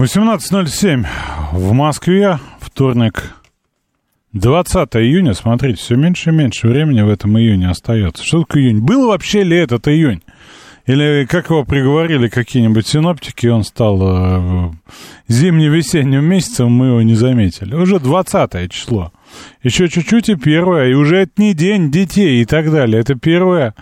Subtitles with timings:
[0.00, 1.06] 18.07
[1.52, 3.34] в Москве, вторник,
[4.32, 5.34] 20 июня.
[5.34, 8.24] Смотрите, все меньше и меньше времени в этом июне остается.
[8.24, 8.80] Что такое июнь?
[8.80, 10.22] Был вообще ли этот июнь?
[10.86, 14.70] Или как его приговорили какие-нибудь синоптики, он стал э,
[15.28, 17.74] зимне-весенним месяцем, мы его не заметили.
[17.74, 19.12] Уже 20 число.
[19.62, 23.00] Еще чуть-чуть и первое, и уже это не день детей и так далее.
[23.00, 23.74] Это первое.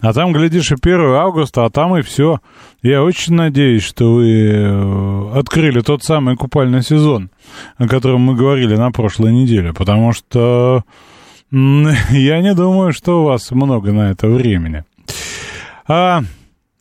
[0.00, 2.40] А там, глядишь, и 1 августа, а там и все.
[2.82, 7.30] Я очень надеюсь, что вы э, открыли тот самый купальный сезон,
[7.76, 10.82] о котором мы говорили на прошлой неделе, потому что
[11.50, 14.84] я не думаю, что у вас много на это времени.
[15.86, 16.22] А,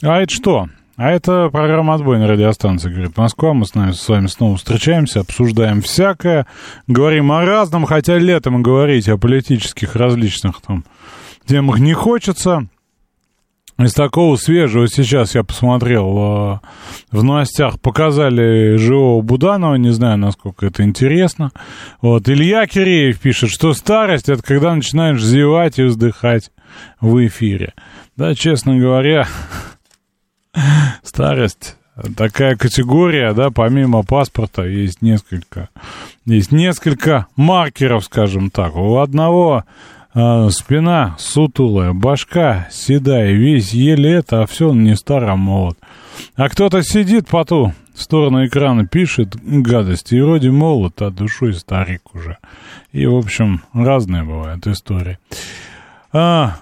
[0.02, 0.67] а это что?
[1.04, 3.56] А это программа «Отбой» на радиостанции «Говорит Москва».
[3.56, 6.46] Мы с, нами, с вами снова встречаемся, обсуждаем всякое,
[6.86, 10.86] говорим о разном, хотя летом говорить о политических различных там
[11.48, 12.68] темах не хочется.
[13.80, 16.60] Из такого свежего сейчас я посмотрел э,
[17.10, 21.50] в новостях, показали живого Буданова, не знаю, насколько это интересно.
[22.04, 26.52] Вот, Илья Киреев пишет, что старость— это когда начинаешь зевать и вздыхать
[27.00, 27.74] в эфире.
[28.16, 29.26] Да, честно говоря,
[31.04, 31.76] Старость
[32.16, 35.70] такая категория, да, помимо паспорта есть несколько,
[36.26, 38.76] есть несколько маркеров, скажем так.
[38.76, 39.66] У одного
[40.14, 45.78] э, спина сутулая, башка седая, весь еле это, а все он не стар, а молод.
[46.36, 52.02] А кто-то сидит по ту сторону экрана, пишет гадости, и вроде молод, а душой старик
[52.14, 52.38] уже.
[52.92, 55.17] И, в общем, разные бывают истории.
[56.14, 56.55] А,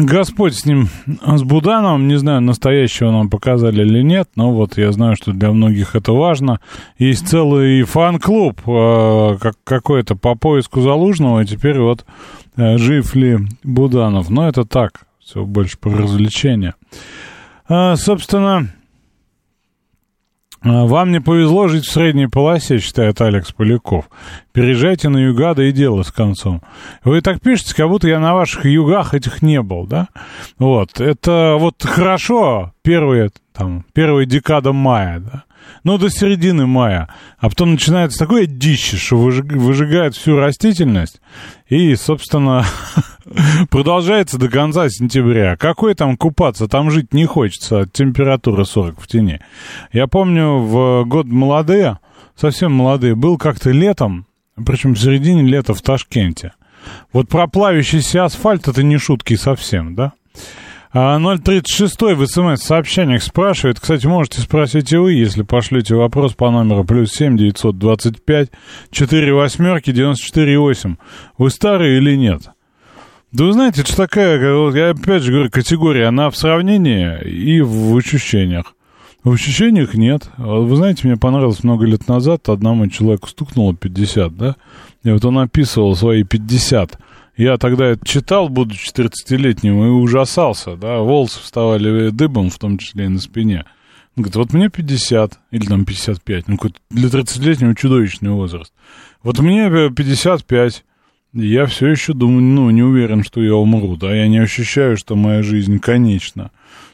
[0.00, 4.92] Господь с ним, с Будановым, не знаю, настоящего нам показали или нет, но вот я
[4.92, 6.60] знаю, что для многих это важно.
[6.98, 12.04] Есть целый фан-клуб э, как, какой-то по поиску Залужного, и теперь вот
[12.56, 14.28] э, жив ли Буданов.
[14.28, 16.74] Но это так, все больше по развлечению.
[17.66, 18.68] А, собственно,
[20.64, 24.06] вам не повезло жить в средней полосе, считает Алекс Поляков.
[24.52, 26.62] Переезжайте на юга, да и дело с концом.
[27.04, 30.08] Вы так пишете, как будто я на ваших югах этих не был, да?
[30.58, 35.44] Вот, это вот хорошо, первые, там, первая декада мая, да?
[35.82, 37.08] ну, до середины мая.
[37.38, 41.20] А потом начинается такое дичь, что выжигает всю растительность.
[41.68, 42.64] И, собственно,
[43.70, 45.56] продолжается до конца сентября.
[45.56, 46.68] Какой там купаться?
[46.68, 49.40] Там жить не хочется от температуры 40 в тени.
[49.92, 51.98] Я помню, в год молодые,
[52.36, 54.26] совсем молодые, был как-то летом,
[54.64, 56.52] причем в середине лета в Ташкенте.
[57.12, 60.12] Вот про плавящийся асфальт это не шутки совсем, да?
[60.94, 63.80] 036 а, в смс-сообщениях спрашивает.
[63.80, 68.50] Кстати, можете спросить и вы, если пошлете вопрос по номеру плюс 7 925
[68.92, 70.96] 4 восьмерки 94 8.
[71.36, 72.53] Вы старый или нет?
[73.34, 74.40] Да вы знаете, это такая,
[74.70, 78.74] я опять же говорю, категория, она в сравнении и в ощущениях.
[79.24, 80.30] В ощущениях нет.
[80.38, 84.54] Вы знаете, мне понравилось много лет назад, одному человеку стукнуло 50, да?
[85.02, 86.96] И вот он описывал свои 50.
[87.36, 93.06] Я тогда это читал, будучи 30-летним, и ужасался, да, волосы вставали дыбом, в том числе
[93.06, 93.64] и на спине.
[94.16, 96.56] Он говорит, вот мне 50, или там 55, ну,
[96.90, 98.72] для 30-летнего чудовищный возраст.
[99.24, 100.84] Вот мне 55,
[101.34, 105.16] я все еще думаю, ну, не уверен, что я умру, да, я не ощущаю, что
[105.16, 106.50] моя жизнь конечна.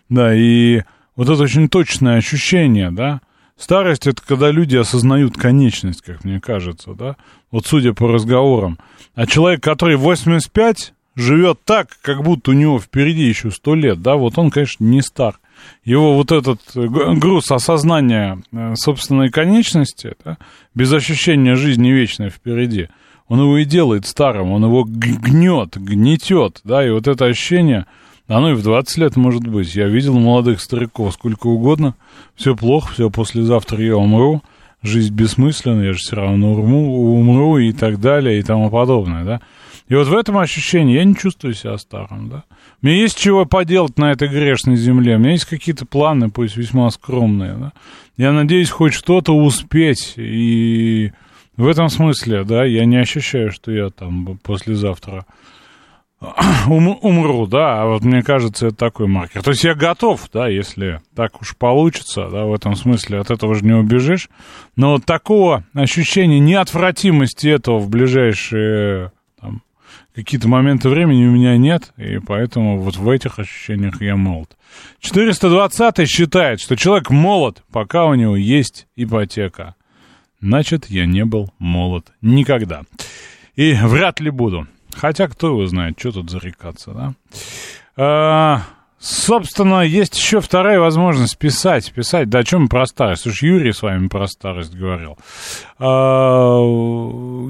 [0.09, 0.83] Да, и
[1.15, 3.21] вот это очень точное ощущение, да,
[3.61, 7.17] Старость— это когда люди осознают конечность, как мне кажется, да?
[7.51, 8.79] Вот судя по разговорам.
[9.15, 14.17] А человек, который 85, живет так, как будто у него впереди еще 100 лет, да?
[14.17, 15.39] Вот он, конечно, не стар.
[15.85, 20.39] Его вот этот груз осознания э, собственной конечности, да?
[20.75, 22.89] без ощущения жизни вечной впереди,
[23.31, 26.85] он его и делает старым, он его гнет, гнетет, да?
[26.85, 27.87] И вот это ощущение
[28.27, 29.75] оно и в 20 лет может быть.
[29.75, 31.95] Я видел молодых стариков сколько угодно.
[32.35, 34.43] Все плохо, все, послезавтра я умру.
[34.83, 39.41] Жизнь бессмысленна, я же все равно умру, умру и так далее и тому подобное, да.
[39.89, 42.45] И вот в этом ощущении я не чувствую себя старым, да.
[42.83, 46.91] Мне есть чего поделать на этой грешной земле, у меня есть какие-то планы, пусть весьма
[46.91, 47.73] скромные, да.
[48.17, 51.13] Я надеюсь хоть что-то успеть, и
[51.61, 55.27] в этом смысле, да, я не ощущаю, что я там послезавтра
[56.67, 59.43] ум, умру, да, а вот мне кажется, это такой маркер.
[59.43, 63.55] То есть я готов, да, если так уж получится, да, в этом смысле от этого
[63.55, 64.29] же не убежишь,
[64.77, 69.63] но вот такого ощущения неотвратимости этого в ближайшие там,
[70.15, 74.57] какие-то моменты времени у меня нет, и поэтому вот в этих ощущениях я молод.
[75.01, 79.75] 420 считает, что человек молод, пока у него есть ипотека.
[80.41, 82.83] Значит, я не был молод никогда.
[83.57, 84.67] И вряд ли буду.
[84.95, 87.15] Хотя, кто его знает, что тут зарекаться, да?
[87.97, 88.63] А,
[88.99, 91.93] собственно, есть еще вторая возможность писать.
[91.93, 93.27] Писать, да, о чем про старость?
[93.27, 95.19] Уж Юрий с вами про старость говорил.
[95.79, 96.61] А,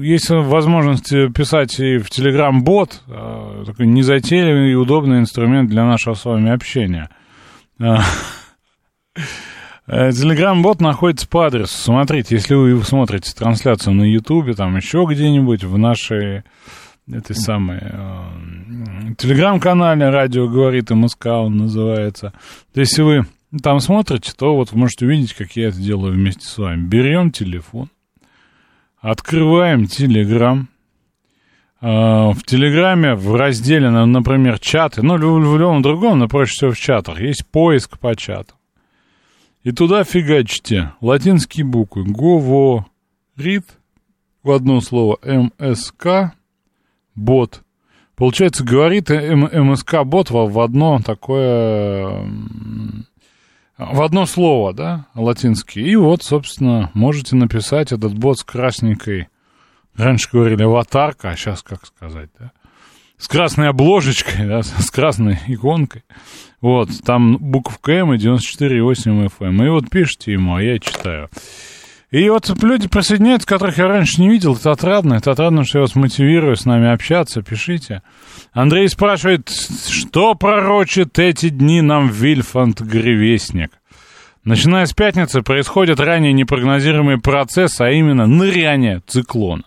[0.01, 3.03] есть возможность писать и в Telegram-бот.
[3.07, 7.09] А, такой незатейливый и удобный инструмент для нашего с вами общения.
[7.79, 8.01] А,
[9.87, 11.75] Телеграм-бот находится по адресу.
[11.75, 16.43] Смотрите, если вы смотрите трансляцию на Ютубе, там еще где-нибудь в нашей
[17.11, 22.33] этой самой э, телеграм-канале «Радио говорит МСК» он называется.
[22.73, 23.25] То есть, если вы
[23.61, 26.87] там смотрите, то вот можете увидеть, как я это делаю вместе с вами.
[26.87, 27.89] Берем телефон,
[28.99, 30.69] открываем Телеграм.
[31.81, 36.79] Э, в Телеграме в разделе, например, чаты, ну, в любом другом, но проще всего в
[36.79, 38.55] чатах, есть поиск по чатам.
[39.63, 42.03] И туда фигачите латинские буквы.
[42.03, 43.65] Говорит
[44.43, 46.33] в одно слово МСК
[47.15, 47.63] бот.
[48.15, 52.23] Получается, говорит МСК-бот в одно такое...
[53.77, 55.81] В одно слово, да, латинский.
[55.81, 59.27] И вот, собственно, можете написать этот бот с красненькой...
[59.95, 62.51] Раньше говорили аватарка, а сейчас как сказать, да?
[63.17, 66.03] С красной обложечкой, да, с красной иконкой.
[66.61, 69.65] Вот, там буковка М и 94,8 FM.
[69.65, 71.29] И вот пишите ему, а я читаю.
[72.11, 74.55] И вот люди присоединяются, которых я раньше не видел.
[74.55, 75.13] Это отрадно.
[75.13, 77.41] Это отрадно, что я вас мотивирую с нами общаться.
[77.41, 78.01] Пишите.
[78.51, 83.71] Андрей спрашивает, что пророчит эти дни нам Вильфанд Гревестник?
[84.43, 89.63] Начиная с пятницы происходит ранее непрогнозируемый процесс, а именно ныряние циклона.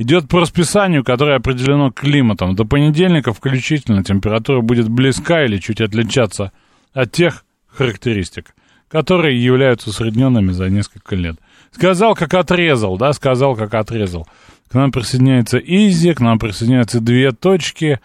[0.00, 2.56] Идет по расписанию, которое определено климатом.
[2.56, 6.52] До понедельника включительно температура будет близка или чуть отличаться
[6.94, 8.54] от тех характеристик,
[8.88, 11.36] которые являются усредненными за несколько лет.
[11.70, 14.26] Сказал, как отрезал, да, сказал, как отрезал.
[14.70, 18.00] К нам присоединяется Изи, к нам присоединяются две точки.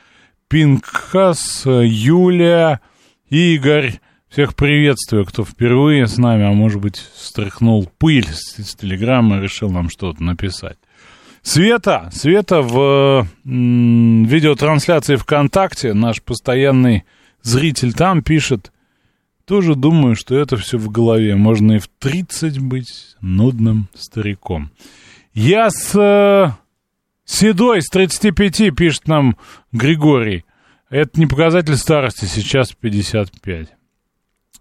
[0.50, 2.82] Пинкас, Юлия,
[3.30, 4.02] Игорь.
[4.28, 9.44] Всех приветствую, кто впервые с нами, а может быть, стряхнул пыль с, с телеграммы и
[9.44, 10.76] решил нам что-то написать.
[11.46, 17.04] Света, Света в м, видеотрансляции ВКонтакте, наш постоянный
[17.44, 18.72] зритель там пишет,
[19.46, 21.36] тоже думаю, что это все в голове.
[21.36, 24.72] Можно и в 30 быть нудным стариком.
[25.36, 26.52] Я с э,
[27.26, 29.38] седой, с 35, пишет нам
[29.72, 30.46] Григорий.
[30.90, 33.68] Это не показатель старости, сейчас 55.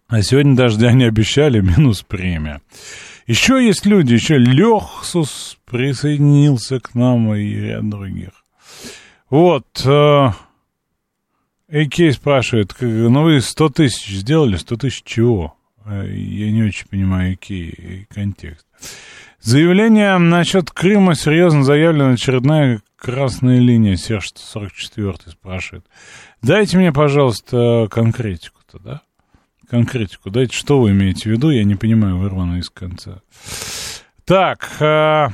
[0.09, 2.61] А сегодня дождя не обещали, минус премия.
[3.27, 8.31] Еще есть люди, еще Лехсус присоединился к нам и ряд других.
[9.31, 9.67] Вот,
[11.69, 15.57] Экей спрашивает, ну вы 100 тысяч сделали, 100 тысяч чего?
[15.85, 18.67] Э, я не очень понимаю Экей контекст.
[19.41, 25.85] Заявление насчет Крыма серьезно заявлена очередная красная линия, Серж 44 спрашивает.
[26.43, 29.03] Дайте мне, пожалуйста, конкретику-то, да?
[29.75, 33.23] Конкретику дайте, что вы имеете в виду, я не понимаю, вырвано из конца.
[34.25, 35.31] Так, э,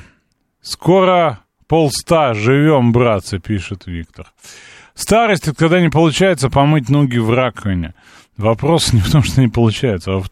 [0.63, 4.33] скоро полста, живем, братцы, пишет Виктор.
[4.95, 7.93] Старость, это когда не получается помыть ноги в раковине.
[8.39, 10.23] Вопрос не в том, что не получается, а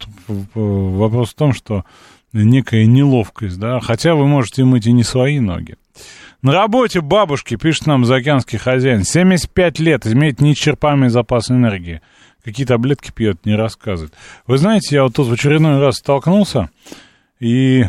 [0.55, 1.85] вопрос в том, что
[2.33, 5.75] некая неловкость, да, хотя вы можете мыть и не свои ноги.
[6.41, 12.01] На работе бабушки, пишет нам заокеанский хозяин, 75 лет, имеет неисчерпаемый запас энергии.
[12.43, 14.13] Какие таблетки пьет, не рассказывает.
[14.47, 16.69] Вы знаете, я вот тут в очередной раз столкнулся,
[17.39, 17.85] и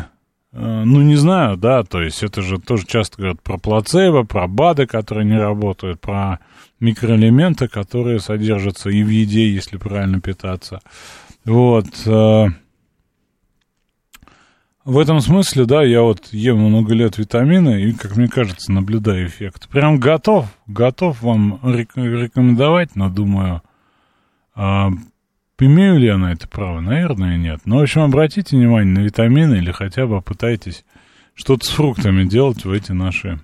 [0.53, 4.47] Э, ну, не знаю, да, то есть это же тоже часто говорят про плацебо, про
[4.47, 6.39] БАДы, которые не работают, про
[6.79, 10.81] микроэлементы, которые содержатся и в еде, если правильно питаться.
[11.45, 11.87] Вот.
[12.05, 12.47] Э,
[14.83, 19.27] в этом смысле, да, я вот ем много лет витамины и, как мне кажется, наблюдаю
[19.27, 19.69] эффект.
[19.69, 23.61] Прям готов, готов вам рекомендовать, но думаю,
[24.61, 24.91] а,
[25.63, 26.79] Имею ли я на это право?
[26.79, 27.61] Наверное, нет.
[27.65, 30.85] Но, в общем, обратите внимание на витамины или хотя бы попытайтесь
[31.35, 33.39] что-то с фруктами делать в эти наши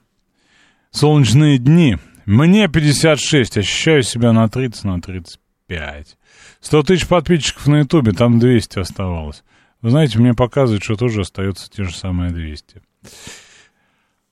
[0.89, 1.97] солнечные дни.
[2.25, 6.17] Мне 56, ощущаю себя на 30, на 35.
[6.61, 9.43] 100 тысяч подписчиков на ютубе, там 200 оставалось.
[9.81, 12.81] Вы знаете, мне показывают, что тоже остается те же самые 200.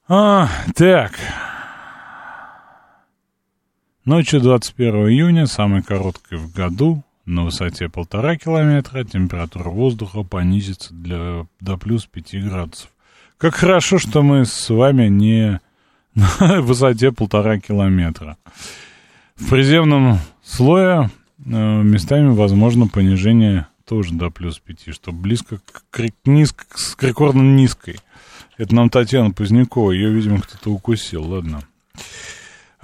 [0.08, 1.12] А, так.
[4.06, 11.48] Ночью 21 июня, самой короткой в году, на высоте полтора километра, температура воздуха понизится для,
[11.60, 12.90] до плюс 5 градусов.
[13.40, 15.60] Как хорошо, что мы с вами не
[16.14, 18.38] на высоте полтора километра.
[19.38, 21.10] В приземном слое
[21.44, 25.60] э, местами возможно понижение тоже до плюс 5, что близко
[25.90, 27.96] к, низко, к рекордно низкой.
[28.60, 31.64] Это нам Татьяна Позднякова, ее, видимо, кто-то укусил, ладно.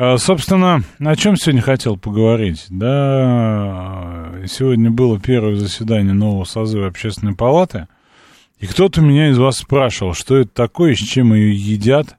[0.03, 2.65] А, собственно, о чем сегодня хотел поговорить?
[2.69, 7.87] Да, сегодня было первое заседание нового созыва общественной палаты,
[8.57, 12.17] и кто-то меня из вас спрашивал, что это такое, с чем ее едят,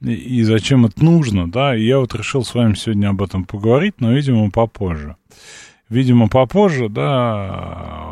[0.00, 3.94] и зачем это нужно, да, и я вот решил с вами сегодня об этом поговорить,
[3.98, 5.16] но, видимо, попозже.
[5.88, 8.04] Видимо, попозже, да,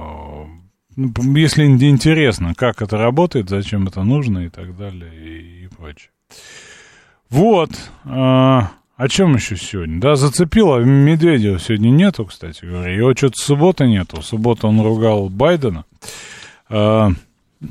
[0.97, 6.11] ну, если интересно, как это работает, зачем это нужно и так далее, и, и прочее.
[7.31, 7.71] Вот,
[8.07, 10.01] а, о чем еще сегодня?
[10.01, 15.29] Да, зацепило, Медведева сегодня нету, кстати говоря, его что-то суббота нету, в субботу он ругал
[15.29, 15.85] Байдена,
[16.69, 17.11] а,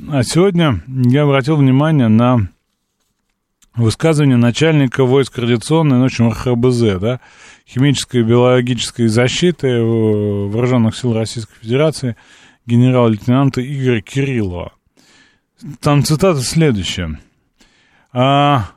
[0.09, 2.49] а сегодня я обратил внимание на
[3.75, 7.19] высказывание начальника войск радиационной, ну, в общем, РХБЗ, да,
[7.67, 12.15] химической и биологической защиты Вооруженных сил Российской Федерации
[12.65, 14.73] генерал-лейтенанта Игоря Кириллова.
[15.79, 17.19] Там цитата следующая.
[18.11, 18.71] А,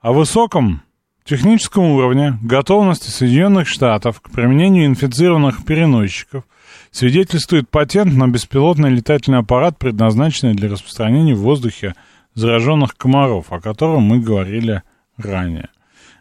[0.00, 0.82] о высоком
[1.24, 6.44] техническом уровне готовности Соединенных Штатов к применению инфицированных переносчиков
[6.90, 11.94] свидетельствует патент на беспилотный летательный аппарат, предназначенный для распространения в воздухе
[12.34, 14.82] зараженных комаров, о котором мы говорили
[15.18, 15.68] ранее.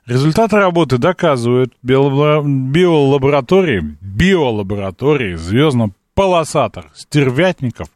[0.05, 7.87] Результаты работы доказывают биолаборатории, биолаборатории звездно-полосатых стервятников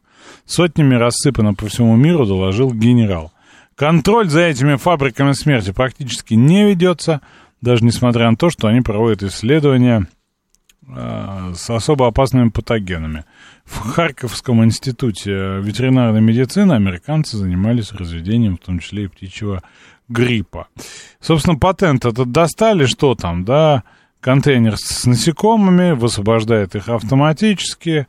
[0.46, 3.33] сотнями рассыпано по всему миру, доложил генерал.
[3.76, 7.20] Контроль за этими фабриками смерти практически не ведется,
[7.60, 10.06] даже несмотря на то, что они проводят исследования
[10.86, 13.24] э, с особо опасными патогенами.
[13.64, 19.62] В Харьковском институте ветеринарной медицины американцы занимались разведением, в том числе и птичьего
[20.08, 20.68] гриппа.
[21.20, 23.82] Собственно, патент этот достали, что там, да,
[24.20, 28.06] контейнер с насекомыми, высвобождает их автоматически,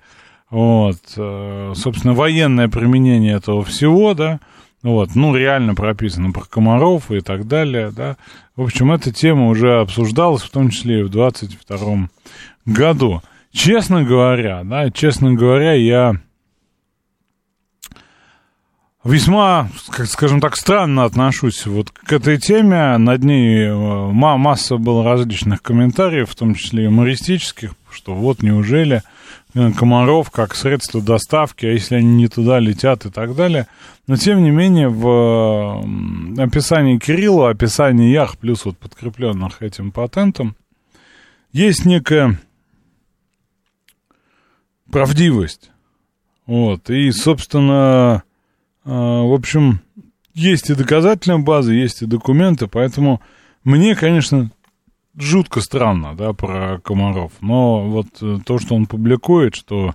[0.50, 4.40] вот, э, собственно, военное применение этого всего, да,
[4.86, 8.18] вот, ну, реально прописано про комаров и так далее, да.
[8.56, 12.08] В общем, эта тема уже обсуждалась, в том числе и в 22
[12.68, 13.24] году.
[13.52, 16.18] Честно говоря, да, честно говоря, я
[19.04, 22.96] весьма, как скажем так, странно отношусь вот к этой теме.
[23.00, 23.74] Над ней э,
[24.12, 29.02] масса было различных комментариев, в том числе юмористических, что вот неужели
[29.78, 33.68] комаров как средство доставки, а если они не туда летят и так далее.
[34.08, 35.84] Но, тем не менее, в
[36.38, 40.56] описании Кирилла, описании Ях, плюс вот подкрепленных этим патентом,
[41.52, 42.40] есть некая
[44.92, 45.72] правдивость.
[46.46, 48.24] Вот, и, собственно,
[48.84, 49.80] э, в общем,
[50.34, 53.22] есть и доказательная база, есть и документы, поэтому
[53.64, 54.52] мне, конечно,
[55.18, 57.32] жутко странно, да, про комаров.
[57.42, 59.94] Но вот э, то, что он публикует, что э,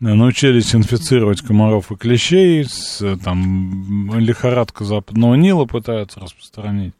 [0.00, 6.94] научились инфицировать комаров и клещей, с, там, лихорадка западного Нила пытаются распространить.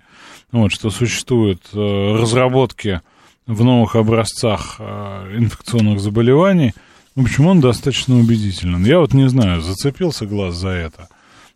[0.53, 3.01] Вот, что существуют разработки
[3.47, 6.73] в новых образцах инфекционных заболеваний–
[7.15, 8.85] в общем, он достаточно убедителен.
[8.85, 11.09] Я вот не знаю, зацепился глаз за это.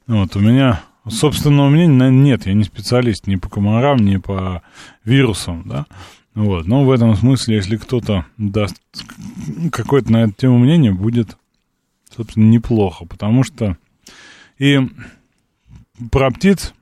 [0.07, 4.63] Вот, у меня собственного мнения нет, я не специалист ни по комарам, ни по
[5.05, 5.87] вирусам, да.
[6.35, 8.81] Вот, но в этом смысле, если кто-то даст
[9.73, 11.37] какое-то на эту тему мнение, будет,
[12.15, 13.77] собственно, неплохо, потому что
[14.59, 14.81] и
[16.11, 16.75] про птиц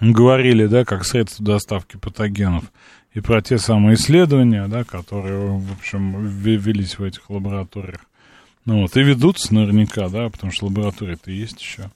[0.00, 2.64] говорили, да, как средство доставки патогенов
[3.12, 8.00] и про те самые исследования, да, которые, в общем, велись в этих лабораториях.
[8.64, 11.90] Ну вот, и ведутся наверняка, да, потому что лаборатории-то есть еще.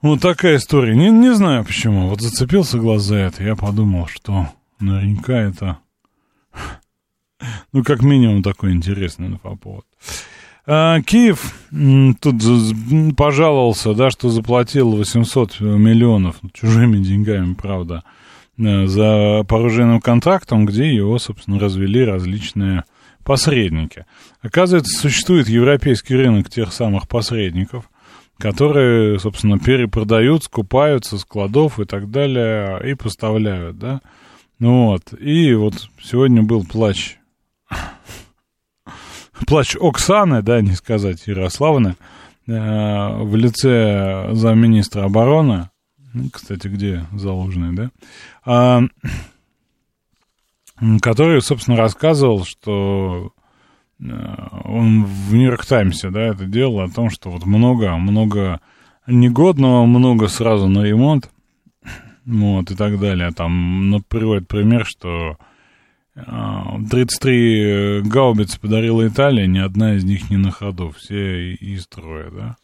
[0.00, 0.94] Вот такая история.
[0.94, 2.08] Не, не знаю почему.
[2.08, 3.42] Вот зацепился глаз за это.
[3.42, 4.48] Я подумал, что
[4.80, 5.78] наверняка это...
[7.72, 9.84] Ну, как минимум, такой интересный инфоповод.
[10.66, 11.54] А, Киев
[12.20, 18.02] тут пожаловался, да, что заплатил 800 миллионов чужими деньгами, правда,
[18.58, 22.84] Э, за по контрактам, где его, собственно, развели различные
[23.24, 24.04] посредники.
[24.42, 27.88] Оказывается, существует европейский рынок тех самых посредников,
[28.38, 34.00] которые, собственно, перепродают, скупают со складов и так далее, и поставляют, да.
[34.58, 37.18] Ну вот, и вот сегодня был плач,
[39.46, 41.96] плач Оксаны, да, не сказать Ярославны,
[42.46, 45.70] э, в лице замминистра обороны,
[46.14, 47.90] ну, кстати, где Залужный, да,
[48.44, 48.82] а,
[51.00, 53.32] который, собственно, рассказывал, что
[54.00, 58.60] он в Нью-Йорк Таймсе, да, это делал о том, что вот много, много
[59.06, 61.30] негодного, много сразу на ремонт,
[62.24, 63.32] вот, и так далее.
[63.32, 65.36] Там ну, приводит пример, что
[66.14, 72.30] 33 э, гаубицы подарила Италия, ни одна из них не на ходу, все из строя,
[72.30, 72.56] да.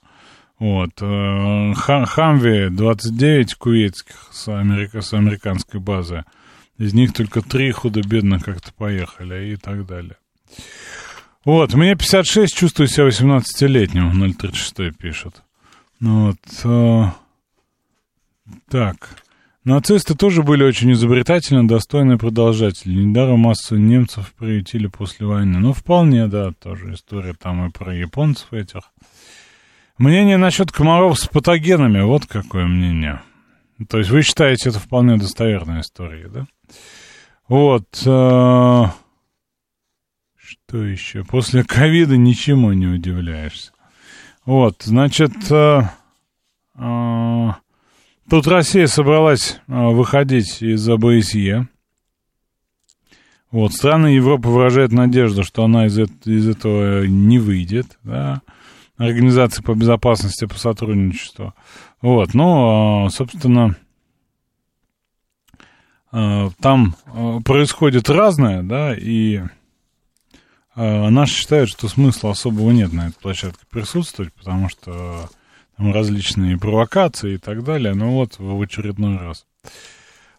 [0.58, 0.90] Вот.
[1.00, 6.24] Э, Хамви 29 кувейтских с, америка, с американской базы.
[6.78, 10.16] Из них только три худо-бедно как-то поехали и так далее.
[11.44, 15.42] Вот, мне 56, чувствую себя 18-летним, 036 пишет.
[16.00, 16.38] Ну вот.
[16.64, 17.10] Э,
[18.70, 19.22] так.
[19.64, 22.94] Нацисты тоже были очень изобретательны, достойные продолжатели.
[22.94, 25.58] Недаром массу немцев приютили после войны.
[25.58, 28.82] Ну, вполне, да, тоже история там и про японцев этих.
[29.96, 33.22] Мнение насчет комаров с патогенами, вот какое мнение.
[33.88, 36.46] То есть вы считаете это вполне достоверная история, да?
[37.48, 37.86] Вот.
[40.66, 41.24] Э, что еще?
[41.24, 43.72] После ковида ничему не удивляешься.
[44.44, 45.82] Вот, значит, э,
[46.76, 47.50] э,
[48.28, 51.68] Тут Россия собралась а, выходить из АБСЕ.
[53.50, 58.40] Вот, страны Европы выражают надежду, что она из, из этого не выйдет, да,
[58.96, 61.52] Организации по безопасности, по сотрудничеству.
[62.00, 63.76] Вот, ну, а, собственно,
[66.10, 66.96] а, там
[67.44, 69.42] происходит разное, да, и
[70.76, 75.28] наши считают, что смысла особого нет на этой площадке присутствовать, потому что
[75.76, 77.94] там различные провокации и так далее.
[77.94, 79.46] Ну вот, в очередной раз.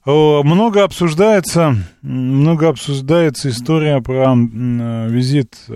[0.06, 5.74] Много обсуждается, много обсуждается история про визит э,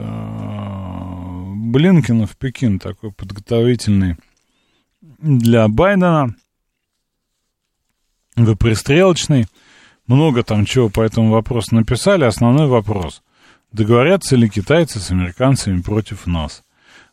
[1.55, 4.17] Блинкина в Пекин, такой подготовительный
[5.01, 6.35] для Байдена,
[8.59, 9.47] пристрелочный.
[10.05, 12.23] Много там чего по этому вопросу написали.
[12.23, 13.23] Основной вопрос.
[13.71, 16.63] Договорятся ли китайцы с американцами против нас?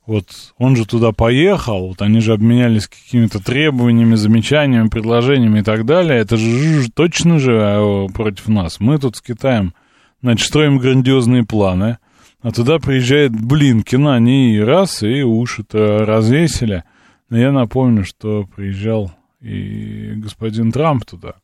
[0.07, 5.85] Вот он же туда поехал, вот они же обменялись какими-то требованиями, замечаниями, предложениями и так
[5.85, 6.21] далее.
[6.21, 8.79] Это же точно же а, против нас.
[8.79, 9.75] Мы тут с Китаем,
[10.23, 11.99] значит, строим грандиозные планы,
[12.41, 16.85] а туда приезжает Блинкин, они раз и уши-то развесили.
[17.29, 21.35] Но я напомню, что приезжал и господин Трамп туда,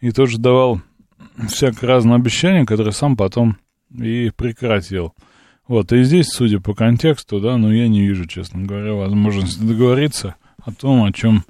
[0.00, 0.82] и тоже давал
[1.48, 3.56] всякое разное обещание, которое сам потом
[3.98, 5.14] и прекратил.
[5.68, 10.34] Вот, и здесь, судя по контексту, да, ну, я не вижу, честно говоря, возможности договориться
[10.64, 11.44] о том, о чем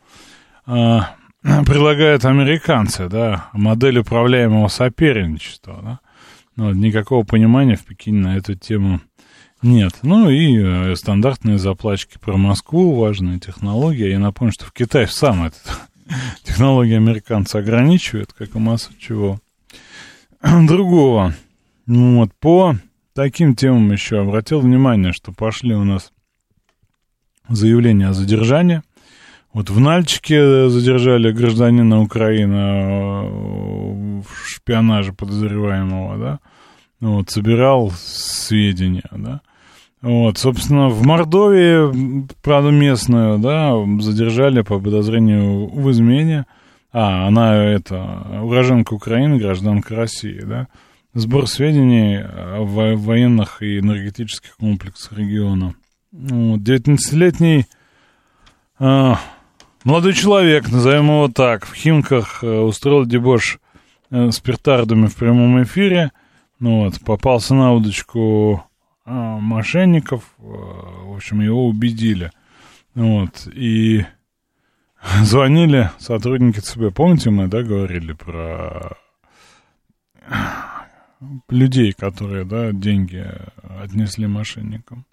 [0.67, 6.01] а, предлагают американцы, да, модель управляемого соперничества, да.
[6.57, 9.01] Ну, вот, никакого понимания в Пекине на эту тему
[9.63, 9.95] нет.
[10.03, 14.11] Ну и э, стандартные заплачки про Москву, важная технология.
[14.11, 15.63] Я напомню, что в Китае сам этот
[16.43, 19.41] технологии американцы ограничивают, как и массу чего
[20.43, 21.35] другого.
[21.87, 22.77] Ну, вот, по
[23.15, 26.13] таким темам еще обратил внимание, что пошли у нас
[27.49, 28.83] заявления о задержании.
[29.53, 36.41] Вот в Нальчике задержали гражданина Украины э, в шпионаже подозреваемого, да,
[37.01, 39.41] вот, собирал сведения, да.
[40.01, 46.47] Вот, собственно, в Мордовии, правда, местную, да, задержали по подозрению в измене.
[46.93, 50.67] А, она, это, уроженка Украины, гражданка России, да.
[51.15, 55.75] Сбор сведений о военных и энергетических комплексах региона.
[56.11, 57.67] 19-летний
[58.79, 59.21] а,
[59.85, 63.59] молодой человек, назовем его так, в Химках э, устроил дебош
[64.11, 66.13] э, с пертардами в прямом эфире.
[66.61, 68.65] Ну вот, попался на удочку
[69.05, 70.25] а, мошенников.
[70.39, 72.33] Э, в общем, его убедили.
[72.95, 74.07] Вот, и
[75.21, 76.95] звонили сотрудники ЦБ.
[76.95, 78.97] Помните, мы, да, говорили про
[81.49, 83.25] людей, которые, да, деньги
[83.81, 85.05] отнесли мошенникам.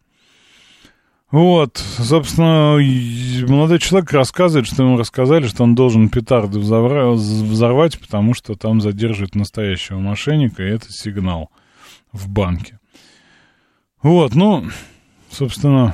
[1.31, 2.79] Вот, собственно,
[3.47, 9.35] молодой человек рассказывает, что ему рассказали, что он должен петарды взорвать, потому что там задерживают
[9.35, 11.51] настоящего мошенника, и это сигнал
[12.11, 12.79] в банке.
[14.01, 14.65] Вот, ну,
[15.29, 15.93] собственно,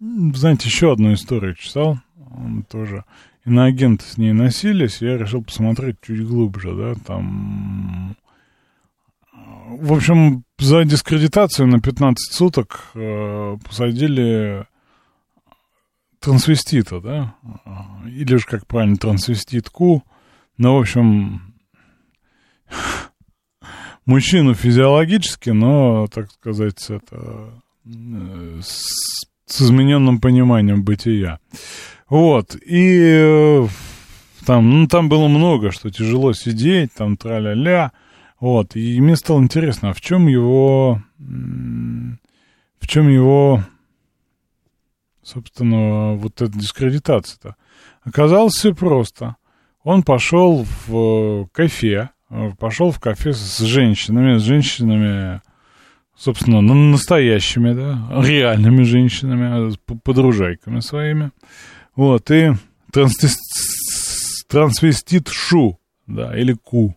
[0.00, 1.98] знаете, еще одну историю читал,
[2.30, 3.04] он тоже
[3.46, 8.16] иноагенты с ней носились, я решил посмотреть чуть глубже, да, там
[9.80, 14.66] в общем, за дискредитацию на 15 суток э, посадили
[16.20, 17.34] трансвестита, да?
[18.06, 20.04] Или же, как правильно, трансвеститку.
[20.58, 21.54] Ну, в общем,
[24.06, 27.50] мужчину физиологически, но, так сказать, это,
[27.84, 31.38] э, с, с измененным пониманием бытия.
[32.08, 32.56] Вот.
[32.56, 33.66] И э,
[34.44, 37.92] Там, ну, там было много, что тяжело сидеть, там тра-ля-ля.
[38.42, 41.00] Вот, и мне стало интересно, а в чем его...
[41.16, 43.62] В чем его,
[45.22, 47.54] собственно, вот эта дискредитация-то?
[48.02, 49.36] Оказалось все просто.
[49.84, 52.10] Он пошел в кафе,
[52.58, 55.40] пошел в кафе с женщинами, с женщинами,
[56.16, 61.30] собственно, настоящими, да, реальными женщинами, подружайками своими.
[61.94, 62.54] Вот, и
[64.48, 65.78] трансвестит Шу,
[66.08, 66.96] да, или Ку.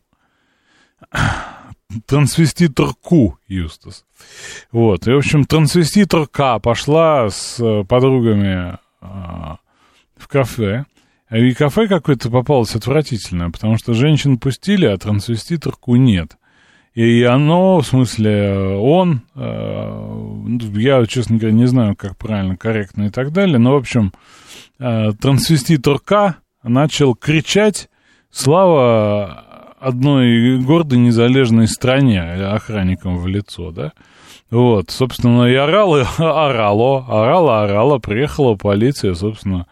[2.06, 4.06] Трансвеститор Ку, Юстас.
[4.72, 9.58] Вот, и, в общем, трансвеститор К пошла с подругами а,
[10.18, 10.86] в кафе,
[11.32, 16.38] и кафе какое-то попалось отвратительное, потому что женщин пустили, а трансвеститорку нет.
[16.94, 23.10] И оно, в смысле, он, э, я, честно говоря, не знаю, как правильно, корректно и
[23.10, 24.14] так далее, но, в общем,
[24.80, 27.90] э, трансвеститор К начал кричать
[28.32, 29.45] «Слава
[29.88, 33.94] одной гордой незалежной стране» охранникам в лицо, да?
[34.50, 39.66] Вот, собственно, и орал, и орало, орала, орала, приехала полиция, собственно,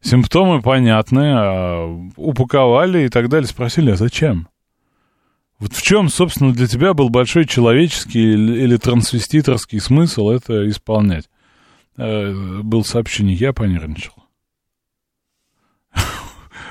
[0.00, 3.48] Симптомы понятны, а упаковали и так далее.
[3.48, 4.48] Спросили, а зачем?
[5.58, 11.28] Вот в чем, собственно, для тебя был большой человеческий или трансвеститорский смысл это исполнять?
[11.96, 14.12] Э, был сообщение, я понервничал.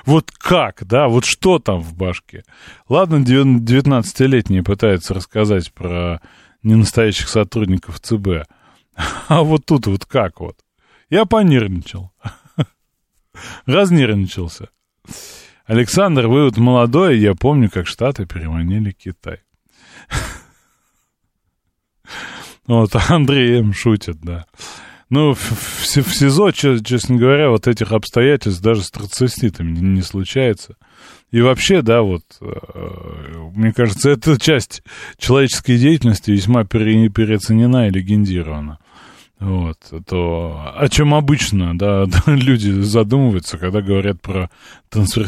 [0.07, 2.45] Вот как, да, вот что там в башке?
[2.87, 6.21] Ладно, 19-летний пытается рассказать про
[6.63, 8.47] ненастоящих сотрудников ЦБ.
[9.27, 10.55] А вот тут вот как вот?
[11.09, 12.13] Я понервничал
[13.65, 14.69] разнервничался.
[15.65, 19.41] Александр, вы вот молодой, я помню, как Штаты переманили Китай.
[22.65, 23.73] Вот, Андрей М.
[23.73, 24.45] шутит, да.
[25.09, 30.01] Ну, в, в, в СИЗО, честно говоря, вот этих обстоятельств даже с трансвеститами не, не
[30.01, 30.75] случается.
[31.31, 32.53] И вообще, да, вот, э,
[33.55, 34.81] мне кажется, эта часть
[35.17, 38.79] человеческой деятельности весьма пере, переоценена и легендирована.
[39.39, 44.49] Вот, то о чем обычно, да, люди задумываются, когда говорят про
[44.89, 45.27] трансвер...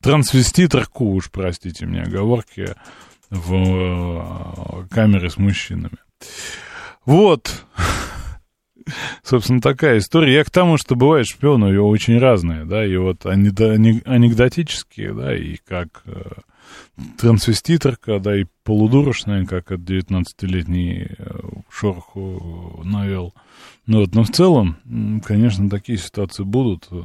[0.00, 2.74] трансвеститорку, уж простите мне оговорки,
[3.30, 5.98] в э, камере с мужчинами.
[7.04, 7.64] Вот,
[9.22, 10.34] собственно, такая история.
[10.34, 15.56] Я к тому, что бывает шпионы, его очень разные, да, и вот анекдотические, да, и
[15.56, 16.32] как э,
[17.18, 21.38] трансвеститорка, да, и полудурочная, как от 19-летний э,
[21.70, 23.34] шороху навел.
[23.86, 24.76] Ну, вот, но в целом,
[25.24, 27.02] конечно, такие ситуации будут, э,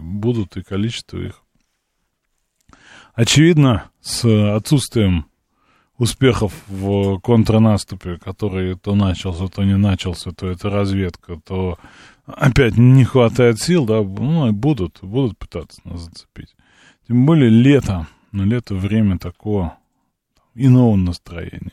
[0.00, 1.42] будут и количество их.
[3.14, 5.27] Очевидно, с отсутствием
[5.98, 11.78] успехов в контрнаступе, который то начался, то не начался, то это разведка, то
[12.26, 16.54] опять не хватает сил, да, ну, будут, будут пытаться нас зацепить.
[17.06, 19.76] Тем более лето, но лето время такого
[20.54, 21.72] иного настроения.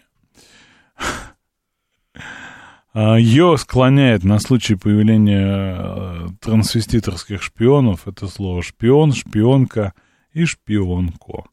[2.93, 9.93] А, Ее склоняет на случай появления э, трансвеститорских шпионов это слово шпион, шпионка
[10.31, 11.43] и шпионко.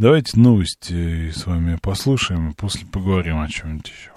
[0.00, 4.10] Давайте новости с вами послушаем, и после поговорим о чем-нибудь еще.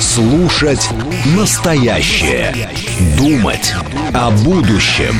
[0.00, 0.88] Слушать
[1.36, 2.70] настоящее.
[3.18, 3.74] Думать
[4.14, 5.14] о будущем.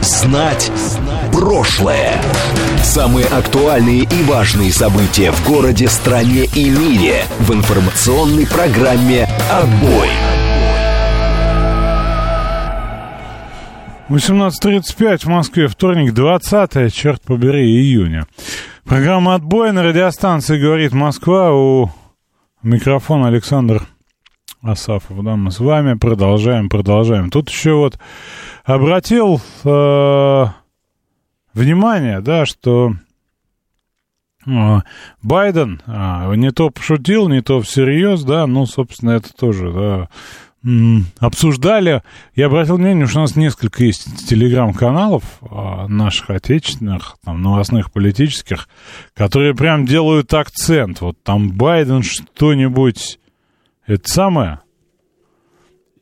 [0.00, 0.70] Знать
[1.32, 2.22] прошлое.
[2.84, 10.10] Самые актуальные и важные события в городе, стране и мире в информационной программе «Отбой».
[14.10, 18.28] 18.35 в Москве, вторник, 20 черт побери, июня.
[18.84, 21.54] Программа «Отбой» на радиостанции «Говорит Москва».
[21.54, 21.88] У
[22.62, 23.86] микрофона Александр
[24.60, 25.24] Асафов.
[25.24, 27.30] Да, мы с вами продолжаем, продолжаем.
[27.30, 27.98] Тут еще вот
[28.62, 30.44] обратил э,
[31.54, 32.92] внимание, да, что
[34.46, 34.78] э,
[35.22, 40.08] Байден э, не то пошутил, не то всерьез, да, ну, собственно, это тоже, да,
[41.18, 42.02] обсуждали.
[42.34, 48.68] Я обратил внимание, что у нас несколько есть телеграм-каналов а, наших отечественных, там, новостных, политических,
[49.14, 51.00] которые прям делают акцент.
[51.00, 53.18] Вот там Байден что-нибудь...
[53.86, 54.60] Это самое...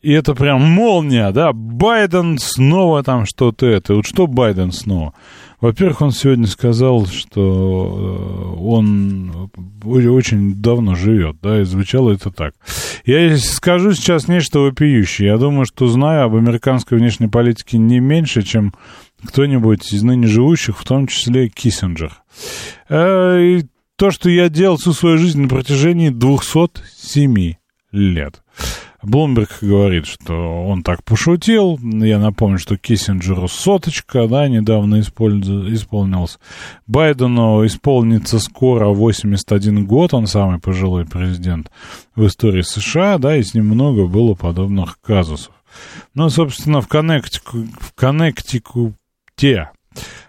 [0.00, 3.94] И это прям молния, да, Байден снова там что-то это.
[3.94, 5.14] Вот что Байден снова?
[5.62, 9.48] Во-первых, он сегодня сказал, что э, он
[9.84, 12.54] очень давно живет, да, и звучало это так.
[13.06, 15.28] Я скажу сейчас нечто вопиющее.
[15.28, 18.74] Я думаю, что знаю об американской внешней политике не меньше, чем
[19.24, 22.10] кто-нибудь из ныне живущих, в том числе Киссинджер.
[22.88, 27.54] Э, и то, что я делал всю свою жизнь на протяжении 207
[27.92, 28.42] лет.
[29.02, 31.78] Блумберг говорит, что он так пошутил.
[31.82, 36.38] Я напомню, что Киссинджеру соточка, да, недавно исполнилась.
[36.86, 41.70] Байдену исполнится скоро 81 год, он самый пожилой президент
[42.14, 45.52] в истории США, да, и с ним много было подобных казусов.
[46.14, 49.70] Ну, собственно, в Коннектику, в Коннектикуте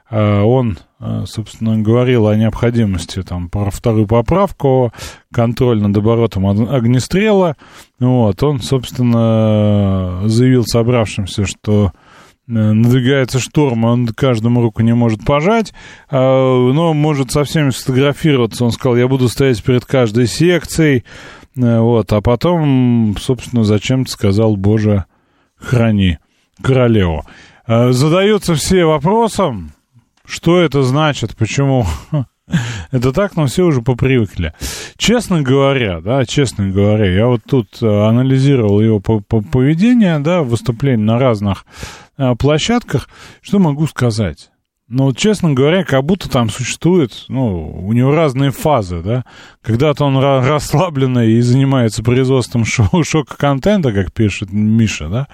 [0.10, 0.78] а, он,
[1.26, 4.94] собственно, говорил о необходимости там про вторую поправку,
[5.34, 7.56] контроль над оборотом огнестрела.
[8.00, 11.92] Вот, он, собственно, заявил собравшимся, что
[12.48, 15.74] э, надвигается шторм, он каждому руку не может пожать,
[16.10, 18.64] а, но может со всеми сфотографироваться.
[18.64, 21.04] Он сказал, я буду стоять перед каждой секцией,
[21.56, 25.06] э, вот, а потом, собственно, зачем-то сказал, Боже,
[25.58, 26.20] храни
[26.62, 27.26] королеву.
[27.66, 29.72] Задаются все вопросом,
[30.34, 31.86] что это значит, почему...
[32.92, 34.54] Это так, но все уже попривыкли.
[34.98, 41.18] Честно говоря, да, честно говоря, я вот тут э, анализировал его поведение, да, выступление на
[41.18, 41.66] разных
[42.18, 43.08] э, площадках.
[43.42, 44.52] Что могу сказать?
[44.90, 49.24] Вот, честно говоря, как будто там существует, ну, у него разные фазы, да.
[49.62, 55.28] Когда-то он расслабленный и занимается производством шоу шока-контента, как пишет Миша, да.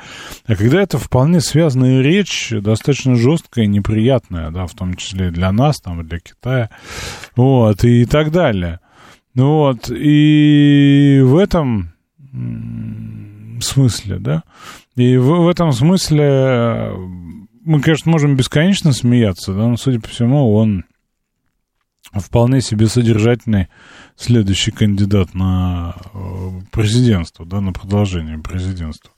[0.46, 5.82] А когда это вполне связанная речь, достаточно жесткая неприятная, да, в том числе для нас,
[5.82, 6.70] там, и для Китая,
[7.36, 8.80] вот, и так далее.
[9.34, 11.94] Ну вот, и в этом
[13.62, 14.44] смысле, да,
[14.96, 16.92] и в, в этом смысле
[17.70, 20.86] мы, конечно, можем бесконечно смеяться, да, но, судя по всему, он
[22.12, 23.68] вполне себе содержательный
[24.16, 29.12] следующий кандидат на э, президентство, да, на продолжение президентства.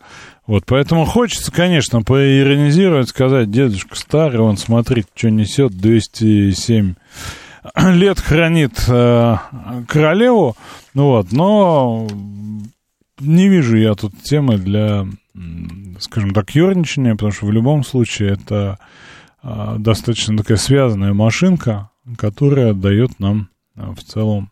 [0.45, 6.95] Вот, поэтому хочется, конечно, поиронизировать, сказать, дедушка старый, он, смотрит, что несет, 207
[7.93, 9.37] лет хранит э,
[9.87, 10.57] королеву,
[10.93, 12.05] ну вот, но
[13.21, 15.07] не вижу я тут темы для
[15.99, 18.77] скажем так, ерничание, потому что в любом случае это
[19.41, 24.51] а, достаточно такая связанная машинка, которая дает нам а, в целом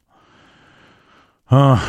[1.50, 1.80] а,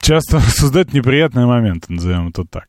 [0.00, 2.68] часто создать неприятные моменты, назовем это так.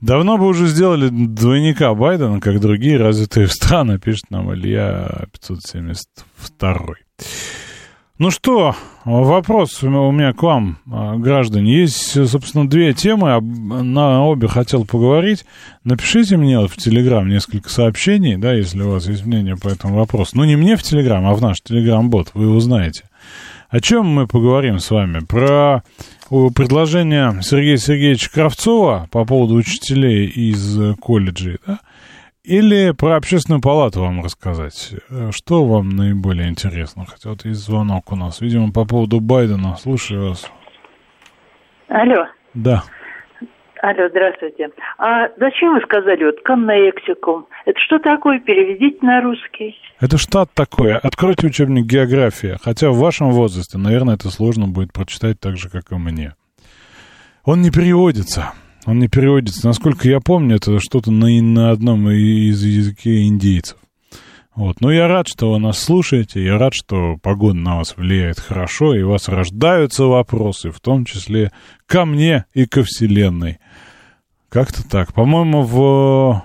[0.00, 6.94] Давно бы уже сделали двойника Байдена, как другие развитые страны, пишет нам Илья 572.
[8.22, 11.74] Ну что, вопрос у меня к вам, а, граждане.
[11.74, 15.44] Есть, собственно, две темы, на обе хотел поговорить.
[15.82, 20.36] Напишите мне в Телеграм несколько сообщений, да, если у вас есть мнение по этому вопросу.
[20.36, 23.02] Ну, не мне в Телеграм, а в наш Телеграм-бот, вы его знаете.
[23.70, 25.18] О чем мы поговорим с вами?
[25.18, 25.82] Про
[26.30, 31.80] предложение Сергея Сергеевича Кравцова по поводу учителей из колледжей, да?
[32.44, 34.94] Или про общественную палату вам рассказать?
[35.30, 37.06] Что вам наиболее интересно?
[37.06, 39.76] Хотя вот есть звонок у нас, видимо, по поводу Байдена.
[39.76, 40.50] Слушаю вас.
[41.86, 42.26] Алло.
[42.54, 42.82] Да.
[43.80, 44.70] Алло, здравствуйте.
[44.98, 47.46] А зачем вы сказали вот коннектикум?
[47.64, 48.40] Это что такое?
[48.40, 49.76] Переведите на русский.
[50.00, 50.96] Это штат такой.
[50.96, 52.58] Откройте учебник география.
[52.62, 56.34] Хотя в вашем возрасте, наверное, это сложно будет прочитать так же, как и мне.
[57.44, 58.52] Он не переводится.
[58.84, 59.66] Он не переводится.
[59.66, 63.76] Насколько я помню, это что-то на, на одном из языке индейцев.
[64.54, 64.80] Вот.
[64.80, 68.94] Но я рад, что вы нас слушаете, я рад, что погода на вас влияет хорошо,
[68.94, 71.52] и у вас рождаются вопросы, в том числе
[71.86, 73.58] ко мне и ко Вселенной.
[74.50, 75.14] Как-то так.
[75.14, 76.44] По-моему, в,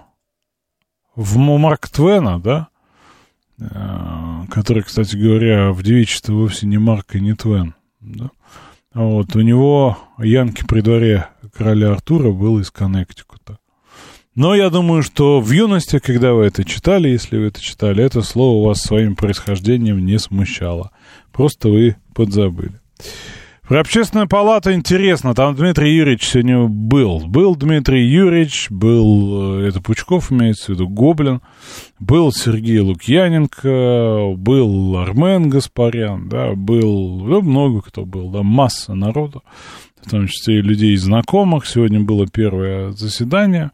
[1.15, 2.67] в Марк Твена, да,
[3.60, 8.30] э, который, кстати говоря, в девичестве вовсе не Марк и не Твен, да,
[8.93, 13.59] вот, у него Янки при дворе короля Артура был из Коннектикута.
[14.35, 18.21] Но я думаю, что в юности, когда вы это читали, если вы это читали, это
[18.21, 20.91] слово вас своим происхождением не смущало.
[21.31, 22.79] Просто вы подзабыли.
[23.67, 25.33] Про общественную палату интересно.
[25.33, 27.27] Там Дмитрий Юрьевич сегодня был.
[27.27, 31.41] Был Дмитрий Юрьевич, был, э, это Пучков имеется в виду, Гоблин,
[31.99, 39.43] был Сергей Лукьяненко, был Армен Гаспарян, да, был, ну, много кто был, да, масса народу,
[40.01, 41.65] в том числе и людей знакомых.
[41.65, 43.71] Сегодня было первое заседание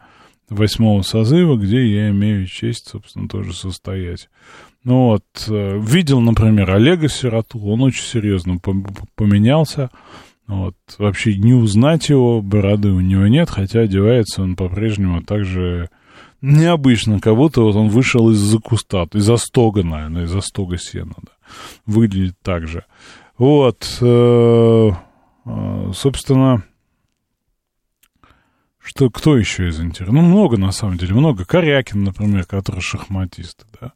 [0.49, 4.29] восьмого созыва, где я имею честь, собственно, тоже состоять.
[4.83, 8.57] Ну вот, э, видел, например, Олега Сироту, он очень серьезно
[9.15, 9.89] поменялся.
[10.45, 15.89] Вот, вообще не узнать его, бороды у него нет, хотя одевается он по-прежнему так же
[16.41, 21.31] необычно, как будто вот он вышел из-за куста, из-за стога, наверное, из-за стога сена, да.
[21.86, 22.83] Выглядит так же.
[23.38, 24.91] Вот, э,
[25.93, 26.63] собственно,
[28.84, 30.21] что, кто еще из интересных?
[30.21, 31.45] Ну, много, на самом деле, много.
[31.45, 33.93] Корякин, например, который шахматист, да.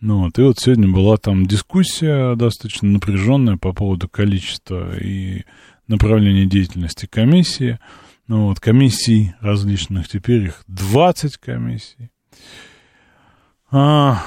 [0.00, 5.44] Ну вот, и вот сегодня была там дискуссия достаточно напряженная по поводу количества и
[5.88, 7.78] направления деятельности комиссии.
[8.26, 12.10] Ну, вот, комиссий различных, теперь их 20 комиссий.
[13.70, 14.22] А,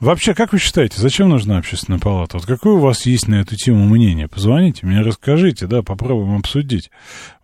[0.00, 2.38] вообще, как вы считаете, зачем нужна общественная палата?
[2.38, 4.28] Вот какое у вас есть на эту тему мнение?
[4.28, 6.90] Позвоните мне, расскажите, да, попробуем обсудить.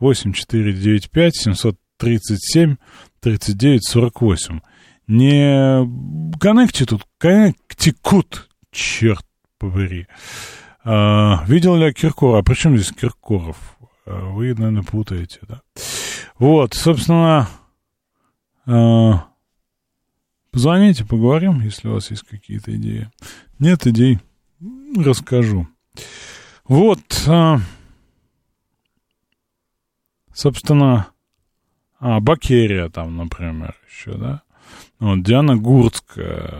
[0.00, 2.76] 8495 737
[3.20, 4.60] 3948.
[5.08, 9.24] Не Коннектикут, Коннектикут, черт
[9.58, 10.06] побери.
[10.84, 12.38] А, видел ли я Киркора?
[12.38, 13.56] А при чем здесь Киркоров?
[14.06, 15.60] А, вы, наверное, путаете, да?
[16.38, 17.48] Вот, собственно,
[18.66, 19.26] а,
[20.56, 23.10] позвоните, поговорим, если у вас есть какие-то идеи.
[23.58, 24.20] Нет идей,
[24.96, 25.68] расскажу.
[26.64, 27.58] Вот, а,
[30.32, 31.08] собственно,
[32.00, 34.40] а, Бакерия там, например, еще, да?
[34.98, 36.54] Вот, Диана Гурцкая.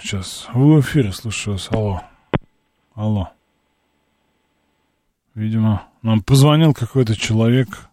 [0.00, 2.02] Сейчас, в эфире, слушаю вас, алло.
[2.94, 3.30] Алло.
[5.34, 7.88] Видимо, нам позвонил какой-то человек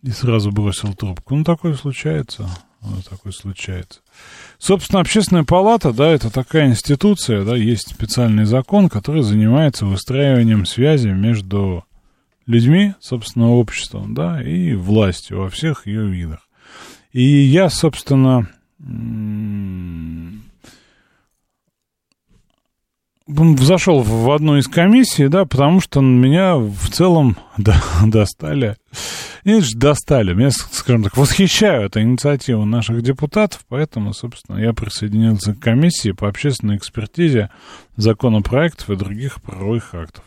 [0.00, 1.36] и сразу бросил трубку.
[1.36, 2.48] Ну, такое случается.
[2.88, 4.00] Ну, такое случается.
[4.58, 11.08] Собственно, общественная палата, да, это такая институция, да, есть специальный закон, который занимается выстраиванием связи
[11.08, 11.84] между
[12.46, 16.48] людьми, собственно, обществом, да, и властью во всех ее видах.
[17.12, 18.48] И я, собственно,
[23.28, 28.76] зашел в одну из комиссий, да, потому что меня в целом да, достали.
[29.44, 30.34] Же, достали.
[30.34, 36.76] Меня, скажем так, восхищают инициативу наших депутатов, поэтому, собственно, я присоединился к комиссии по общественной
[36.76, 37.50] экспертизе
[37.96, 40.24] законопроектов и других правовых актов.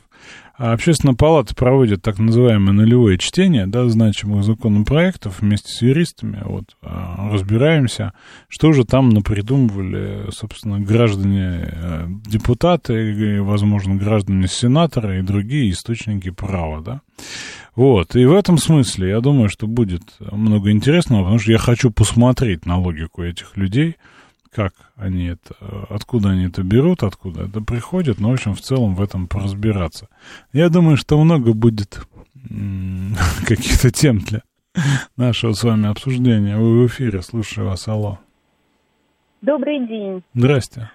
[0.59, 6.75] А общественная палата проводит так называемое нулевое чтение, да, значимых законопроектов вместе с юристами, вот,
[6.81, 8.11] а, разбираемся,
[8.49, 16.81] что же там напридумывали, собственно, граждане, э, депутаты, возможно, граждане сенаторы и другие источники права,
[16.81, 17.01] да.
[17.77, 21.89] Вот, и в этом смысле я думаю, что будет много интересного, потому что я хочу
[21.89, 23.95] посмотреть на логику этих людей,
[24.59, 25.55] как они это,
[25.89, 30.09] откуда они это берут, откуда это приходит, но, в общем, в целом в этом поразбираться.
[30.51, 32.01] Я думаю, что много будет
[33.47, 34.41] каких-то тем для
[35.15, 36.57] нашего с вами обсуждения.
[36.57, 38.19] Вы в эфире, слушаю вас, алло.
[39.41, 40.23] Добрый день.
[40.33, 40.89] Здрасте.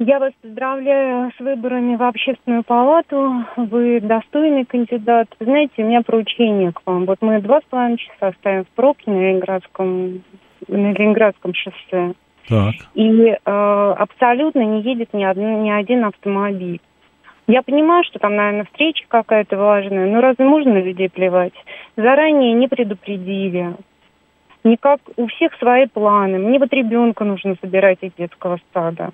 [0.00, 3.44] Я вас поздравляю с выборами в общественную палату.
[3.56, 5.28] Вы достойный кандидат.
[5.38, 7.06] Знаете, у меня поручение к вам.
[7.06, 10.24] Вот мы два с половиной часа стоим в пробке на Ленинградском,
[10.66, 12.16] на Ленинградском шоссе.
[12.48, 12.74] Так.
[12.94, 16.80] И э, абсолютно не едет ни, один, ни один автомобиль.
[17.48, 21.52] Я понимаю, что там, наверное, встреча какая-то важная, но разве можно на людей плевать?
[21.96, 23.74] Заранее не предупредили.
[24.64, 26.38] Никак, у всех свои планы.
[26.38, 29.12] Мне вот ребенка нужно забирать из детского сада.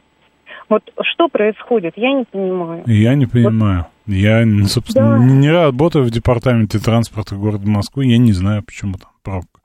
[0.68, 2.82] Вот что происходит, я не понимаю.
[2.86, 3.86] Я не понимаю.
[4.06, 4.14] Вот.
[4.14, 5.24] Я, собственно, да.
[5.24, 9.60] не работаю в департаменте транспорта города Москвы, я не знаю, почему там пробка.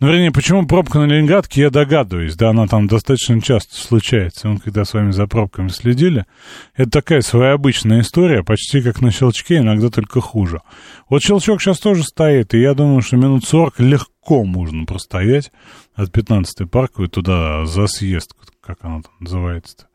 [0.00, 4.48] Ну, вернее, почему пробка на Ленинградке, я догадываюсь, да, она там достаточно часто случается.
[4.48, 6.26] Он, когда с вами за пробками следили,
[6.74, 10.60] это такая своеобычная история, почти как на щелчке, иногда только хуже.
[11.08, 15.50] Вот щелчок сейчас тоже стоит, и я думаю, что минут 40 легко можно простоять
[15.94, 18.32] от 15-й парковой туда за съезд,
[18.66, 19.86] как она там называется-то.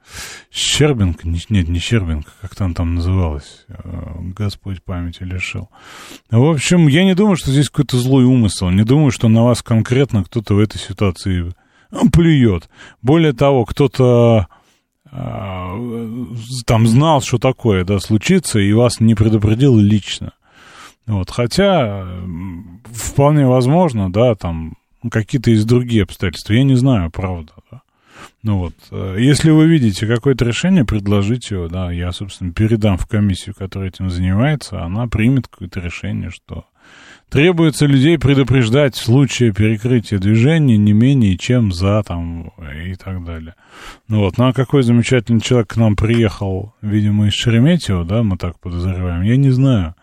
[0.49, 1.27] Щербинка?
[1.27, 3.65] Нет, не Щербинка, как там там называлась.
[3.67, 5.69] Э, Господь памяти лишил.
[6.29, 8.69] В общем, я не думаю, что здесь какой-то злой умысел.
[8.69, 11.53] Не думаю, что на вас конкретно кто-то в этой ситуации
[11.91, 12.69] ну, плюет.
[13.01, 14.47] Более того, кто-то
[15.11, 16.07] э,
[16.65, 20.31] там знал, что такое, да, случится, и вас не предупредил лично.
[21.07, 22.07] Вот, хотя
[22.93, 24.77] вполне возможно, да, там
[25.09, 26.53] какие-то из другие обстоятельства.
[26.53, 27.80] Я не знаю, правда, да.
[28.43, 33.05] Ну вот, э, если вы видите какое-то решение, предложите его, да, я, собственно, передам в
[33.05, 36.65] комиссию, которая этим занимается, она примет какое-то решение, что
[37.29, 42.51] требуется людей предупреждать в случае перекрытия движения не менее чем за там
[42.85, 43.53] и так далее.
[44.07, 48.37] Ну вот, ну а какой замечательный человек к нам приехал, видимо, из Шереметьево, да, мы
[48.37, 49.95] так подозреваем, я не знаю.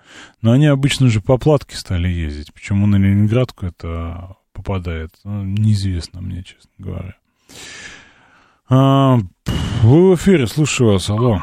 [0.43, 2.55] Но они обычно же по платке стали ездить.
[2.55, 7.15] Почему на Ленинградку это попадает, ну, неизвестно мне, честно говоря.
[8.71, 9.17] А,
[9.83, 11.39] вы в эфире, слушаю вас, алло.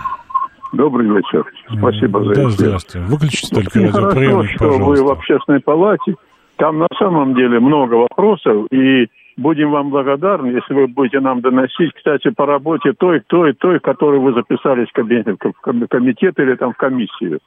[0.74, 1.44] Добрый вечер.
[1.76, 3.08] Спасибо за да, здравствуйте.
[3.08, 6.16] Выключите только Очень радиоприемник, хорошо, что вы в общественной палате.
[6.58, 11.94] Там на самом деле много вопросов, и будем вам благодарны, если вы будете нам доносить,
[11.96, 16.74] кстати, по работе той, той, той, которую вы записались в кабинет, в комитет или там
[16.74, 17.40] в комиссию.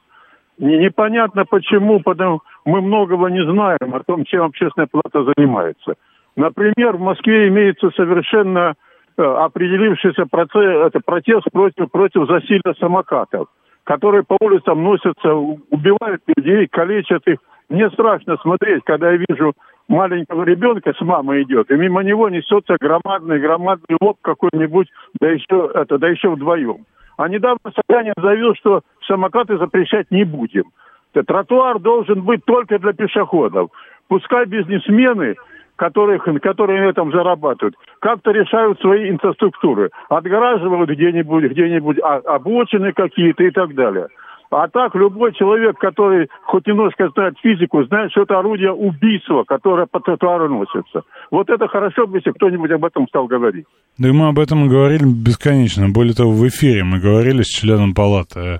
[0.57, 5.93] Не, непонятно почему, потому мы многого не знаем о том, чем общественная палата занимается.
[6.35, 8.75] Например, в Москве имеется совершенно
[9.19, 13.47] определившийся процесс, это протест против, против засилия самокатов,
[13.83, 17.39] которые по улицам носятся, убивают людей, калечат их.
[17.69, 19.53] Мне страшно смотреть, когда я вижу
[19.87, 24.87] маленького ребенка с мамой идет, и мимо него несется громадный, громадный лоб какой-нибудь,
[25.19, 26.85] да еще, это, да еще вдвоем.
[27.17, 30.65] А недавно Собянин заявил, что самокаты запрещать не будем.
[31.11, 33.71] Тротуар должен быть только для пешеходов.
[34.07, 35.35] Пускай бизнесмены
[35.79, 43.51] которые, которые на этом зарабатывают, как-то решают свои инфраструктуры, отгораживают где-нибудь, где-нибудь обочины какие-то и
[43.51, 44.07] так далее.
[44.51, 49.85] А так любой человек, который хоть немножко знает физику, знает, что это орудие убийства, которое
[49.85, 51.03] по тротуару носится.
[51.31, 53.65] Вот это хорошо бы, если кто-нибудь об этом стал говорить.
[53.99, 55.89] Да и мы об этом говорили бесконечно.
[55.89, 58.59] Более того, в эфире мы говорили с членом палаты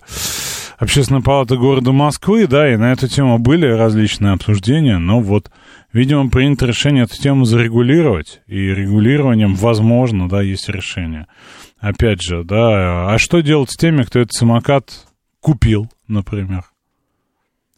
[0.80, 5.52] Общественной палаты города Москвы, да, и на эту тему были различные обсуждения, но вот,
[5.92, 11.28] видимо, принято решение эту тему зарегулировать, и регулированием, возможно, да, есть решение.
[11.80, 15.06] Опять же, да, а что делать с теми, кто этот самокат
[15.42, 16.64] купил, например?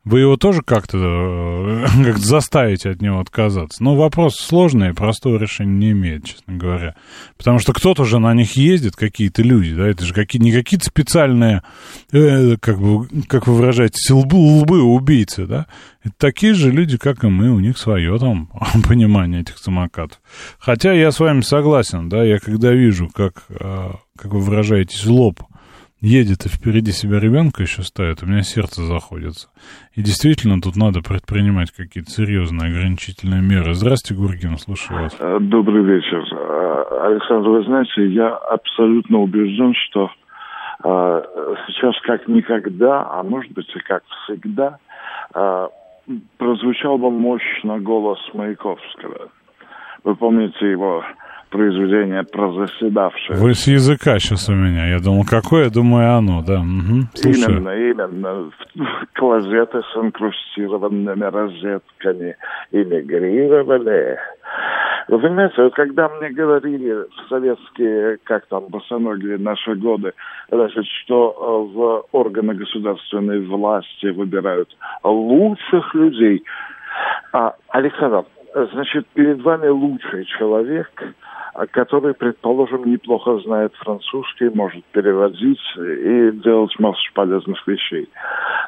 [0.04, 3.84] Вы его тоже как-то э, как заставите от него отказаться?
[3.84, 6.96] Ну, вопрос сложный, простого решения не имеет, честно говоря.
[7.38, 10.86] Потому что кто-то же на них ездит, какие-то люди, да, это же какие, не какие-то
[10.86, 11.62] специальные,
[12.12, 15.68] э, как бы, как вы выражаетесь, лбы, лбы убийцы, да?
[16.04, 18.50] Это такие же люди, как и мы, у них свое там
[18.88, 20.20] понимание этих самокатов.
[20.58, 25.42] Хотя я с вами согласен, да, я когда вижу, как, э, как вы выражаетесь, лоб
[26.02, 29.50] едет и впереди себя ребенка еще ставит, у меня сердце заходится.
[29.94, 33.74] И действительно, тут надо предпринимать какие-то серьезные ограничительные меры.
[33.74, 35.16] Здравствуйте, Гургин, слушаю вас.
[35.20, 36.24] Э, добрый вечер.
[36.34, 40.10] Э, Александр, вы знаете, я абсолютно убежден, что
[40.84, 41.22] э,
[41.68, 44.80] сейчас как никогда, а может быть и как всегда,
[46.38, 49.30] прозвучал бы мощно голос Маяковского.
[50.04, 51.06] Вы помните его
[51.52, 53.38] произведение про заседавшее.
[53.38, 54.88] Вы с языка сейчас у меня.
[54.88, 55.70] Я думал, какое?
[55.70, 56.62] Думаю, оно, да.
[56.62, 56.98] Угу.
[57.24, 58.52] Именно, именно.
[59.14, 62.36] Клозеты с инкрустированными розетками
[62.72, 64.18] эмигрировали.
[65.10, 70.14] Вы понимаете, вот когда мне говорили в советские, как там, босоногие наши годы,
[70.50, 74.70] значит, что э, в органы государственной власти выбирают
[75.04, 76.44] лучших людей,
[77.34, 78.24] а, Александр,
[78.74, 80.90] значит, перед вами лучший человек–
[81.72, 88.10] который, предположим, неплохо знает французский, может переводить и делать массу полезных вещей.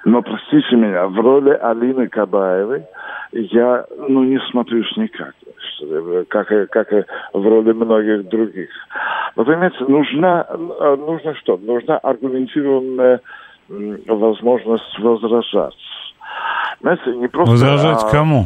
[0.06, 2.84] Но, простите меня, в роли Алины Кабаевой
[3.32, 5.34] я, ну, не смотрюсь никак,
[6.30, 7.04] как, и, как и
[7.34, 8.70] в роли многих других.
[9.36, 10.46] Вы понимаете, нужна,
[10.98, 11.58] нужно что?
[11.58, 13.22] Нужна аргументированная
[14.08, 15.78] возможность возражать.
[16.82, 17.52] Знаете, не просто...
[17.52, 18.10] Возражать а...
[18.10, 18.46] кому?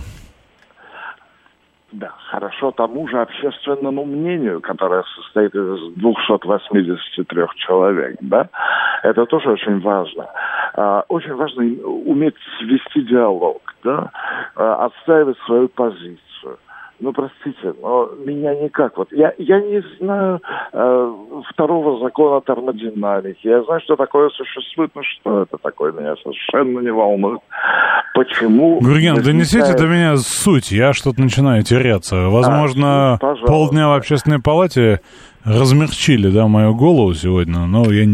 [1.99, 8.49] Да, хорошо тому же общественному мнению, которое состоит из 283 человек, да,
[9.01, 10.27] это тоже очень важно.
[10.75, 14.11] А, очень важно уметь вести диалог, да,
[14.55, 16.19] а, отстаивать свою позицию
[16.99, 18.97] ну, простите, но меня никак.
[18.97, 20.41] Вот я, я не знаю
[20.73, 21.13] э,
[21.51, 23.47] второго закона термодинамики.
[23.47, 27.41] Я знаю, что такое существует, но что это такое, меня совершенно не волнует.
[28.15, 28.79] Почему...
[28.79, 29.25] Гурген, возникает...
[29.25, 30.71] донесите до меня суть.
[30.71, 32.29] Я что-то начинаю теряться.
[32.29, 35.01] Возможно, а, ну, полдня в общественной палате
[35.45, 37.65] размягчили, да, мою голову сегодня.
[37.67, 38.07] Но я,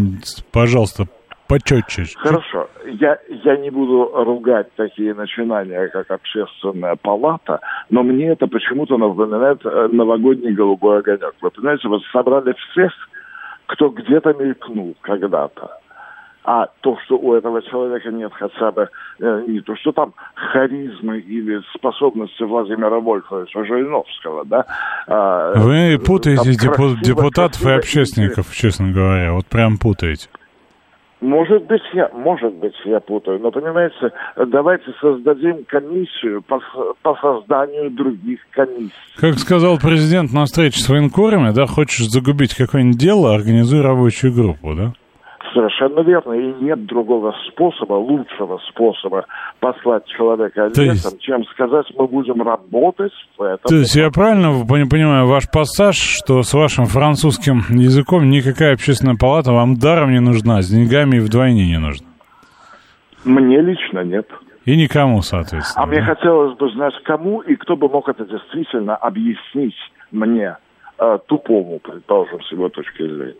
[0.52, 1.08] пожалуйста,
[1.54, 2.06] почетче.
[2.18, 2.70] Хорошо.
[2.86, 9.66] Я, я не буду ругать такие начинания, как общественная палата, но мне это почему-то напоминает
[9.66, 11.34] э, новогодний голубой огонек.
[11.42, 12.92] Вы понимаете, вот собрали всех,
[13.68, 15.80] кто где-то мелькнул когда-то.
[16.46, 18.90] А то, что у этого человека нет хотя бы
[19.22, 24.66] э, не то, что там харизмы или способности Владимира Вольфовича Жириновского, да.
[25.08, 30.28] А, Вы путаете депу- депутатов красиво, и общественников, честно говоря, вот прям путаете.
[31.24, 36.60] Может быть, я, может быть, я путаю, но понимаете, давайте создадим комиссию по,
[37.02, 38.92] по созданию других комиссий.
[39.16, 44.76] Как сказал президент на встрече с военкорами, да, хочешь загубить какое-нибудь дело, организуй рабочую группу,
[44.76, 44.94] да?
[45.54, 46.34] Совершенно верно.
[46.34, 49.26] И нет другого способа, лучшего способа
[49.60, 51.22] послать человека лесом, есть...
[51.22, 53.70] чем сказать, мы будем работать в этом.
[53.70, 59.52] То есть я правильно понимаю ваш пассаж, что с вашим французским языком никакая общественная палата
[59.52, 62.08] вам даром не нужна, с деньгами и вдвойне не нужна?
[63.24, 64.28] Мне лично нет.
[64.66, 65.84] И никому, соответственно.
[65.84, 65.92] А да?
[65.92, 69.76] мне хотелось бы знать, кому и кто бы мог это действительно объяснить
[70.12, 70.58] мне,
[70.98, 73.36] э, тупому, предположим, с его точки зрения.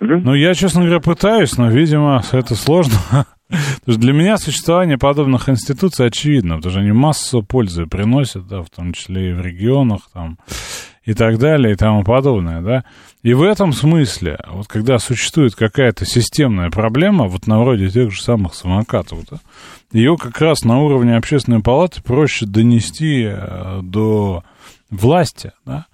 [0.00, 3.26] Ну, я, честно говоря, пытаюсь, но, видимо, это сложно.
[3.86, 8.92] Для меня существование подобных институций очевидно, потому что они массу пользы приносят, да, в том
[8.92, 10.38] числе и в регионах, там,
[11.04, 12.84] и так далее и тому подобное, да.
[13.22, 18.22] И в этом смысле, вот когда существует какая-то системная проблема, вот на вроде тех же
[18.22, 19.38] самых самокатов, да,
[19.90, 24.44] ее как раз на уровне общественной палаты проще донести э, до
[24.90, 25.86] власти, да,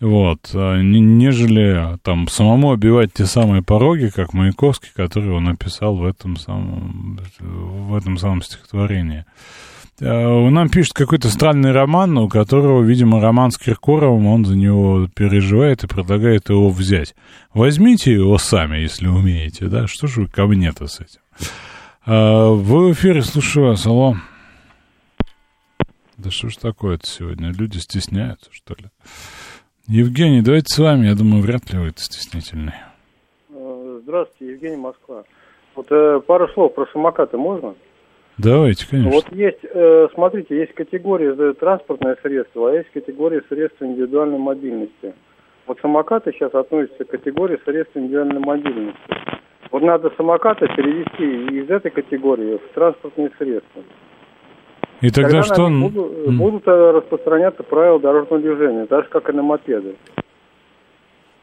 [0.00, 6.04] вот, э, нежели там самому обивать те самые пороги, как Маяковский, который он написал в
[6.04, 9.24] этом самом, в этом самом стихотворении.
[9.98, 15.08] Э, нам пишет какой-то странный роман, у которого, видимо, роман с Киркоровым, он за него
[15.14, 17.14] переживает и предлагает его взять.
[17.54, 19.86] Возьмите его сами, если умеете, да?
[19.86, 21.20] Что же вы ко мне-то с этим?
[22.04, 24.16] А, в эфире слушаю вас, алло.
[26.18, 27.50] Да что ж такое-то сегодня?
[27.52, 28.90] Люди стесняются, что ли?
[29.88, 31.06] Евгений, давайте с вами.
[31.06, 32.74] Я думаю, вряд ли вы это стеснительный.
[33.50, 35.22] Э, здравствуйте, Евгений Москва.
[35.76, 37.76] Вот э, пару слов про самокаты можно?
[38.36, 39.12] Давайте, конечно.
[39.12, 45.14] Вот есть, э, смотрите, есть категория э, транспортное средство, а есть категория средства индивидуальной мобильности.
[45.68, 48.98] Вот самокаты сейчас относятся к категории средств индивидуальной мобильности.
[49.70, 53.82] Вот надо самокаты перевести из этой категории в транспортные средства.
[55.00, 55.68] И тогда, тогда что?
[55.68, 59.96] Будут, будут э, распространяться правила дорожного движения, так же, как и на мопеды.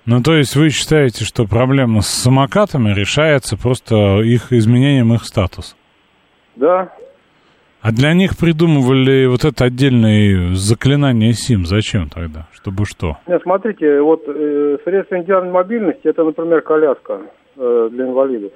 [0.06, 5.76] Ну, то есть вы считаете, что проблема с самокатами решается просто их изменением их статуса?
[6.56, 6.92] Да.
[7.82, 11.66] А для них придумывали вот это отдельное заклинание СИМ.
[11.66, 12.48] Зачем тогда?
[12.54, 13.18] Чтобы что?
[13.28, 17.22] Нет, смотрите, вот э, средства индивидуальной мобильности, это, например, коляска
[17.58, 18.52] э, для инвалидов.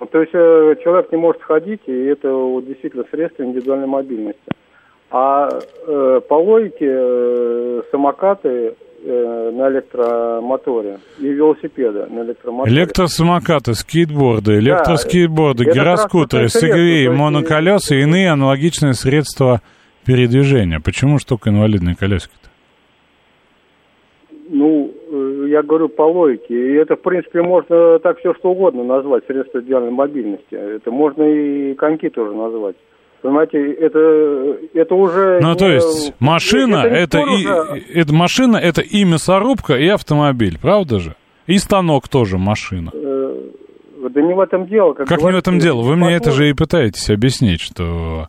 [0.00, 4.40] Вот, то есть э, человек не может ходить, и это вот, действительно средство индивидуальной мобильности.
[5.10, 5.48] А
[5.86, 8.74] э, по логике э, самокаты
[9.04, 12.74] э, на электромоторе и велосипеды на электромоторе.
[12.74, 19.60] Электросамокаты, скейтборды, электроскейтборды, да, гироскутеры, сегвеи, моноколеса и иные аналогичные средства
[20.06, 20.80] передвижения.
[20.80, 22.48] Почему ж только инвалидные колесики-то?
[24.48, 24.89] Ну, э,
[25.50, 26.54] я говорю по логике.
[26.54, 30.54] И это, в принципе, можно так все что угодно назвать, средства идеальной мобильности.
[30.54, 32.76] Это можно и коньки тоже назвать.
[33.22, 35.40] Понимаете, это, это уже...
[35.42, 41.00] Ну, то есть машина, это, это, и, это машина, это и мясорубка, и автомобиль, правда
[41.00, 41.16] же?
[41.46, 42.90] И станок тоже машина.
[42.94, 43.34] Э,
[44.08, 44.94] да не в этом дело.
[44.94, 45.82] Как, как не в этом дело?
[45.82, 48.28] Вы мне это же и пытаетесь объяснить, что...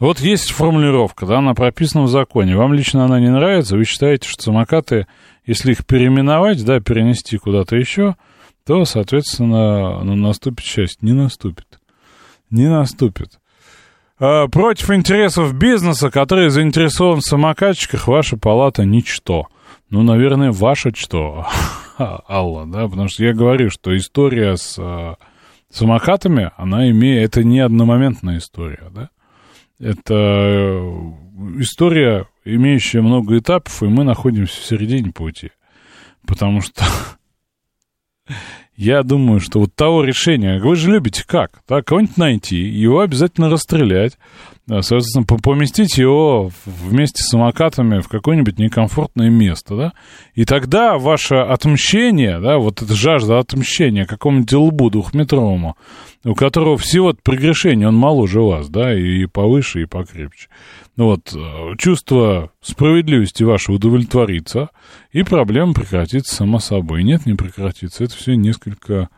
[0.00, 2.56] Вот есть формулировка, да, она прописана в законе.
[2.56, 5.06] Вам лично она не нравится, вы считаете, что самокаты,
[5.44, 8.16] если их переименовать, да, перенести куда-то еще,
[8.64, 10.98] то, соответственно, ну, наступит счастье.
[11.02, 11.80] Не наступит.
[12.50, 13.40] Не наступит.
[14.20, 19.48] Э, против интересов бизнеса, который заинтересован в самокатчиках, ваша палата ничто.
[19.90, 21.46] Ну, наверное, ваша что,
[22.28, 25.14] Алла, да, потому что я говорю, что история с э,
[25.70, 29.10] самокатами, она имеет, это не одномоментная история, да,
[29.80, 31.12] это э,
[31.58, 35.50] история, имеющая много этапов, и мы находимся в середине пути,
[36.26, 36.84] потому что
[38.76, 41.62] я думаю, что вот того решения, вы же любите как?
[41.68, 44.18] Да, кого-нибудь найти, его обязательно расстрелять,
[44.66, 49.92] соответственно, поместить его вместе с самокатами в какое-нибудь некомфортное место, да,
[50.34, 55.76] и тогда ваше отмщение, да, вот эта жажда отмщения какому-нибудь лбу двухметровому,
[56.24, 60.48] у которого всего прегрешение, он моложе вас, да, и повыше, и покрепче.
[60.96, 64.68] Ну вот, э, чувство справедливости ваше удовлетворится,
[65.10, 67.02] и проблема прекратится сама собой.
[67.02, 68.04] Нет, не прекратится.
[68.04, 69.08] Это все несколько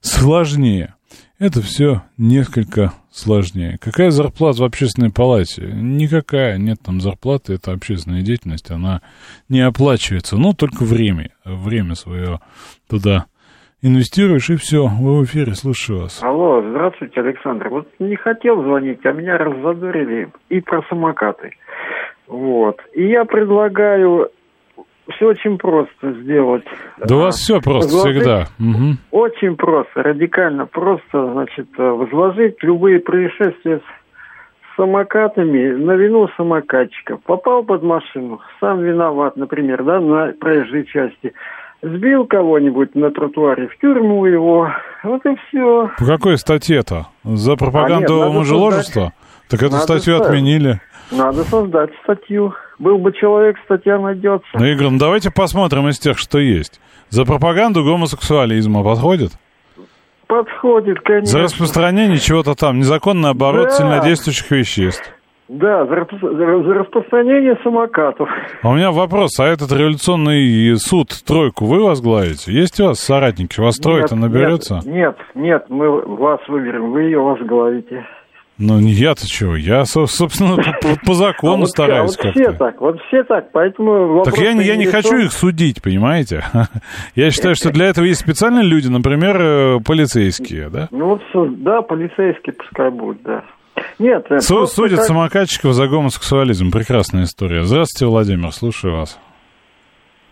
[0.00, 0.94] сложнее.
[1.38, 3.78] Это все несколько сложнее.
[3.80, 5.62] Какая зарплата в общественной палате?
[5.74, 6.58] Никакая.
[6.58, 7.54] Нет там зарплаты.
[7.54, 8.70] Это общественная деятельность.
[8.70, 9.02] Она
[9.48, 10.36] не оплачивается.
[10.36, 11.30] Ну, только время.
[11.44, 12.40] Время свое
[12.88, 13.26] туда
[13.84, 14.86] инвестируешь, и все.
[14.86, 16.22] Вы в эфире, слушаю вас.
[16.22, 17.68] Алло, здравствуйте, Александр.
[17.68, 21.50] Вот не хотел звонить, а меня раззадорили и про самокаты.
[22.26, 22.80] Вот.
[22.94, 24.30] И я предлагаю
[25.10, 26.64] все очень просто сделать.
[26.98, 28.46] Да у вас все просто возложить, всегда.
[28.58, 28.96] Угу.
[29.10, 37.18] Очень просто, радикально просто, значит, возложить любые происшествия с самокатами на вину самокатчика.
[37.18, 41.34] Попал под машину, сам виноват, например, да, на проезжей части.
[41.84, 44.70] Сбил кого-нибудь на тротуаре, в тюрьму его,
[45.02, 45.90] вот и все.
[45.98, 47.08] По какой статье-то?
[47.24, 49.12] За пропаганду а нет, мужеложества?
[49.12, 49.50] Создать...
[49.50, 50.22] Так эту статью ставить.
[50.22, 50.80] отменили.
[51.10, 52.54] Надо создать статью.
[52.78, 54.48] Был бы человек, статья найдется.
[54.54, 56.80] Ну, Игорь, ну давайте посмотрим из тех, что есть.
[57.10, 59.32] За пропаганду гомосексуализма подходит?
[60.26, 61.26] Подходит, конечно.
[61.26, 63.70] За распространение чего-то там, незаконный оборот да.
[63.72, 65.12] сильнодействующих веществ.
[65.48, 68.28] Да, за, за, распространение самокатов.
[68.62, 72.50] А у меня вопрос, а этот революционный суд тройку вы возглавите?
[72.50, 73.60] Есть у вас соратники?
[73.60, 74.80] Вас трое-то наберется?
[74.86, 78.06] Нет, нет, мы вас выберем, вы ее возглавите.
[78.56, 79.56] Ну, не я-то чего?
[79.56, 83.24] Я, со- собственно, по, по закону А вот, стараюсь а вот все так, вот все
[83.24, 84.22] так, поэтому.
[84.22, 86.44] Так я, не- я не хочу их судить, понимаете?
[87.16, 90.88] Я считаю, что для этого есть специальные люди, например, э, полицейские, да?
[90.92, 93.42] Ну вот, да, полицейские пускай будут, да.
[93.98, 96.70] Нет, э, Су- Судят как- самокатчиков за гомосексуализм.
[96.70, 97.62] Прекрасная история.
[97.64, 99.18] Здравствуйте, Владимир, слушаю вас.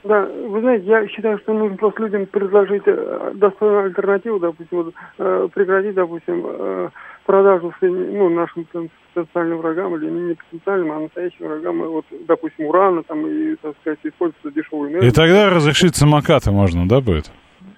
[0.05, 4.95] Да, вы знаете, я считаю, что нужно просто людям предложить э, достойную альтернативу, допустим, вот,
[5.19, 6.89] э, прекратить, допустим, э,
[7.25, 8.67] продажу ну, нашим
[9.15, 14.01] потенциальным врагам или не потенциальным, а настоящим врагам, вот, допустим, урана там и, так сказать,
[14.03, 15.13] используется дешевую энергию.
[15.13, 17.31] И тогда разрешить самокаты можно, да, будет?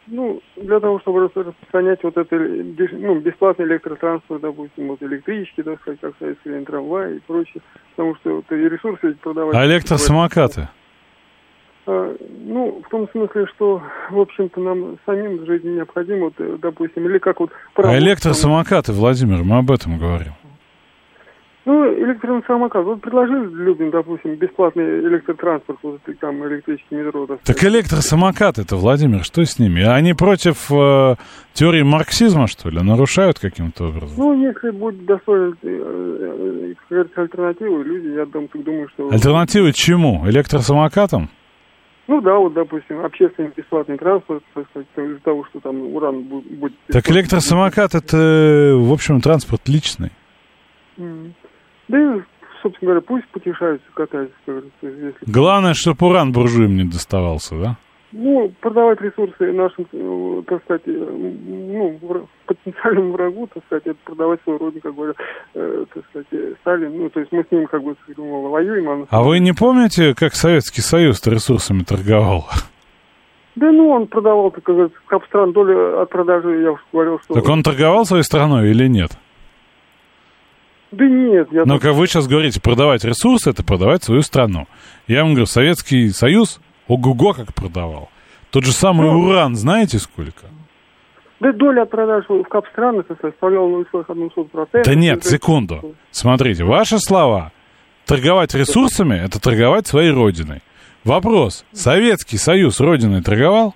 [0.07, 5.81] Ну, для того, чтобы рас- распространять вот это ну, бесплатный электротранспорт, допустим, вот электрички, так
[5.81, 7.63] сказать, как время трамваи и прочее,
[7.97, 9.57] потому что вот, и ресурсы продавать.
[9.57, 10.69] А электросамокаты?
[11.87, 16.57] А, Ну, в том смысле, что, в общем-то, нам самим в жизни необходимо, вот, э,
[16.61, 17.51] допустим, или как вот...
[17.53, 20.33] А поработать, электросамокаты, Владимир, мы об этом говорим.
[21.67, 22.85] Ну, электросамокат.
[22.85, 27.27] Вот предложили людям, допустим, бесплатный электротранспорт, вот эти там электрический метро.
[27.27, 27.75] так Так сказать.
[27.75, 29.83] электросамокаты-то, Владимир, что с ними?
[29.83, 31.15] Они против э,
[31.55, 32.83] теории марксизма, что ли?
[32.83, 34.15] Нарушают каким-то образом?
[34.19, 39.09] Ну, если будет достойна, э, э, говорится, альтернатива, люди, я думаю, что...
[39.11, 40.29] Альтернативы чему?
[40.29, 41.31] Электросамокатам?
[42.09, 46.75] Ну да, вот, допустим, общественный бесплатный транспорт, сказать, из-за того, что там уран бу- будет...
[46.89, 50.11] Так электросамокат это, э, в общем, транспорт личный.
[50.99, 51.33] М.
[51.89, 52.21] Да и,
[52.63, 55.33] собственно говоря, пусть потешаются, катаются, как говорится, если...
[55.33, 57.77] Главное, чтобы уран буржуям не доставался, да?
[58.17, 61.99] Ну, продавать ресурсы нашим, э, так сказать, э, ну,
[62.47, 65.17] потенциальному врагу, так сказать, это продавать свой родину, как говорят,
[65.55, 66.97] э, так сказать, э, Сталин.
[66.97, 68.97] Ну, то есть мы с ним, как бы, сказать, мол, воюем, а...
[68.99, 72.47] на А вы не помните, как Советский Союз ресурсами торговал?
[73.57, 77.35] Да ну, он продавал, так как говорится, Капстран, доля от продажи, я уже говорил, что...
[77.35, 79.13] Так он торговал своей страной или нет?
[80.97, 81.65] Да нет, я...
[81.65, 84.67] Но как вы сейчас говорите, продавать ресурсы, это продавать свою страну.
[85.07, 88.11] Я вам говорю, Советский Союз, ого-го, как продавал.
[88.51, 89.27] Тот же самый Ну.
[89.29, 90.47] уран, знаете сколько?
[91.41, 94.85] Да доля продаж в Капстран, это составляла 0,1%.
[94.85, 95.95] Да нет, секунду.
[96.11, 97.53] Смотрите, ваши слова.
[98.07, 100.61] Торговать ресурсами– это торговать своей родиной.
[101.05, 101.65] Вопрос.
[101.73, 103.75] Советский Союз родиной торговал?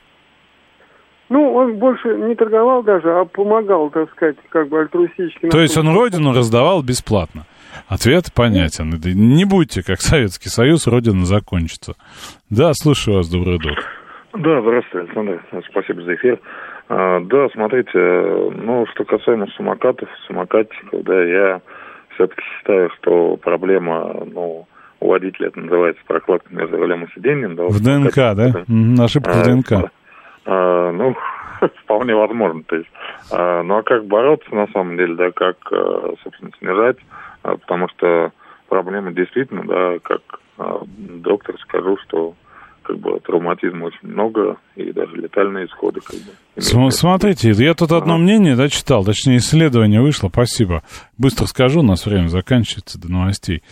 [1.29, 5.49] Ну, он больше не торговал даже, а помогал, так сказать, как бы альтруистически.
[5.51, 7.45] То есть он родину раздавал бесплатно?
[7.87, 8.91] Ответ понятен.
[8.91, 11.95] Не будьте, как Советский Союз, родина закончится.
[12.51, 13.75] Да, слушаю вас, доброе утро.
[14.35, 15.43] Да, здравствуйте, Александр.
[15.71, 16.41] Спасибо за эфир.
[16.89, 21.61] А, да, смотрите, ну, что касаемо самокатов, самокатчиков, да, я
[22.15, 24.67] все-таки считаю, что проблема, ну,
[25.01, 27.55] у водителя это называется прокладка между рулем и сиденьем.
[27.57, 28.65] Да, В ДНК, да?
[28.67, 29.91] Мгм, Ошибка в А, ДНК.
[30.49, 31.15] А, ну,
[31.85, 32.63] вполне возможно.
[32.65, 32.91] То есть,
[33.31, 36.97] а, ну а как бороться на самом деле, да, как, а, собственно, снижать,
[37.43, 38.33] А, потому что
[38.69, 40.23] проблема действительно, да, как
[40.57, 42.35] а, доктор скажу, что
[42.89, 46.61] как бы травматизма очень много и даже летальные исходы как бы.
[46.61, 50.83] См- Смотрите, я тут одно мнение, да, читал, точнее, исследование вышло, спасибо.
[51.19, 53.63] Быстро скажу, у нас время заканчивается до новостей.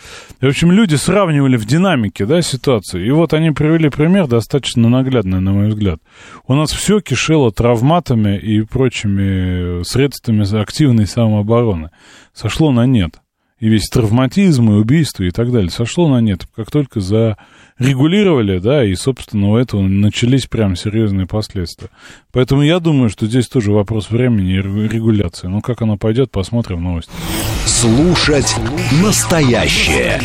[0.42, 4.86] И, в общем, люди сравнивали в динамике, да, ситуацию, и вот они привели пример достаточно
[4.90, 5.98] наглядный, на мой взгляд.
[6.46, 11.90] У нас все кишело травматами и прочими средствами активной самообороны.
[12.34, 13.14] Сошло на нет.
[13.58, 18.84] И весь травматизм, и убийство, и так далее сошло на нет, как только зарегулировали, да,
[18.84, 21.88] и, собственно, у этого начались прям серьезные последствия.
[22.32, 25.46] Поэтому я думаю, что здесь тоже вопрос времени и регу- регуляции.
[25.46, 27.10] Ну, как оно пойдет, посмотрим новости.
[27.64, 28.54] Слушать
[29.02, 30.20] настоящее.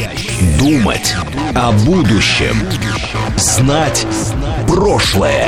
[0.60, 1.16] Думать
[1.56, 2.56] о будущем.
[3.38, 4.06] Знать
[4.68, 5.48] прошлое.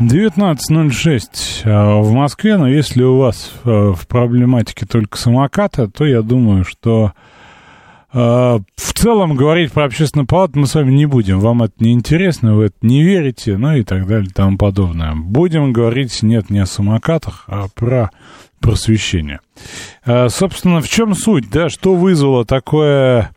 [0.00, 6.20] 19.06 а, в Москве, но если у вас э, в проблематике только самоката, то я
[6.20, 7.14] думаю, что
[8.12, 11.40] э, в целом говорить про общественную палату мы с вами не будем.
[11.40, 15.14] Вам это не интересно, вы это не верите, ну и так далее и тому подобное.
[15.14, 18.10] Будем говорить нет не о самокатах, а про
[18.60, 19.40] просвещение.
[20.04, 23.30] Э, Собственно, в чем суть, да, что вызвало такое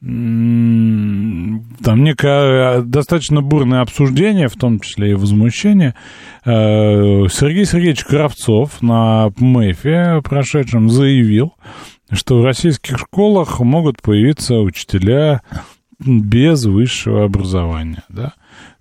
[0.00, 5.94] там некое достаточно бурное обсуждение, в том числе и возмущение.
[6.44, 11.54] Э, Сергей Сергеевич Кравцов на МЭФе прошедшем заявил,
[12.12, 15.40] что в российских школах могут появиться учителя
[15.98, 18.34] без высшего образования, да.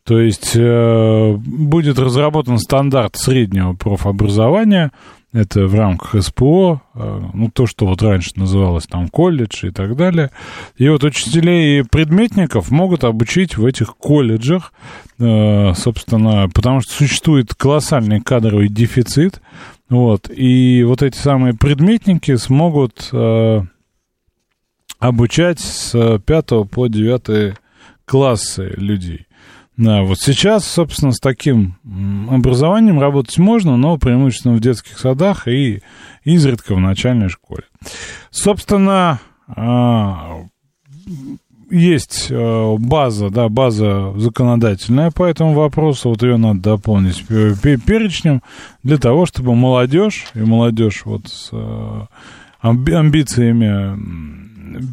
[0.03, 4.91] То есть э, будет разработан стандарт среднего профобразования,
[5.35, 9.97] это в рамках СПО, э, ну, то, что вот раньше называлось там колледж и так
[9.97, 10.31] далее.
[10.77, 14.71] И вот учителей и предметников могут обучить в этих колледжах,
[15.19, 19.41] э, собственно, потому что существует колоссальный кадровый дефицит,
[19.89, 23.61] вот, и вот эти самые предметники смогут э,
[24.99, 27.57] обучать с 5 по 9
[28.05, 29.27] классы людей.
[29.77, 31.75] Да, вот сейчас, собственно, с таким
[32.29, 35.81] образованием работать можно, но преимущественно в детских садах и
[36.23, 37.63] изредка в начальной школе.
[38.29, 40.43] Собственно, а,
[41.69, 48.41] есть а, база, да, база законодательная по этому вопросу, вот ее надо дополнить перечнем
[48.81, 52.07] для того, чтобы молодежь, и молодежь вот с а,
[52.61, 53.99] амбициями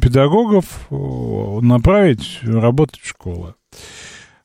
[0.01, 3.55] педагогов направить работать в школы.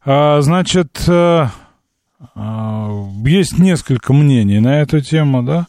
[0.05, 1.51] А, значит, а,
[3.25, 5.67] есть несколько мнений на эту тему, да,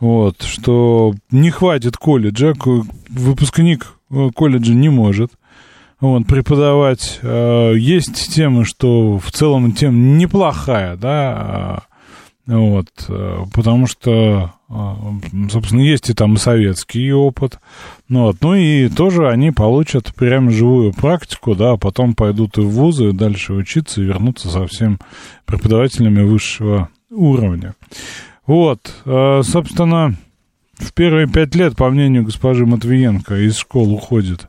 [0.00, 2.54] вот, что не хватит колледжа,
[3.08, 5.32] выпускник э, колледжа не может
[6.00, 7.18] вот, преподавать.
[7.22, 11.84] Есть темы, что в целом тема неплохая, да,
[12.46, 12.88] вот,
[13.52, 14.96] потому что а,
[15.48, 17.60] собственно, есть и там и советский опыт.
[18.08, 18.36] Ну, вот.
[18.40, 23.12] ну и тоже они получат прям живую практику, да, а потом пойдут и в вузы,
[23.12, 24.98] дальше учиться и вернуться совсем
[25.44, 27.74] преподавателями высшего уровня.
[28.46, 30.16] Вот, а, собственно,
[30.78, 34.48] в первые пять лет, по мнению госпожи Матвиенко, из школ уходит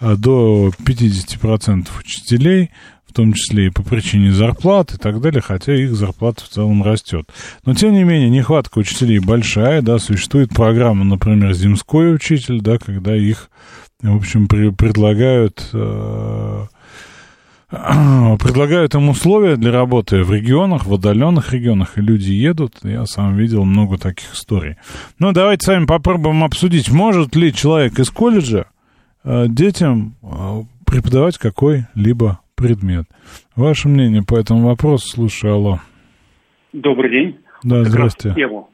[0.00, 2.70] до 50% учителей,
[3.18, 7.28] том числе и по причине зарплат и так далее, хотя их зарплата в целом растет.
[7.64, 13.16] Но, тем не менее, нехватка учителей большая, да, существует программа, например, «Земской учитель», да, когда
[13.16, 13.50] их,
[14.00, 15.68] в общем, при, предлагают...
[15.72, 16.66] Э,
[17.70, 22.76] предлагают им условия для работы в регионах, в отдаленных регионах, и люди едут.
[22.84, 24.76] Я сам видел много таких историй.
[25.18, 28.66] Ну, давайте с вами попробуем обсудить, может ли человек из колледжа
[29.24, 33.06] э, детям э, преподавать какой-либо предмет.
[33.56, 35.78] Ваше мнение по этому вопросу, слушаю, алло.
[36.72, 37.38] Добрый день.
[37.62, 38.34] Да, как здрасте.
[38.34, 38.68] Тему.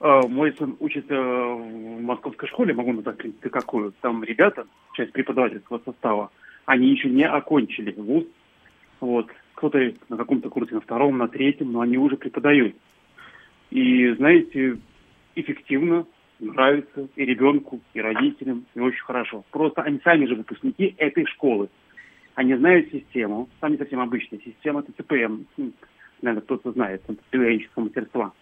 [0.00, 3.92] А, мой сын учится в московской школе, могу назвать, в какую.
[4.00, 6.30] Там ребята, часть преподавательского состава,
[6.64, 8.24] они еще не окончили вуз.
[9.00, 9.26] Вот.
[9.54, 12.76] Кто-то на каком-то курсе, на втором, на третьем, но они уже преподают.
[13.70, 14.78] И, знаете,
[15.34, 16.06] эффективно,
[16.38, 19.44] нравится и ребенку, и родителям, и очень хорошо.
[19.50, 21.68] Просто они сами же выпускники этой школы.
[22.36, 25.44] Они знают систему, там не совсем обычная система, это ЦПМ,
[26.22, 28.32] наверное, кто-то знает, это педагогического мастерства.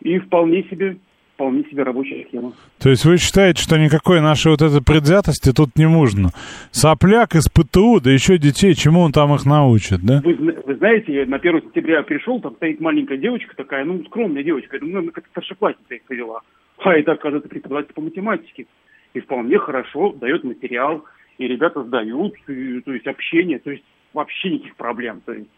[0.00, 0.96] И вполне себе
[1.34, 2.52] вполне себе рабочая схема.
[2.78, 6.30] То есть вы считаете, что никакой нашей вот этой предвзятости тут не нужно?
[6.70, 10.20] Сопляк из ПТУ, да еще детей, чему он там их научит, да?
[10.22, 14.42] Вы, вы знаете, я на 1 сентября пришел, там стоит маленькая девочка такая, ну, скромная
[14.42, 16.40] девочка, я думаю, ну, как старшеклассница их повела.
[16.78, 18.66] А это, оказывается, преподаватель по математике.
[19.14, 21.04] И вполне хорошо дает материал,
[21.40, 23.82] и ребята сдают, и, то есть общение, то есть
[24.12, 25.22] вообще никаких проблем.
[25.24, 25.48] То есть.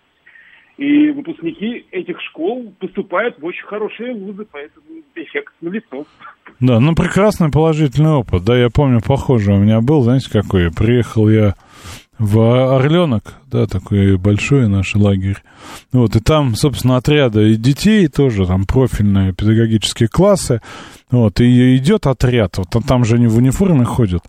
[0.78, 6.06] И выпускники этих школ поступают в очень хорошие вузы, поэтому эффект на лицо.
[6.60, 8.44] Да, ну прекрасный положительный опыт.
[8.44, 10.70] Да, я помню, похоже у меня был, знаете, какой.
[10.72, 11.56] Приехал я
[12.18, 15.38] в Орленок, да, такой большой наш лагерь.
[15.92, 20.60] Вот, и там, собственно, отряды детей тоже, там профильные педагогические классы.
[21.10, 24.22] Вот, и идет отряд, вот там же они в униформе ходят.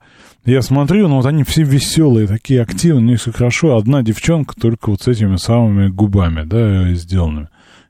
[0.46, 3.78] Я смотрю, ну вот они все веселые, такие активные, у них все хорошо.
[3.78, 7.48] Одна девчонка только вот с этими самыми губами, да, сделанными.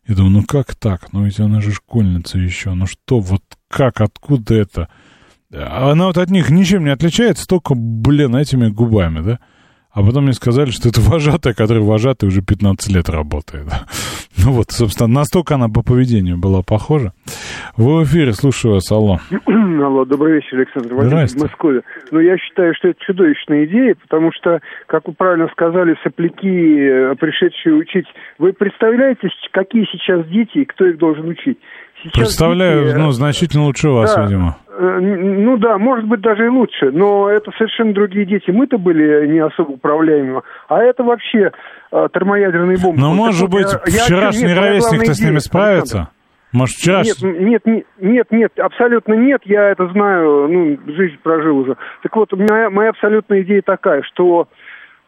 [0.08, 1.12] Я думаю, ну как так?
[1.14, 2.74] Ну ведь она же школьница еще.
[2.74, 4.90] Ну что, вот как, откуда это?
[5.52, 9.40] Она вот от них ничем не отличается, только, блин, этими губами, да?
[9.94, 13.68] А потом мне сказали, что это вожатая, которая вожатая уже 15 лет работает.
[14.46, 17.14] Ну вот, собственно, настолько она по поведению была похожа.
[17.78, 19.20] Вы в эфире, слушаю вас, алло.
[19.48, 21.82] Алло, добрый вечер, Александр Владимирович в Москве.
[22.12, 27.16] Ну, я считаю, что это чудовищная идея, потому что, как вы правильно сказали, сопляки, э,
[27.16, 31.60] пришедшие учить, вы представляете, какие сейчас дети и кто их должен учить?
[32.04, 34.58] Сейчас Представляю, дети, ну, значительно лучше вас, да, видимо.
[34.78, 38.52] Э, ну да, может быть, даже и лучше, но это совершенно другие дети.
[38.52, 41.52] Мы-то были не особо управляемы, а это вообще
[41.92, 43.00] э, термоядерные бомбы.
[43.00, 46.10] Но, вот может быть, я, вчерашний я, ровесник-то с ними справится?
[46.52, 47.32] Может, вчерашний?
[47.32, 51.78] Нет, нет, нет, нет, абсолютно нет, я это знаю, ну, жизнь прожил уже.
[52.04, 54.48] Так вот, моя, моя абсолютная идея такая, что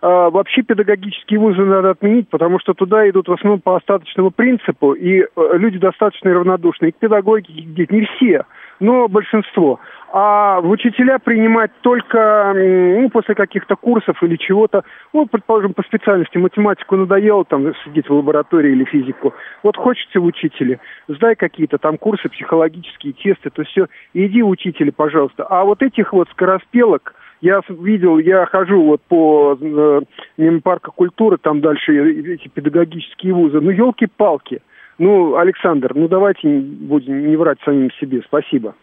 [0.08, 4.94] а, вообще педагогические вузы надо отменить, потому что туда идут в основном по остаточному принципу,
[4.94, 6.90] и э, люди достаточно равнодушны.
[6.90, 8.46] И к педагогике, не все.
[8.80, 9.80] но большинство.
[10.14, 16.38] А в учителя принимать только ну, после каких-то курсов или чего-то, ну, предположим, по специальности
[16.38, 19.34] математику надоело там сидеть в лаборатории или физику.
[19.64, 24.92] Вот хочется в учителе, сдай какие-то там курсы, психологические тесты, то все, иди в учителя,
[24.92, 25.46] пожалуйста.
[25.50, 30.02] А вот этих вот скороспелок, я видел, я хожу вот по э,
[30.38, 31.94] мимо парка культуры, там дальше
[32.34, 33.60] эти педагогические вузы.
[33.62, 34.62] Ну, елки-палки.
[34.98, 38.22] Ну, Александр, ну давайте будем не врать самим себе.
[38.26, 38.74] Спасибо.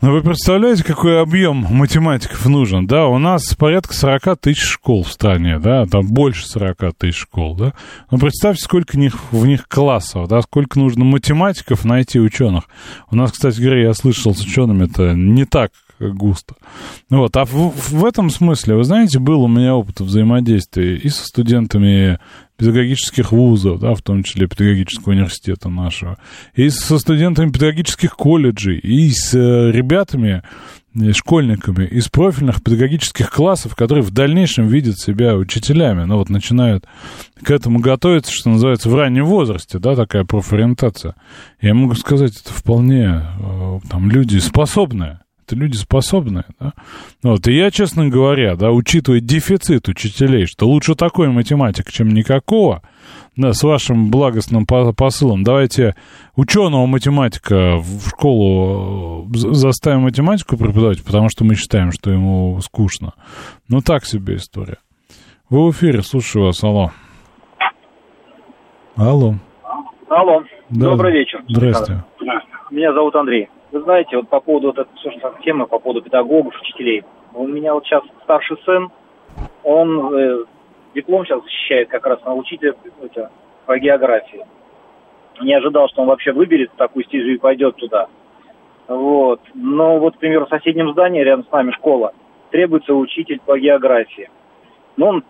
[0.00, 3.06] Ну, вы представляете, какой объем математиков нужен, да?
[3.06, 5.86] У нас порядка 40 тысяч школ в стране, да?
[5.86, 7.72] Там больше 40 тысяч школ, да?
[8.10, 10.42] Ну, представьте, сколько них, в них классов, да?
[10.42, 12.64] Сколько нужно математиков найти ученых.
[13.12, 16.54] У нас, кстати говоря, я слышал с учеными, это не так густо.
[17.10, 17.36] Вот.
[17.36, 22.18] А в, в этом смысле, вы знаете, был у меня опыт взаимодействия и со студентами
[22.56, 26.18] педагогических вузов, да, в том числе педагогического университета нашего,
[26.54, 30.42] и со студентами педагогических колледжей, и с э, ребятами,
[30.94, 36.84] э, школьниками из профильных педагогических классов, которые в дальнейшем видят себя учителями, ну вот начинают
[37.42, 41.16] к этому готовиться, что называется, в раннем возрасте, да, такая профориентация.
[41.60, 46.72] Я могу сказать, это вполне э, там люди способные это люди способные, да?
[47.22, 52.82] Вот, и я, честно говоря, да, учитывая дефицит учителей, что лучше такой математик, чем никакого,
[53.36, 55.94] да, с вашим благостным посылом, давайте
[56.36, 63.12] ученого математика в школу э, заставим математику преподавать, потому что мы считаем, что ему скучно.
[63.68, 64.78] Ну, так себе история.
[65.50, 66.90] Вы в эфире, слушаю вас, алло.
[68.96, 69.34] Алло.
[70.08, 70.42] Алло.
[70.70, 70.90] Да.
[70.90, 71.42] Добрый вечер.
[71.48, 72.04] Здравствуйте.
[72.70, 73.48] Меня зовут Андрей.
[73.74, 77.02] Вы знаете, вот по поводу вот этой, собственно, темы, по поводу педагогов, учителей.
[77.32, 78.88] У меня вот сейчас старший сын,
[79.64, 80.44] он э,
[80.94, 83.32] диплом сейчас защищает как раз на учителя это,
[83.66, 84.46] по географии.
[85.40, 88.06] Не ожидал, что он вообще выберет такую стезю и пойдет туда.
[88.86, 89.40] Вот.
[89.54, 92.14] Но вот, к примеру, в соседнем здании, рядом с нами школа,
[92.52, 94.30] требуется учитель по географии.
[94.96, 95.24] Но он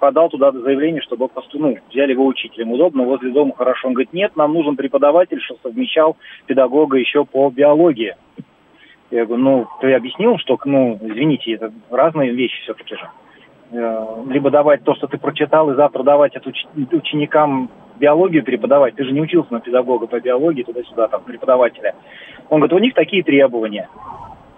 [0.00, 2.72] подал туда заявление, чтобы просто, ну, взяли его учителем.
[2.72, 3.88] Удобно, возле дома хорошо.
[3.88, 8.16] Он говорит, нет, нам нужен преподаватель, что совмещал педагога еще по биологии.
[9.10, 13.08] Я говорю, ну, ты объяснил, что, ну, извините, это разные вещи все-таки же.
[13.72, 18.94] Э, либо давать то, что ты прочитал, и завтра давать это уч- ученикам биологию преподавать.
[18.94, 21.94] Ты же не учился на педагога по биологии, туда-сюда, там, преподавателя.
[22.48, 23.88] Он говорит, у них такие требования.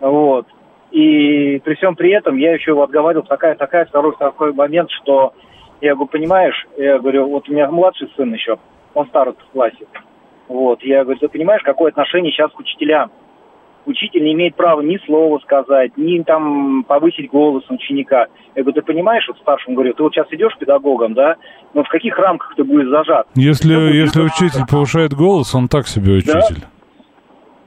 [0.01, 0.47] Вот.
[0.93, 5.32] И при всем при этом я еще его отговаривал, такая, такая, второй такой момент, что
[5.80, 8.59] я говорю, понимаешь, я говорю, вот у меня младший сын еще,
[8.95, 9.86] он старый в классе.
[10.49, 13.11] Вот, я говорю, ты понимаешь, какое отношение сейчас к учителям?
[13.86, 18.26] Учитель не имеет права ни слова сказать, ни там повысить голос ученика.
[18.55, 21.36] Я говорю, ты понимаешь, вот старшему говорю, ты вот сейчас идешь педагогом, да,
[21.72, 23.26] но в каких рамках ты будешь зажат?
[23.34, 26.61] Если, если учитель повышает голос, он так себе учитель.
[26.61, 26.68] Да?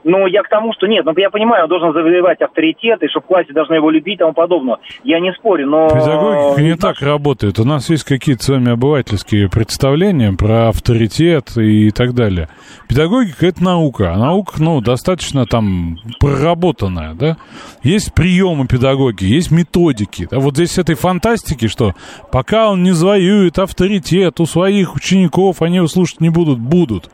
[0.06, 3.20] Но я к тому, что нет, ну я понимаю, он должен завоевать авторитет, и что
[3.20, 4.76] в классе должны его любить и тому подобное.
[5.02, 5.88] Я не спорю, но...
[5.88, 7.58] Педагогика не так работает.
[7.58, 12.48] У нас есть какие-то с вами обывательские представления про авторитет и так далее.
[12.88, 17.36] Педагогика— это наука, а наука, ну, достаточно там проработанная, да?
[17.82, 20.28] Есть приемы педагогики, есть методики.
[20.30, 20.38] Да?
[20.38, 21.94] Вот здесь этой фантастики, что
[22.30, 27.10] пока он не завоюет авторитет у своих учеников, они его слушать не будут, будут.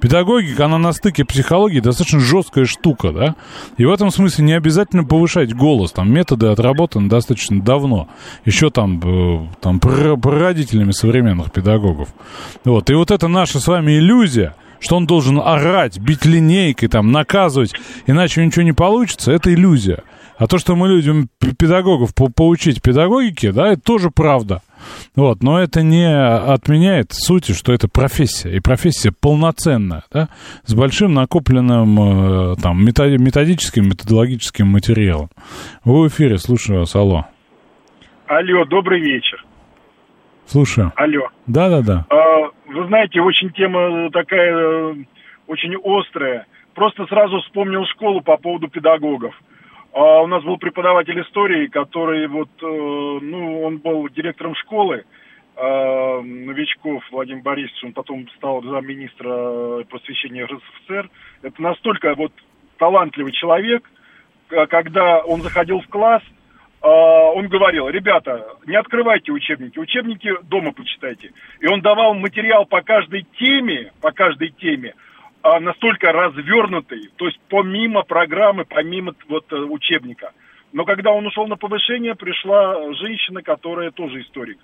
[0.00, 3.34] Педагогика, она на стыке психологии достаточно жесткая штука, да?
[3.78, 5.92] И в этом смысле не обязательно повышать голос.
[5.92, 8.08] Там методы отработаны достаточно давно.
[8.44, 12.10] Еще там, э, там прародителями современных педагогов.
[12.64, 12.90] Вот.
[12.90, 17.72] И вот это наша с вами иллюзия, что он должен орать, бить линейкой, там, наказывать,
[18.06, 20.02] иначе ничего не получится, это иллюзия.
[20.38, 24.60] А то, что мы людям педагогов по поучить педагогике, да, это тоже правда.
[25.14, 30.28] Вот, но это не отменяет сути, что это профессия, и профессия полноценная, да,
[30.64, 35.30] с большим накопленным э, там методическим, методологическим материалом.
[35.84, 37.26] Вы в эфире, слушаю вас, алло.
[38.26, 39.44] Алло, добрый вечер.
[40.46, 40.92] Слушаю.
[40.96, 41.28] Алло.
[41.46, 42.06] Да-да-да.
[42.08, 44.96] А, вы знаете, очень тема такая,
[45.46, 46.46] очень острая.
[46.74, 49.34] Просто сразу вспомнил школу по поводу педагогов.
[49.96, 55.04] А у нас был преподаватель истории, который вот, э, ну, он был директором школы,
[55.56, 61.08] э, новичков Владимир Борисович, он потом стал замминистра просвещения РСФСР.
[61.40, 62.30] Это настолько вот
[62.76, 63.88] талантливый человек,
[64.48, 71.32] когда он заходил в класс, э, он говорил, ребята, не открывайте учебники, учебники дома почитайте.
[71.60, 74.92] И он давал материал по каждой теме, по каждой теме,
[75.46, 80.32] а, настолько развернутый, то есть помимо программы, помимо вот э, учебника.
[80.72, 84.58] Но когда он ушел на повышение, пришла женщина, которая тоже историк.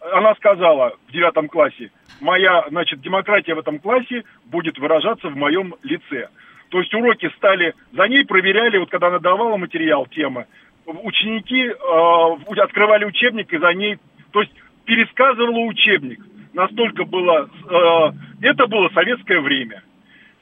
[0.00, 5.74] Она сказала в девятом классе, моя, значит, демократия в этом классе будет выражаться в моем
[5.82, 6.28] лице.
[6.68, 10.46] То есть уроки стали, за ней проверяли, вот когда она давала материал, тема,
[10.86, 13.98] ученики э, открывали учебник и за ней,
[14.30, 14.52] то есть
[14.84, 16.20] пересказывала учебник.
[16.54, 18.12] Настолько было, э,
[18.42, 19.82] это было советское время.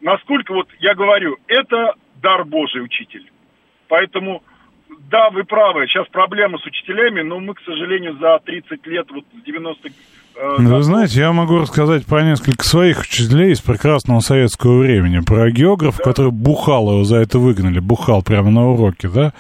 [0.01, 3.31] Насколько, вот я говорю, это дар Божий учитель.
[3.89, 4.43] Поэтому
[5.11, 9.25] да, вы правы, сейчас проблема с учителями, но мы, к сожалению, за 30 лет, вот
[9.39, 9.91] с 90 э,
[10.59, 15.21] ну, Вы знаете, я могу рассказать про несколько своих учителей из прекрасного советского времени.
[15.21, 19.33] Про географа, который бухал, его за это выгнали, бухал прямо на уроке, да?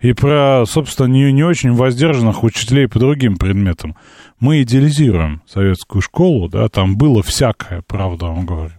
[0.00, 3.96] И про, собственно, не, не очень воздержанных учителей по другим предметам.
[4.40, 8.74] Мы идеализируем советскую школу, да, там было всякое, правда вам говорю.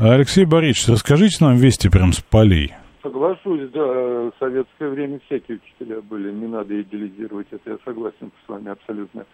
[0.00, 2.72] Алексей Борисович, расскажите нам вести прям с полей.
[3.02, 8.48] Соглашусь, да, в советское время всякие учителя были, не надо идеализировать это, я согласен с
[8.48, 9.24] вами абсолютно.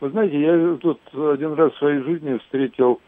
[0.00, 3.00] Вы знаете, я тут один раз в своей жизни встретил,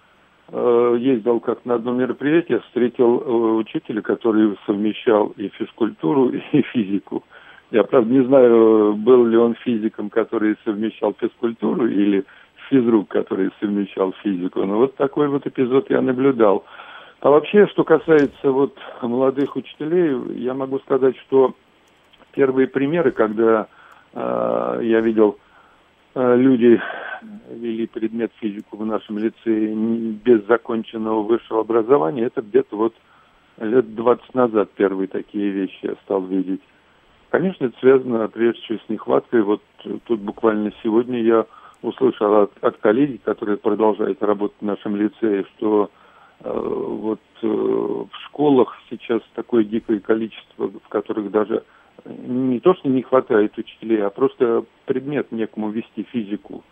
[0.49, 7.23] э, ездил как на одно мероприятие, встретил э, учителя, который совмещал и физкультуру, и физику.
[7.71, 12.25] Я, правда, не знаю, был ли он физиком, который совмещал физкультуру, или
[12.69, 16.65] физрук, который совмещал физику, но вот такой вот эпизод я наблюдал.
[17.25, 21.55] А вообще, что касается вот молодых учителей, я могу сказать, что
[22.33, 23.67] первые примеры, когда
[24.13, 25.39] э, я видел,
[26.15, 26.79] э, люди
[27.49, 29.75] вели предмет физику в нашем лицее
[30.23, 32.95] без законченного высшего образования, это где-то вот
[33.59, 36.61] лет 20 назад первые такие вещи я стал видеть.
[37.31, 39.41] Конечно, это связано прежде всего с нехваткой.
[39.41, 39.63] Вот
[40.05, 41.47] тут буквально сегодня я
[41.81, 45.89] услышал от, от коллеги, которые продолжают работать в нашем лицее, что
[46.53, 51.65] вот э, в школах сейчас такое дикое количество, в которых даже
[52.05, 56.63] не то, что не хватает учителей, а просто предмет некому вести физику.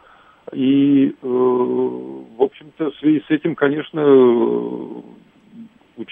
[0.53, 4.03] И, э, в общем-то, в связи с этим, конечно,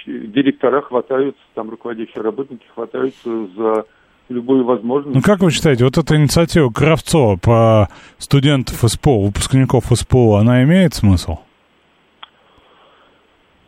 [0.06, 3.84] директора хватаются, там руководящие работники хватаются за
[4.28, 5.16] любую возможность.
[5.16, 7.88] Ну, как вы считаете, вот эта инициатива Кравцова по
[8.18, 11.38] студентов СПО, выпускников СПО, она имеет смысл?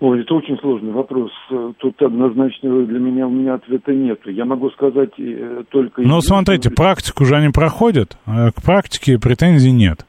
[0.02, 1.30] Ой, это очень сложный вопрос.
[1.78, 4.18] Тут однозначно для меня у меня ответа нет.
[4.26, 6.02] Я могу сказать э, только...
[6.02, 10.04] Ну, смотрите, практику же они проходят, а к практике претензий нет.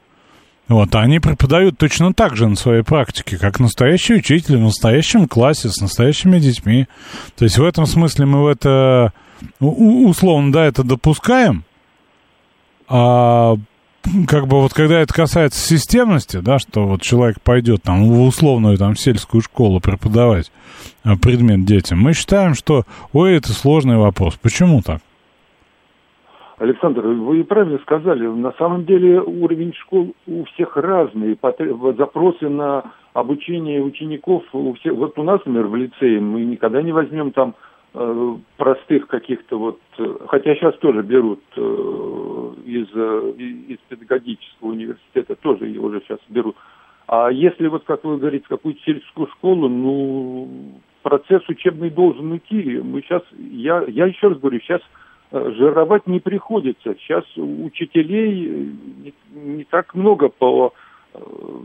[0.66, 5.28] Вот, а они преподают точно так же на своей практике, как настоящие учитель в настоящем
[5.28, 6.86] классе с настоящими детьми.
[7.38, 9.12] То есть в этом смысле мы в это
[9.60, 11.62] условно, да, это допускаем,
[12.88, 13.54] а
[14.28, 18.76] как бы вот когда это касается системности, да, что вот человек пойдет там в условную
[18.76, 20.52] там сельскую школу преподавать
[21.04, 22.82] а, предмет детям, мы считаем, что,
[23.12, 24.36] ой, это сложный вопрос.
[24.36, 25.00] Почему так?
[26.58, 28.26] Александр, вы правильно сказали.
[28.26, 31.36] На самом деле уровень школ у всех разный.
[31.98, 34.94] Запросы на обучение учеников у всех.
[34.94, 37.54] Вот у нас, например, в лицее мы никогда не возьмем там
[38.56, 41.60] простых каких-то вот, э, хотя сейчас тоже берут э,
[42.66, 46.56] из, из педагогического университета, тоже его уже сейчас берут.
[47.06, 52.80] А если вот, как вы говорите, какую-то сельскую школу, ну, процесс учебный должен идти.
[52.82, 54.80] Мы сейчас, я, я еще раз говорю, сейчас
[55.30, 56.94] жировать не приходится.
[56.94, 58.72] Сейчас учителей
[59.04, 60.72] не, не так много по...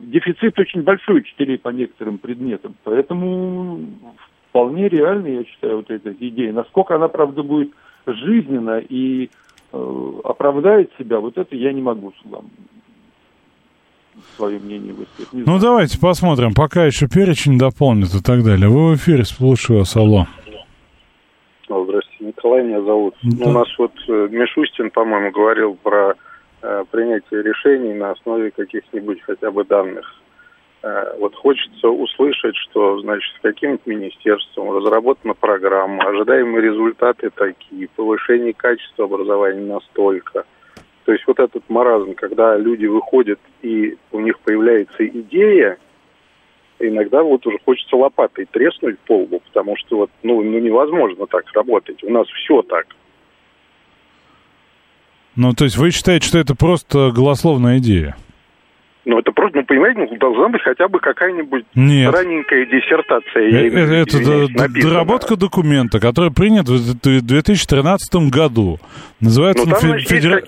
[0.04, 2.76] Дефицит очень большой учителей по некоторым предметам.
[2.84, 3.80] Поэтому
[4.50, 6.54] вполне реальной, я считаю, вот эта идея.
[6.54, 7.72] Насколько она, правда, будет
[8.06, 9.30] жизненно и
[9.72, 12.46] э, оправдает себя, вот это я не могу вам
[14.36, 15.32] свое мнение высказать.
[15.34, 15.62] Не ну, знаю.
[15.62, 18.68] давайте посмотрим, пока еще перечень дополнит и так далее.
[18.68, 20.26] Вы в эфире, слушаю вас, алло.
[21.68, 23.16] Здравствуйте, Николай меня зовут.
[23.22, 23.46] Да.
[23.46, 26.16] Ну, у нас вот э, Мишустин, по-моему, говорил про
[26.62, 30.20] э, принятие решений на основе каких-нибудь хотя бы данных.
[30.82, 38.54] Э, вот хочется услышать, что, значит, с каким-то министерством разработана программа, ожидаемые результаты такие, повышение
[38.54, 40.46] качества образования настолько.
[41.06, 45.78] То есть вот этот маразм, когда люди выходят и у них появляется идея,
[46.80, 51.44] иногда вот уже хочется лопатой треснуть по лбу, потому что вот, ну, ну невозможно так
[51.54, 52.04] работать.
[52.04, 52.86] У нас все так.
[55.36, 58.16] Ну, то есть вы считаете, что это просто голословная идея?
[59.10, 62.14] Ну, это просто, ну, понимаете, ну, должна быть хотя бы какая-нибудь Нет.
[62.14, 63.42] раненькая диссертация.
[63.42, 68.78] Э, это, это доработка документа, который принят в 2013 году.
[69.20, 70.44] Называется ну, там, федера...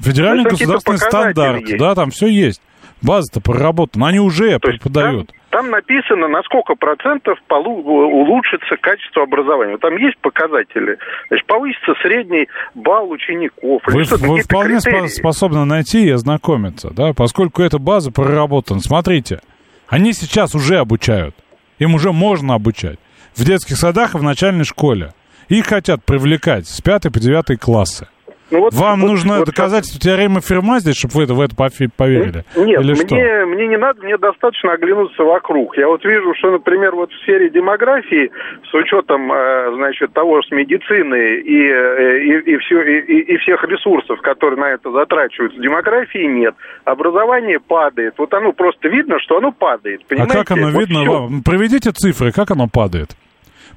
[0.00, 1.60] Федеральный государственный стандарт.
[1.60, 1.78] Есть.
[1.78, 2.60] Да, там все есть.
[3.00, 4.08] База-то проработана.
[4.08, 5.28] Они уже То преподают.
[5.28, 9.78] Там, там написано, на сколько процентов улучшится качество образования.
[9.78, 10.98] Там есть показатели.
[11.28, 13.80] Значит, повысится средний балл учеников.
[13.86, 15.06] Вы, вы вполне критерии.
[15.06, 18.80] способны найти и ознакомиться, да, поскольку эта база проработана.
[18.80, 19.38] Смотрите,
[19.86, 21.36] они сейчас уже обучают.
[21.78, 22.98] Им уже можно обучать.
[23.36, 25.12] в детских садах и в начальной школе.
[25.48, 28.08] Их хотят привлекать с 5 по 9 классы.
[28.50, 31.54] Ну, вот, Вам вот, нужно вот доказательство теоремы Ферма здесь, чтобы вы это, в это
[31.56, 32.44] поверили?
[32.56, 33.46] Нет, Или мне, что?
[33.46, 35.76] мне не надо, мне достаточно оглянуться вокруг.
[35.78, 38.30] Я вот вижу, что, например, вот в сфере демографии,
[38.70, 43.36] с учетом, э, значит, того, что медицины и, э, и, и, все, и, и- и
[43.38, 46.54] всех ресурсов, которые на это затрачиваются, демографии нет.
[46.84, 48.14] Образование падает.
[48.18, 50.02] Вот оно просто видно, что оно падает.
[50.04, 50.34] А Понимаете?
[50.38, 51.12] как оно Вот видно всё.
[51.12, 51.42] вам?
[51.42, 53.16] Проведите цифры, как оно падает.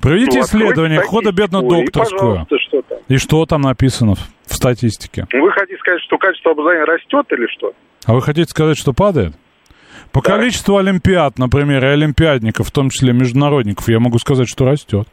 [0.01, 0.99] Проведите Ну, исследование.
[0.99, 1.05] И,
[2.83, 2.97] там?
[3.07, 4.13] И что там написано
[4.49, 5.25] в- статистике?
[5.33, 7.73] Вы хотите сказать, что качество образования растет или что?
[8.05, 9.33] А вы хотите сказать, что падает?
[10.11, 15.07] По количеству олимпиад, например, и олимпиадников, в том числе международников, я могу сказать, что растет.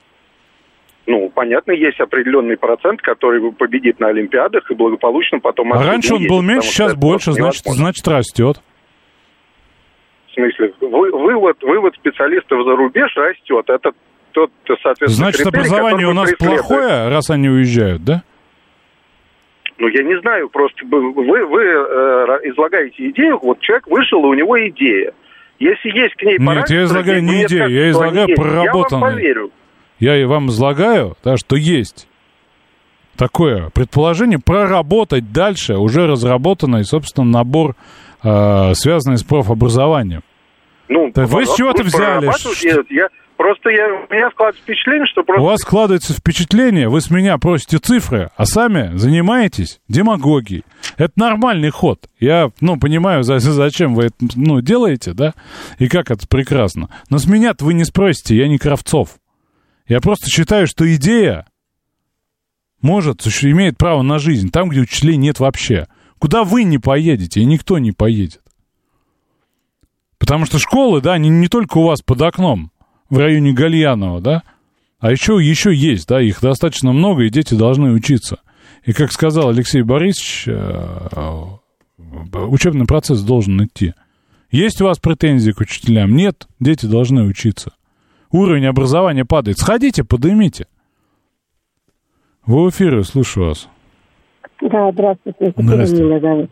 [1.06, 6.26] Ну, понятно, есть определенный процент, который победит на Олимпиадах и благополучно потом А раньше он
[6.26, 8.62] был меньше, сейчас больше, значит, значит растет.
[10.30, 13.64] В смысле, вы- вывод, вывод специалистов за рубеж растет.
[13.68, 13.90] Это
[14.32, 14.50] тот,
[14.82, 18.22] соответственно, Значит, критерий, образование у нас плохое, раз они уезжают, да?
[19.78, 24.34] Ну, я не знаю, просто вы, вы, э, излагаете идею, вот человек вышел, и у
[24.34, 25.12] него идея.
[25.58, 29.50] Если есть к ней Нет, я излагаю не идею, я излагаю есть, Я вам поверю.
[29.98, 32.08] Я и вам излагаю, да, что есть
[33.16, 37.74] такое предположение проработать дальше уже разработанный, собственно, набор,
[38.22, 40.22] э, связанный с профобразованием.
[40.88, 42.30] Ну, Да вы с чего-то взяли?
[42.90, 45.42] я, просто я, у меня складывается впечатление, что просто...
[45.42, 50.64] У вас складывается впечатление, вы с меня просите цифры, а сами занимаетесь демагогией.
[50.96, 52.00] Это нормальный ход.
[52.20, 55.34] Я, ну, понимаю, за- зачем вы это, ну, делаете, да,
[55.78, 56.88] и как это прекрасно.
[57.10, 59.16] Но с меня вы не спросите, я не Кравцов.
[59.86, 61.46] Я просто считаю, что идея
[62.84, 65.86] может, имеет право на жизнь там, где учителей нет вообще.
[66.18, 68.42] Куда вы не поедете, и никто не поедет.
[70.18, 72.70] Потому что школы, да, не, не только у вас под окном,
[73.10, 74.42] в районе Гальянова, да,
[75.00, 78.38] а еще, еще есть, да, их достаточно много, и дети должны учиться.
[78.84, 81.08] И, как сказал Алексей Борисович, э,
[82.32, 83.94] учебный процесс должен идти.
[84.50, 86.14] Есть у вас претензии к учителям?
[86.14, 87.72] Нет, дети должны учиться.
[88.30, 89.58] Уровень образования падает.
[89.58, 90.66] Сходите, поднимите.
[92.46, 93.68] Вы в эфире, слушаю вас.
[94.60, 95.46] Да, здравствуйте.
[95.46, 96.04] Екатерина Здравствуйте.
[96.04, 96.50] меня зовут.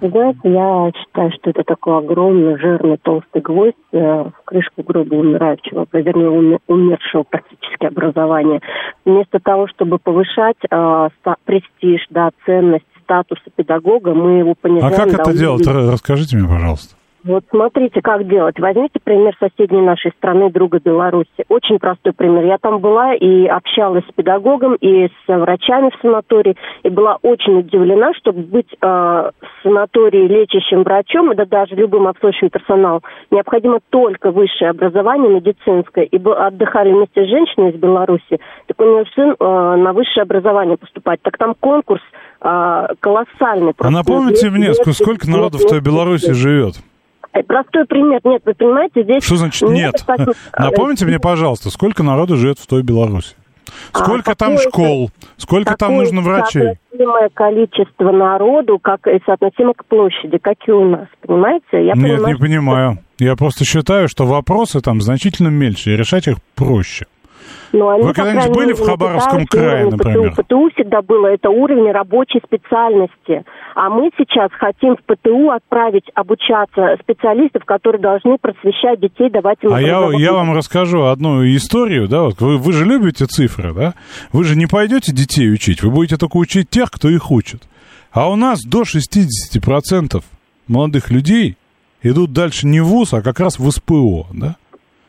[0.00, 5.86] Знаете, я считаю, что это такой огромный, жирный, толстый гвоздь э, в крышку гроба умирающего,
[5.92, 8.60] вернее, уме- умершего практически образования.
[9.04, 11.08] Вместо того, чтобы повышать э,
[11.44, 15.66] престиж, да, ценность статуса педагога, мы его А понижаем как до это делать?
[15.66, 16.96] Расскажите мне, пожалуйста.
[17.22, 18.58] Вот смотрите, как делать.
[18.58, 21.28] Возьмите пример соседней нашей страны, друга Беларуси.
[21.48, 22.44] Очень простой пример.
[22.44, 27.58] Я там была и общалась с педагогом и с врачами в санатории, и была очень
[27.58, 34.30] удивлена, чтобы быть э, в санатории лечащим врачом, да даже любым обслуживающим персоналом, необходимо только
[34.30, 36.04] высшее образование медицинское.
[36.04, 40.78] И отдыхали вместе с женщиной из Беларуси, так у нее сын э, на высшее образование
[40.78, 41.20] поступать.
[41.22, 42.02] Так там конкурс
[42.40, 43.72] э, колоссальный.
[43.72, 43.90] А просто.
[43.90, 46.76] напомните Лет- мне, сколько народу в той Беларуси живет?
[47.32, 48.20] Э, Простой пример.
[48.24, 49.24] Нет, вы понимаете, здесь...
[49.24, 49.94] Что значит нет?
[49.94, 53.34] недостаточно- Напомните мне, пожалуйста, сколько народу живет в той Беларуси?
[53.92, 55.10] Сколько А, там школ?
[55.36, 56.74] Сколько там нужно врачей?
[56.90, 61.64] соотносимое количество народу, как и соотносимо к площади, как и у нас, понимаете?
[61.72, 62.98] Я Нет, понимаю, не что- понимаю.
[63.20, 67.06] Я просто считаю, что вопросы там значительно меньше, и решать их проще.
[67.72, 70.32] Но они, Вы когда-нибудь были в Хабаровском крае, например?
[70.32, 70.42] ПТУ.
[70.42, 73.44] ПТУ всегда было, это уровень рабочей специальности.
[73.74, 79.72] А мы сейчас хотим в ПТУ отправить обучаться специалистов, которые должны просвещать детей, давать им
[79.72, 83.94] А я, я вам расскажу одну историю, да, вот вы, вы же любите цифры, да?
[84.32, 87.62] Вы же не пойдете детей учить, вы будете только учить тех, кто их учит.
[88.12, 90.22] А у нас до 60%
[90.66, 91.56] молодых людей
[92.02, 94.56] идут дальше не в ВУЗ, а как раз в СПО, да?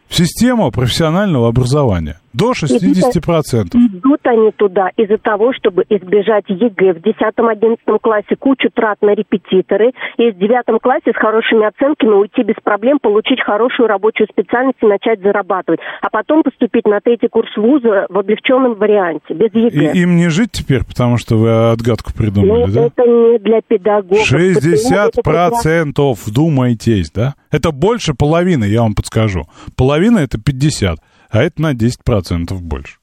[0.07, 2.19] В систему профессионального образования.
[2.33, 3.75] До 60%.
[3.75, 9.91] Идут они туда из-за того, чтобы избежать ЕГЭ в 10-11 классе, кучу трат на репетиторы,
[10.17, 14.85] и в 9 классе с хорошими оценками уйти без проблем, получить хорошую рабочую специальность и
[14.85, 15.79] начать зарабатывать.
[16.01, 19.91] А потом поступить на третий курс вуза в облегченном варианте, без ЕГЭ.
[19.93, 22.85] И им не жить теперь, потому что вы отгадку придумали, Но да?
[22.85, 24.25] это не для педагогов.
[24.27, 27.35] ПТУ это как раз- 60% вдумайтесь, да?
[27.51, 29.43] Это больше половины, я вам подскажу.
[29.75, 30.99] Половина это 50,
[31.31, 32.97] а это на 10% больше.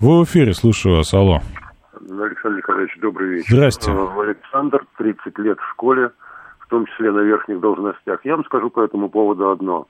[0.00, 1.40] Вы в эфире, слушаю вас, алло.
[1.92, 3.54] Александр Николаевич, добрый вечер.
[3.54, 3.90] Здрасте.
[3.90, 6.10] Э, Александр, 30 лет в школе,
[6.60, 8.24] в том числе на верхних должностях.
[8.24, 9.86] Я вам скажу по этому поводу одно.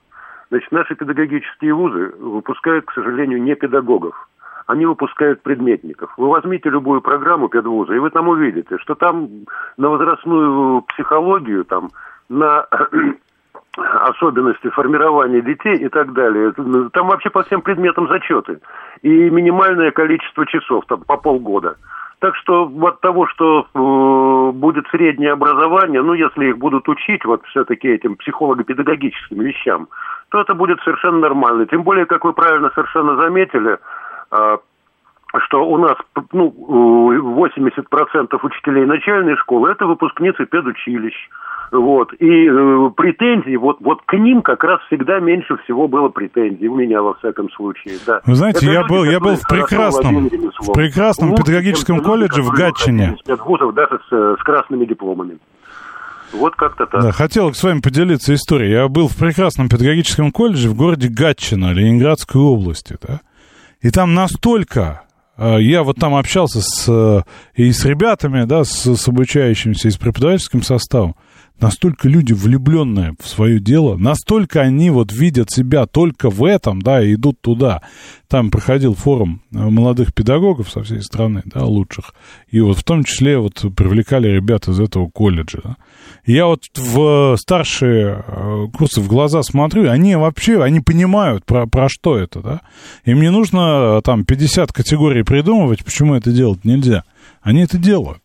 [0.49, 4.27] Значит, наши педагогические вузы выпускают, к сожалению, не педагогов.
[4.67, 6.13] Они выпускают предметников.
[6.17, 9.29] Вы возьмите любую программу педвуза, и вы там увидите, что там
[9.77, 11.89] на возрастную психологию, там,
[12.27, 12.67] на
[13.77, 16.51] особенности формирования детей и так далее.
[16.93, 18.59] Там вообще по всем предметам зачеты.
[19.01, 21.77] И минимальное количество часов, там по полгода.
[22.19, 27.43] Так что от того, что э, будет среднее образование, ну, если их будут учить вот
[27.47, 29.87] все-таки этим психолого-педагогическим вещам,
[30.29, 31.65] то это будет совершенно нормально.
[31.65, 33.79] Тем более, как вы правильно совершенно заметили,
[34.31, 34.57] э,
[35.39, 35.95] что у нас
[36.31, 36.53] ну,
[37.39, 41.15] 80% учителей начальной школы– это выпускницы педучилищ.
[41.71, 42.11] Вот.
[42.19, 46.75] И э, претензий, вот, вот к ним как раз всегда меньше всего было претензий, у
[46.75, 48.19] меня во всяком случае, да.
[48.25, 53.15] Вы знаете, Это я, был, я был в прекрасном, в прекрасном педагогическом колледже в Гатчине.
[53.45, 55.37] Вузов даже с, с красными дипломами.
[56.33, 57.01] Вот как-то так.
[57.01, 58.71] Да, хотел с вами поделиться историей.
[58.71, 63.21] Я был в прекрасном педагогическом колледже в городе Гатчина, Ленинградской области, да.
[63.81, 65.03] И там настолько
[65.37, 67.21] э, я вот там общался с, э,
[67.55, 71.15] и с ребятами, да, с, с обучающимся, и с преподавательским составом
[71.59, 77.03] настолько люди влюбленные в свое дело, настолько они вот видят себя только в этом, да,
[77.03, 77.81] и идут туда.
[78.27, 82.13] Там проходил форум э, молодых педагогов со всей страны, да, лучших.
[82.49, 85.59] И вот в том числе вот привлекали ребят из этого колледжа.
[85.63, 85.77] Да.
[86.25, 91.89] Я вот в старшие э, курсы в глаза смотрю, они вообще, они понимают, про, про
[91.89, 92.61] что это, да.
[93.05, 97.03] Им не нужно э, там 50 категорий придумывать, почему это делать нельзя.
[97.41, 98.21] Они это делают.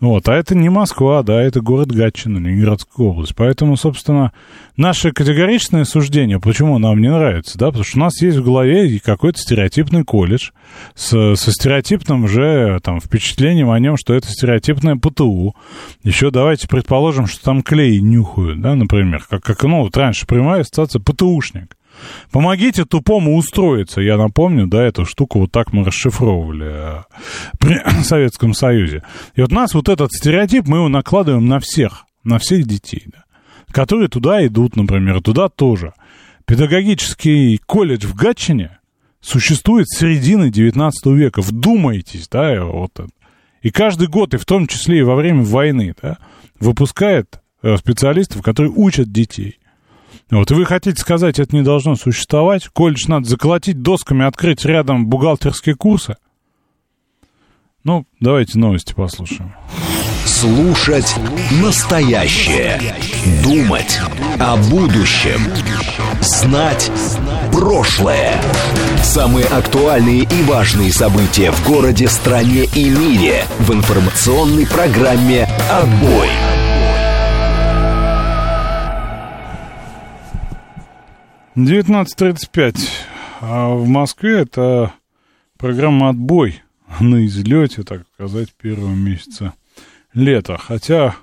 [0.00, 3.34] Вот, а это не Москва, да, это город Гатчина, Ленинградская область.
[3.36, 4.32] Поэтому, собственно,
[4.76, 8.98] наше категоричное суждение, почему нам не нравится, да, потому что у нас есть в голове
[8.98, 10.52] какой-то стереотипный колледж
[10.94, 15.54] с, со стереотипным же там впечатлением о нем, что это стереотипное ПТУ.
[16.02, 20.62] Еще давайте предположим, что там клей нюхают, да, например, как, как ну, вот раньше прямая
[20.62, 21.76] ассоциация ПТУшник.
[22.30, 24.00] Помогите тупому устроиться.
[24.00, 27.02] Я напомню, да, эту штуку вот так мы расшифровывали э,
[27.58, 29.02] при Советском Союзе.
[29.34, 33.24] И вот нас вот этот стереотип мы его накладываем на всех, на всех детей, да,
[33.70, 35.92] которые туда идут, например, туда тоже.
[36.46, 38.78] Педагогический колледж в Гатчине
[39.20, 41.42] существует с середины 19 века.
[41.42, 43.08] Вдумайтесь, да, вот это.
[43.62, 46.18] И каждый год, и в том числе и во время войны, да,
[46.58, 49.59] выпускает э, специалистов, которые учат детей.
[50.30, 52.68] Вот, и вы хотите сказать, это не должно существовать?
[52.68, 56.16] Колледж надо заколотить досками, открыть рядом бухгалтерские курсы?
[57.82, 59.54] Ну, давайте новости послушаем.
[60.24, 61.16] Слушать
[61.60, 62.80] настоящее.
[63.42, 63.98] Думать
[64.38, 65.40] о будущем.
[66.20, 66.90] Знать
[67.52, 68.40] прошлое.
[69.02, 76.28] Самые актуальные и важные события в городе, стране и мире в информационной программе «Отбой».
[81.56, 82.78] 19.35.
[83.40, 84.94] А в Москве это
[85.58, 86.62] программа «Отбой»
[87.00, 89.54] на излете, так сказать, первого месяца
[90.14, 90.56] лета.
[90.58, 91.16] Хотя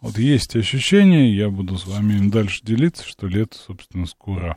[0.00, 4.56] вот есть ощущение, я буду с вами дальше делиться, что лето, собственно, скоро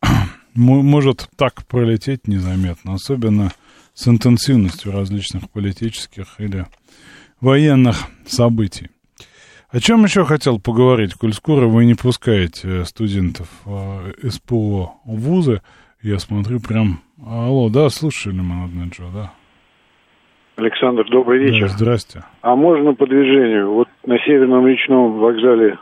[0.54, 3.52] может так пролететь незаметно, особенно
[3.92, 6.66] с интенсивностью различных политических или
[7.40, 8.88] военных событий.
[9.70, 15.60] О чем еще хотел поговорить, коль скоро вы не пускаете студентов э, СПО в вузы,
[16.00, 17.00] я смотрю прям...
[17.22, 19.32] Алло, да, слушали мы, Джо, да?
[20.56, 21.66] Александр, добрый вечер.
[21.66, 22.24] Да, здрасте.
[22.40, 23.72] А можно по движению?
[23.72, 25.76] Вот на Северном речном вокзале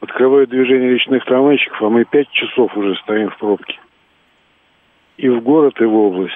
[0.00, 3.78] открывают движение речных трамвайчиков, а мы пять часов уже стоим в пробке.
[5.16, 6.34] И в город, и в область.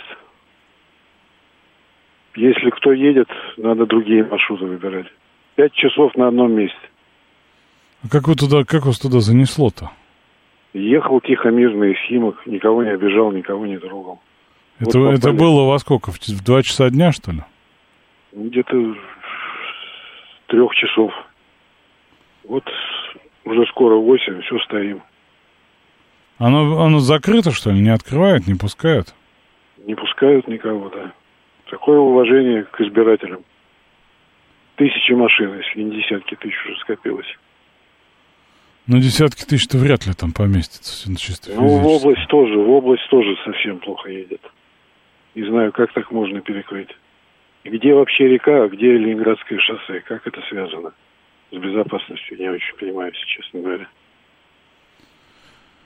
[2.36, 5.09] Если кто едет, надо другие маршруты выбирать.
[5.61, 6.78] Пять часов на одном месте.
[8.03, 9.91] А как вы туда, как вас туда занесло-то?
[10.73, 14.23] Ехал тихо, мирно из Химок, никого не обижал, никого не трогал.
[14.78, 16.12] Это, вот это было во сколько?
[16.12, 17.43] В два часа дня, что ли?
[18.32, 18.95] Где-то
[20.47, 21.12] трех часов.
[22.45, 22.65] Вот
[23.45, 25.03] уже скоро восемь, все стоим.
[26.39, 27.82] Оно, оно закрыто, что ли?
[27.82, 29.15] Не открывают, не пускают?
[29.85, 31.12] Не пускают никого, да.
[31.69, 33.45] Такое уважение к избирателям
[34.81, 37.27] тысячи машин, если не десятки тысяч уже скопилось.
[38.86, 41.15] Ну, десятки тысяч-то вряд ли там поместится.
[41.16, 44.40] Чисто ну, в область тоже, в область тоже совсем плохо едет.
[45.35, 46.89] Не знаю, как так можно перекрыть.
[47.62, 50.01] Где вообще река, а где Ленинградское шоссе?
[50.01, 50.93] Как это связано
[51.52, 52.39] с безопасностью?
[52.39, 53.86] Не очень понимаю, если честно говоря.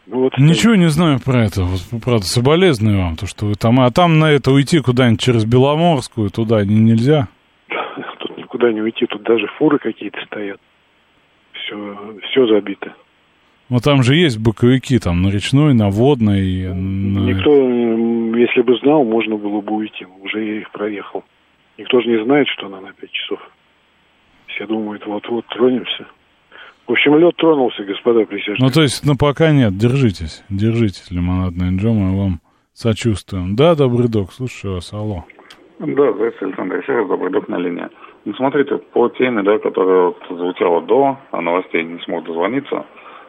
[0.06, 1.64] Ну, вот Ничего не знаю про это.
[1.64, 3.80] Вот, правда, соболезную вам, то, что вы там...
[3.80, 7.28] А там на это уйти куда-нибудь через Беломорскую, туда не, нельзя?
[8.64, 9.06] Никуда не уйти.
[9.06, 10.60] Тут даже фуры какие-то стоят.
[11.52, 12.94] Все, все забито.
[13.70, 16.68] Ну, там же есть боковики, там, на речной, на водной.
[16.68, 17.18] На...
[17.30, 17.50] Никто,
[18.38, 20.06] если бы знал, можно было бы уйти.
[20.22, 21.24] Уже я их проехал.
[21.78, 23.40] Никто же не знает, что она на 5 часов.
[24.48, 26.06] Все думают, вот-вот тронемся.
[26.86, 28.58] В общем, лед тронулся, господа присяжные.
[28.60, 32.40] Ну, то есть, ну, пока нет, держитесь, держитесь, лимонадный Джо, мы вам
[32.74, 33.56] сочувствуем.
[33.56, 35.24] Да, добрый док, слушаю вас, алло.
[35.80, 37.88] Да, здравствуйте, Александр, раз добрый док на линии.
[38.24, 42.86] Ну, смотрите, по теме, да, которая вот звучала до а новостей, не смог дозвониться,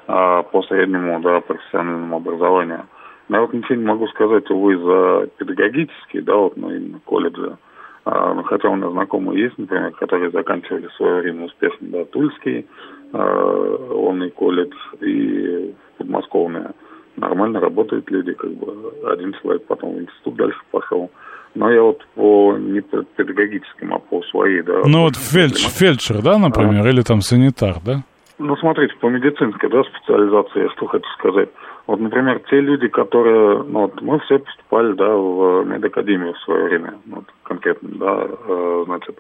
[0.08, 2.86] а, по среднему, да, профессиональному образованию.
[3.28, 7.58] Я вот ничего не могу сказать, увы, за педагогические, да, вот, ну, именно колледжи.
[8.06, 12.66] А, хотя у меня знакомые есть, например, которые заканчивали в свое время успешно, да, Тульский,
[13.12, 16.72] а, онный колледж и подмосковные.
[17.18, 21.10] Нормально работают люди, как бы один человек потом в институт дальше пошел.
[21.56, 24.82] Но я вот по не по педагогическим, а по своей, да.
[24.86, 26.90] Ну вот фельдш, фельдшер, да, например, а?
[26.90, 28.04] или там санитар, да?
[28.38, 31.50] Ну, смотрите, по медицинской, да, специализации, что хочу сказать.
[31.88, 36.66] Вот, например, те люди, которые, ну, вот мы все поступали, да, в медакадемию в свое
[36.66, 39.18] время, вот, конкретно, да, э, значит,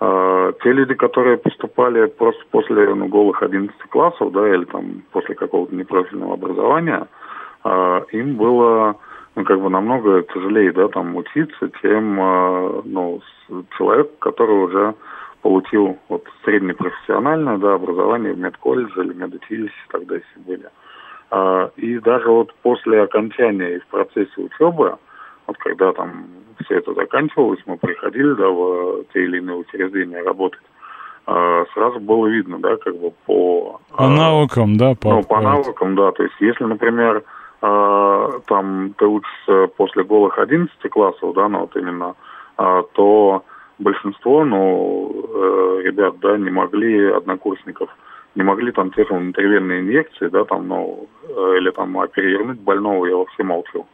[0.00, 5.34] э, те люди, которые поступали просто после, ну, голых 11 классов, да, или там после
[5.34, 7.08] какого-то непрофильного образования,
[7.64, 8.96] э, им было,
[9.34, 13.20] ну, как бы намного тяжелее, да, там учиться, чем, э, ну,
[13.76, 14.94] человек, который уже
[15.40, 20.68] получил вот среднепрофессиональное, да, образование в медколледже или медучилище тогда если были.
[21.30, 24.96] А, и даже вот после окончания и в процессе учебы,
[25.46, 26.26] вот когда там
[26.64, 30.60] все это заканчивалось, мы приходили, да, в те или иные учреждения работать,
[31.26, 33.80] а, сразу было видно, да, как бы по...
[33.96, 34.94] По навыкам, да?
[34.94, 36.12] По, ну, по навыкам, да.
[36.12, 41.76] То есть, если, например, а, там ты учишься после голых 11 классов, да, ну вот
[41.76, 42.16] именно,
[42.56, 43.44] то
[43.82, 47.90] большинство, ну, э, ребят, да, не могли, однокурсников,
[48.34, 53.06] не могли там те же внутривенные инъекции, да, там, ну, э, или там оперировать больного,
[53.06, 53.86] я вообще молчу.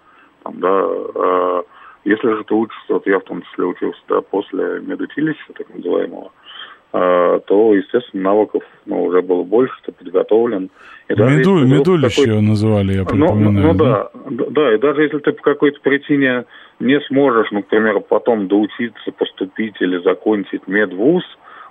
[0.44, 1.62] Там, да, э,
[2.04, 6.30] если же ты учишься, вот я в том числе учился, да, после медучилища, так называемого,
[6.90, 10.70] то, естественно, навыков, ну, уже было больше, ты подготовлен.
[11.08, 13.50] И Меду, медулище его называли, я припоминаю.
[13.50, 16.44] Ну, ну да, да, да, и даже если ты по какой-то причине
[16.80, 21.24] не сможешь, ну, к примеру, потом доучиться, поступить или закончить медвуз,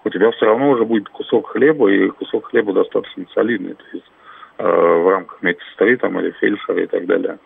[0.03, 4.11] у тебя все равно уже будет кусок хлеба, и кусок хлеба достаточно солидный, то есть
[4.57, 7.38] э, в рамках медсестры там или фельдшера и так далее.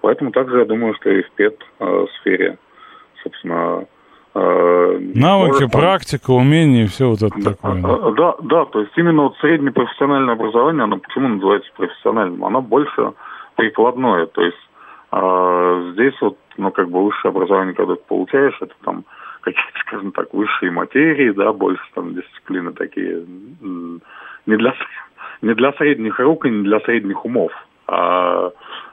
[0.00, 2.58] Поэтому также я думаю, что и в пед-сфере,
[3.22, 3.84] собственно, э,
[4.34, 7.82] Навыки, может, практика, умения и все вот это да, такое.
[7.82, 8.10] Да.
[8.10, 12.44] да, да, то есть именно вот среднее профессиональное образование, оно почему называется профессиональным?
[12.44, 13.12] Оно больше
[13.56, 14.58] прикладное, то есть
[15.10, 19.04] а здесь вот, ну, как бы высшее образование, когда ты получаешь, это там
[19.40, 23.24] какие-то, скажем так, высшие материи, да, больше там дисциплины такие,
[23.60, 24.74] не для,
[25.42, 27.52] не для средних рук и не для средних умов,
[27.86, 28.50] а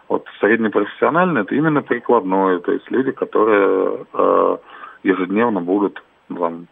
[0.08, 4.58] вот среднепрофессионально это именно прикладное, то есть люди, которые э,
[5.06, 6.68] ежедневно будут там,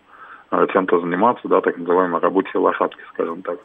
[0.52, 3.60] э, чем-то заниматься, да, так называемые рабочие лошадки, скажем так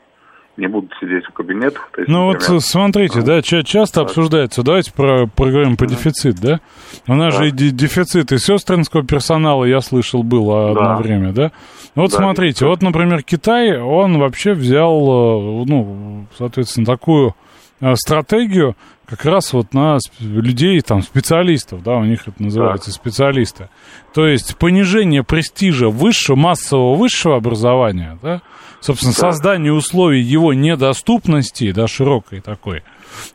[0.58, 1.88] не будут сидеть в кабинетах.
[2.00, 4.08] есть, ну например, вот смотрите, да, часто так.
[4.08, 6.60] обсуждается, давайте про, проговорим по дефицит, да?
[7.06, 7.44] У нас да.
[7.44, 10.96] же и дефицит и сестринского персонала, я слышал, было одно да.
[10.96, 11.52] время, да?
[11.94, 17.34] Вот да, смотрите, вот, например, Китай, он вообще взял, э, ну, соответственно, такую
[17.80, 18.74] э, стратегию
[19.08, 22.94] как раз вот на людей, там, специалистов, да, у них это называется, да.
[22.94, 23.70] специалисты.
[24.12, 28.42] То есть понижение престижа высшего, массового высшего образования, да,
[28.80, 29.18] собственно, да.
[29.18, 32.82] создание условий его недоступности, да, широкой такой.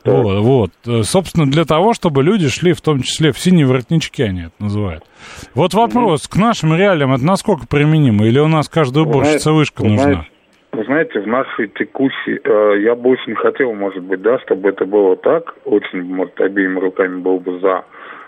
[0.05, 0.11] Да.
[0.13, 0.71] Вот, вот.
[0.85, 4.53] Э, собственно, для того, чтобы люди шли, в том числе в синие воротнички, они это
[4.59, 5.03] называют.
[5.55, 8.25] Вот вопрос, к нашим реалиям это насколько применимо?
[8.27, 10.27] Или у нас каждая уборщица вышка нужна?
[10.73, 14.85] Вы знаете, в нашей текущей, э, я бы очень хотел, может быть, да, чтобы это
[14.85, 17.85] было так, очень, может, обеими руками был бы за,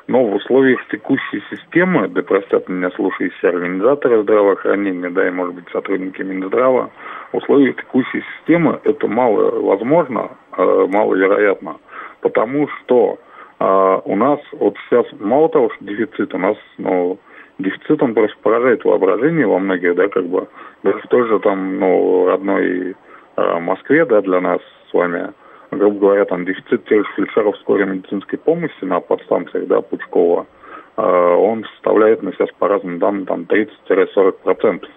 [0.08, 5.66] но в условиях текущей системы, да простят меня слушающие организаторы здравоохранения, да, и, может быть,
[5.72, 6.92] сотрудники Минздрава,
[7.34, 11.78] в условиях текущей системы это мало возможно, э, маловероятно,
[12.22, 13.18] потому что
[13.60, 17.18] э, у нас вот сейчас мало того, что дефицит, у нас, ну,
[17.60, 20.48] дефицит, он просто поражает воображение во многих, да, как бы,
[20.84, 22.96] даже в той же там, ну, родной
[23.38, 24.60] э, Москве, да, для нас
[24.90, 25.34] с вами,
[25.72, 30.46] грубо говоря, там дефицит тех же фельдшеров скорой медицинской помощи на подстанциях, да, Пучкова,
[30.98, 34.88] э, он составляет, ну, сейчас по разным данным, там 30-40%,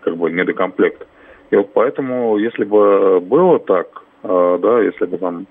[0.00, 1.06] как бы, недокомплект.
[1.50, 5.46] И вот поэтому, если бы было так, э, да, если бы там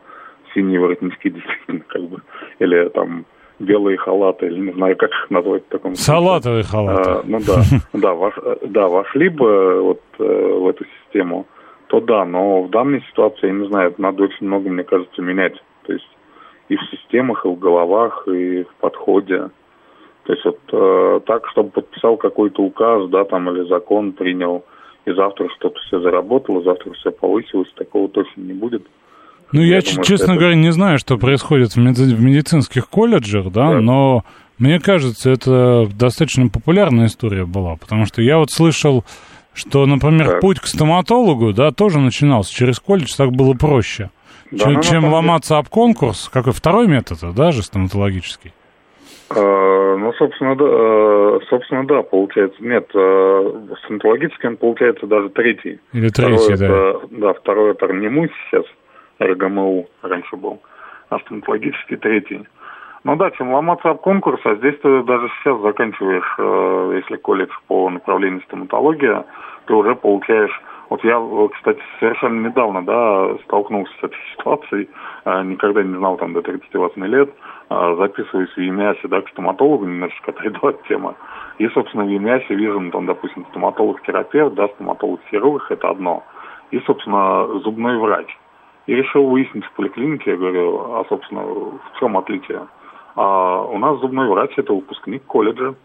[0.54, 2.22] синие воротнички действительно, как бы,
[2.60, 3.26] или там
[3.60, 7.10] белые халаты, или не знаю, как их назвать в таком Салатовые халаты.
[7.10, 7.64] А, ну да,
[7.94, 11.46] да, вош, да, вошли бы вот э, в эту систему,
[11.88, 15.56] то да, но в данной ситуации, я не знаю, надо очень много, мне кажется, менять.
[15.84, 16.10] То есть
[16.70, 19.50] и в системах, и в головах, и в подходе.
[20.24, 24.64] То есть вот э, так, чтобы подписал какой-то указ, да, там, или закон принял
[25.06, 28.86] и завтра что-то все заработало, завтра все повысилось, такого точно не будет.
[29.54, 30.40] Ну, я, я думаю, честно это...
[30.40, 34.26] говоря, не знаю, что происходит в, меди- в медицинских колледжах, да, да, но
[34.58, 39.06] мне кажется, это достаточно популярная история была, потому что я вот слышал,
[39.54, 40.42] что, например, так.
[40.42, 44.10] путь к стоматологу, да, тоже начинался через колледж, так было проще,
[44.52, 48.54] да, чем, ну, чем ломаться об конкурс, какой второй метод, да, же стоматологический.
[49.30, 52.58] А, ну, собственно, да, э, собственно, да, получается.
[52.60, 52.88] Нет,
[53.86, 55.80] стоматологический он получается даже третий.
[55.94, 56.66] Или третий, да.
[56.66, 58.66] Это, да, второй это РНИМУ сейчас,
[59.24, 60.62] РГМУ раньше был,
[61.10, 62.46] а стоматологический третий.
[63.04, 67.52] Ну да, чем ломаться об конкурс, а здесь ты даже сейчас заканчиваешь, э, если колледж
[67.68, 69.26] по направлению стоматология,
[69.66, 71.20] ты уже получаешь вот я,
[71.56, 74.90] кстати, совершенно недавно, да, столкнулся с этой ситуацией,
[75.26, 77.34] никогда не знал там до 38 лет,
[77.70, 81.16] а, записываюсь в ЕМИАСе, да, к стоматологу, немножечко отойду от темы.
[81.58, 86.24] И, собственно, в ЕМИАСе вижу, ну, там, допустим, стоматолог-терапевт, да, стоматолог-хирург, это одно.
[86.70, 88.28] И, собственно, зубной врач.
[88.86, 92.68] И решил выяснить в поликлинике, я говорю, а, собственно, в чем отличие?
[93.16, 95.76] А у нас зубной врач– это выпускник колледжа.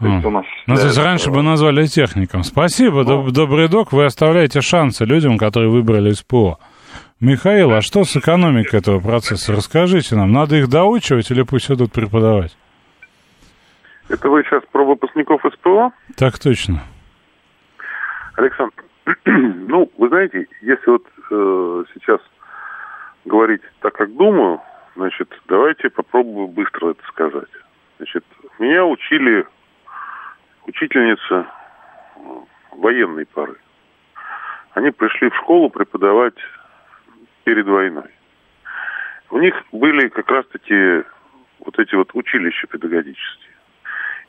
[0.00, 2.44] То есть у нас ну, то есть раньше бы назвали техником.
[2.44, 6.58] Спасибо, ну, добрый док, вы оставляете шансы людям, которые выбрали СПО.
[7.20, 9.52] Михаил, а что с экономикой этого процесса?
[9.52, 12.56] Расскажите нам, надо их доучивать или пусть идут преподавать?
[14.08, 15.90] Это вы сейчас про выпускников СПО?
[16.16, 16.80] Так точно.
[18.36, 18.84] Александр,
[19.24, 22.20] ну, вы знаете, если вот э, сейчас
[23.24, 24.60] говорить так, как думаю,
[24.96, 27.50] значит, давайте попробую быстро это сказать.
[27.98, 28.24] Значит,
[28.58, 29.46] меня учили
[30.66, 31.46] учительница
[32.16, 32.20] э,
[32.76, 33.56] военной пары.
[34.72, 36.38] Они пришли в школу преподавать
[37.44, 38.10] перед войной.
[39.30, 41.04] У них были как раз-таки
[41.64, 43.48] вот эти вот училища педагогические.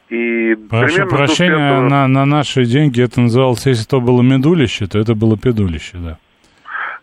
[0.09, 1.88] И Прошу прощения, этого...
[1.88, 6.17] на, на наши деньги это называлось, если то было медулище, то это было педулище, да.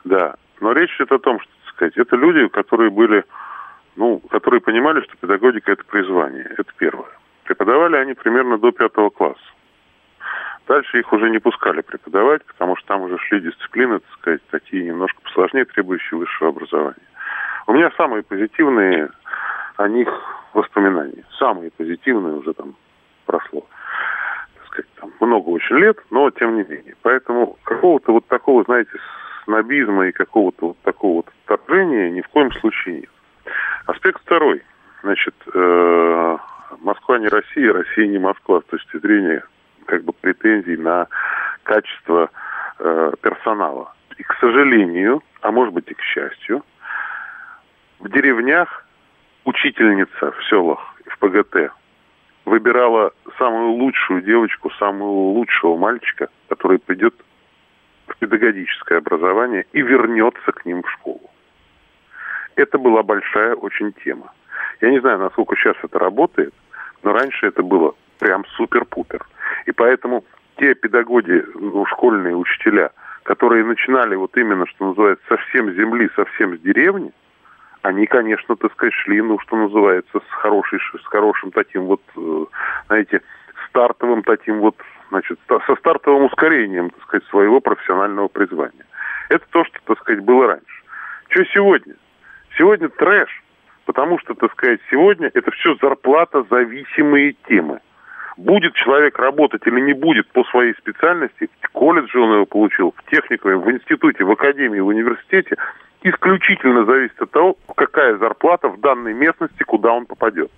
[0.07, 3.25] Да, но речь идет о том, что, так сказать, это люди, которые были,
[3.97, 7.11] ну, которые понимали, что педагогика– это призвание, это первое.
[7.43, 9.41] Преподавали они примерно до пятого класса.
[10.69, 14.85] Дальше их уже не пускали преподавать, потому что там уже шли дисциплины, так сказать, такие
[14.85, 17.09] немножко посложнее, требующие высшего образования.
[17.67, 19.11] У меня самые позитивные
[19.77, 20.09] о них
[20.55, 21.25] воспоминания.
[21.37, 22.77] Самые позитивные уже там
[23.27, 23.67] прошло,
[24.55, 26.95] так сказать, там много очень лет, но тем не менее.
[27.03, 28.93] Поэтому какого-то вот такого, знаете,
[29.47, 33.11] снобизма и какого-то вот такого вот вторжения ни в коем случае нет.
[33.87, 34.63] Аспект второй.
[35.03, 36.37] Значит, э,
[36.81, 39.43] Москва не Россия, Россия не Москва с точки зрения
[39.87, 41.07] как бы претензий на
[41.63, 42.31] качество
[42.79, 43.95] э, персонала.
[44.19, 46.65] И, к сожалению, а может быть и к счастью,
[48.01, 48.85] в деревнях
[49.45, 51.73] учительница в селах, в ПГТ,
[52.45, 57.15] выбирала самую лучшую девочку, самого лучшего мальчика, который придет
[58.19, 61.31] педагогическое образование и вернется к ним в школу.
[62.57, 64.33] Это была большая очень тема.
[64.81, 66.55] Я не знаю, насколько сейчас это работает,
[67.03, 69.27] но раньше это было прям супер-пупер.
[69.67, 70.25] И поэтому
[70.59, 72.91] те педагоги, ну, школьные учителя,
[73.25, 77.13] которые начинали вот именно, что называется, совсем с земли, совсем с деревни,
[77.83, 82.45] они, конечно, так сказать, шли, ну, что называется, с, хорошей, с хорошим таким вот, э,
[82.87, 83.21] знаете,
[83.69, 84.77] стартовым таким вот,
[85.09, 88.87] значит, со стартовым ускорением, так сказать, своего профессионального призвания.
[89.29, 90.83] Это то, что, так сказать, было раньше.
[91.29, 91.95] Что сегодня?
[92.57, 93.43] Сегодня трэш,
[93.85, 97.81] потому что, так сказать, сегодня это все зарплата зависимые темы.
[98.37, 103.11] Будет человек работать или не будет по своей специальности, в колледже он его получил, в
[103.11, 105.57] техникуме, в институте, в академии, в университете,
[106.03, 110.51] исключительно зависит от того, какая зарплата в данной местности, куда он попадет.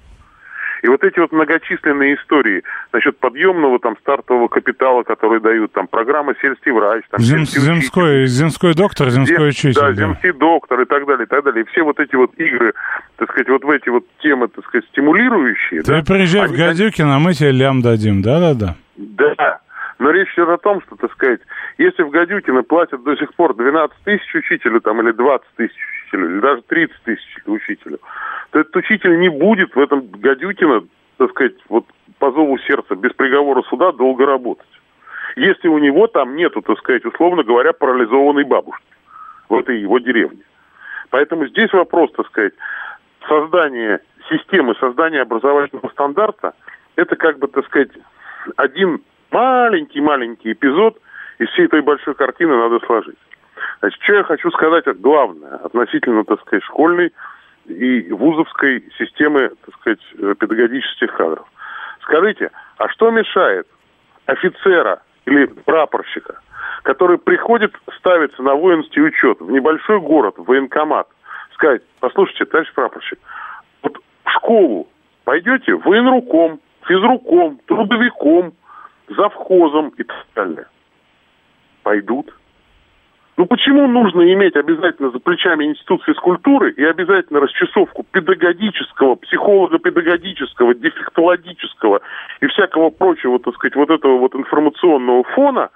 [0.83, 6.35] И вот эти вот многочисленные истории насчет подъемного там стартового капитала, который дают там программа
[6.41, 9.75] сельский врач, там Зем, земской, земской доктор, земской Зем, учитель.
[9.75, 11.65] Да, да, земский доктор и так далее, и так далее.
[11.65, 12.75] И все вот эти вот игры,
[13.17, 15.83] так сказать, вот в эти вот темы, так сказать, стимулирующие.
[15.83, 18.77] Ты да, приезжай они, в Гадюкино, мы тебе лям дадим, да-да-да.
[18.97, 19.61] Да,
[19.99, 21.41] но речь идет о том, что, так сказать,
[21.77, 26.31] если в Гадюкино платят до сих пор 12 тысяч учителю там, или 20 тысяч учителю,
[26.31, 27.99] или даже 30 тысяч учителю,
[28.51, 30.85] то этот учитель не будет в этом Гадюкино,
[31.16, 31.87] так сказать, вот
[32.19, 34.66] по зову сердца, без приговора суда долго работать.
[35.37, 38.85] Если у него там нету, так сказать, условно говоря, парализованной бабушки
[39.49, 40.43] в этой его деревне.
[41.11, 42.53] Поэтому здесь вопрос, так сказать,
[43.27, 46.55] создания системы, создания образовательного стандарта,
[46.97, 47.91] это как бы, так сказать,
[48.57, 50.99] один маленький-маленький эпизод
[51.39, 53.19] из всей этой большой картины надо сложить.
[53.81, 57.13] Значит, что я хочу сказать главное относительно, так сказать, школьной
[57.67, 60.01] и вузовской системы, так сказать,
[60.39, 61.47] педагогических кадров.
[62.03, 63.67] Скажите, а что мешает
[64.27, 66.41] офицера или прапорщика,
[66.83, 71.09] который приходит, ставится на воинский учет в небольшой город, в военкомат,
[71.55, 73.19] сказать, послушайте, товарищ прапорщик,
[73.83, 74.89] вот в школу
[75.25, 78.55] пойдете военруком, физруком, трудовиком,
[79.09, 80.67] завхозом и так далее.
[81.83, 82.33] Пойдут.
[83.39, 92.01] Ну почему нужно иметь обязательно за плечами институт физкультуры и обязательно расчесовку педагогического, психолого-педагогического, дефектологического
[92.41, 95.71] и всякого прочего, так сказать, вот этого вот информационного фона,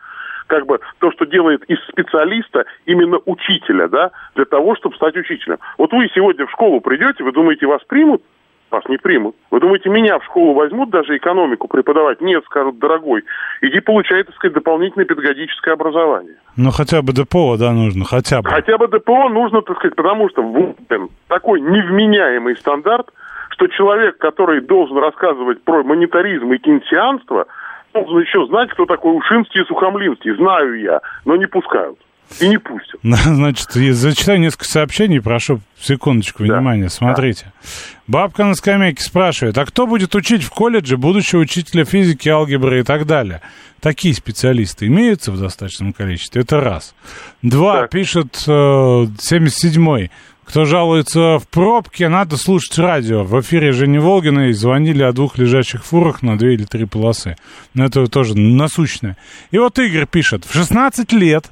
[0.49, 5.59] как бы то, что делает из специалиста именно учителя, да, для того, чтобы стать учителем.
[5.79, 8.25] Вот вы сегодня в школу придете, вы думаете, вас примут?
[8.73, 9.37] Вас не примут.
[9.51, 12.21] Вы думаете, меня в школу возьмут даже экономику преподавать?
[12.21, 13.23] Нет, скажут, дорогой,
[13.61, 16.37] иди получай, так сказать, дополнительное педагогическое образование.
[16.57, 18.51] Ну, хотя бы ДПО, да, нужно, хотя бы.
[18.51, 20.75] Хотя бы ДПО нужно, так сказать, потому что
[21.29, 23.11] такой невменяемый стандарт,
[23.51, 27.47] что человек, который должен рассказывать про монетаризм и кейнсианство,
[27.93, 30.35] должен еще знать, кто такой Ушинский и Сухомлинский.
[30.37, 31.99] Знаю я, но не пускают.
[32.41, 33.01] И не пустят.
[33.03, 36.85] Значит, зачитаю несколько сообщений, прошу секундочку внимания.
[36.85, 36.91] Да.
[36.91, 37.47] Смотрите.
[37.47, 37.69] Да.
[38.07, 42.83] Бабка на скамейке спрашивает, а кто будет учить в колледже будущего учителя физики, алгебры и
[42.83, 43.41] так далее?
[43.81, 46.43] Такие специалисты имеются в достаточном количестве?
[46.43, 46.95] Это раз.
[47.43, 47.91] Два, так.
[47.91, 50.11] пишет э, 77-й.
[50.45, 53.25] Кто жалуется в пробке, надо слушать радио.
[53.25, 57.37] В эфире Жени Волгиной звонили о двух лежащих фурах на две или три полосы.
[57.75, 59.17] Но это тоже насущное.
[59.51, 61.51] И вот Игорь пишет, в 16 лет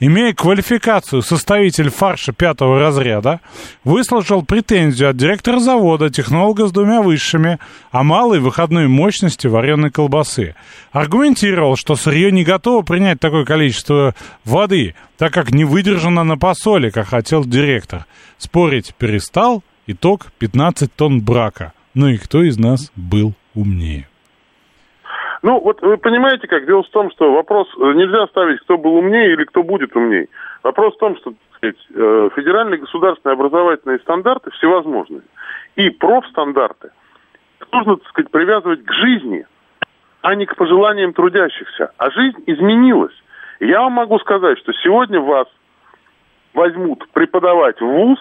[0.00, 3.40] имея квалификацию составитель фарша пятого разряда,
[3.84, 7.58] выслушал претензию от директора завода, технолога с двумя высшими,
[7.92, 10.56] о малой выходной мощности вареной колбасы.
[10.90, 14.14] Аргументировал, что сырье не готово принять такое количество
[14.44, 18.06] воды, так как не выдержано на посоле, как хотел директор.
[18.38, 21.72] Спорить перестал, итог 15 тонн брака.
[21.92, 24.09] Ну и кто из нас был умнее?
[25.42, 28.96] Ну, вот вы понимаете, как дело в том, что вопрос э, нельзя ставить, кто был
[28.96, 30.28] умнее или кто будет умнее.
[30.62, 35.22] Вопрос в том, что сказать, э, федеральные государственные образовательные стандарты всевозможные.
[35.76, 36.90] И профстандарты
[37.72, 39.46] нужно, так сказать, привязывать к жизни,
[40.20, 41.92] а не к пожеланиям трудящихся.
[41.96, 43.14] А жизнь изменилась.
[43.60, 45.48] я вам могу сказать, что сегодня вас
[46.52, 48.18] возьмут преподавать в ВУЗ,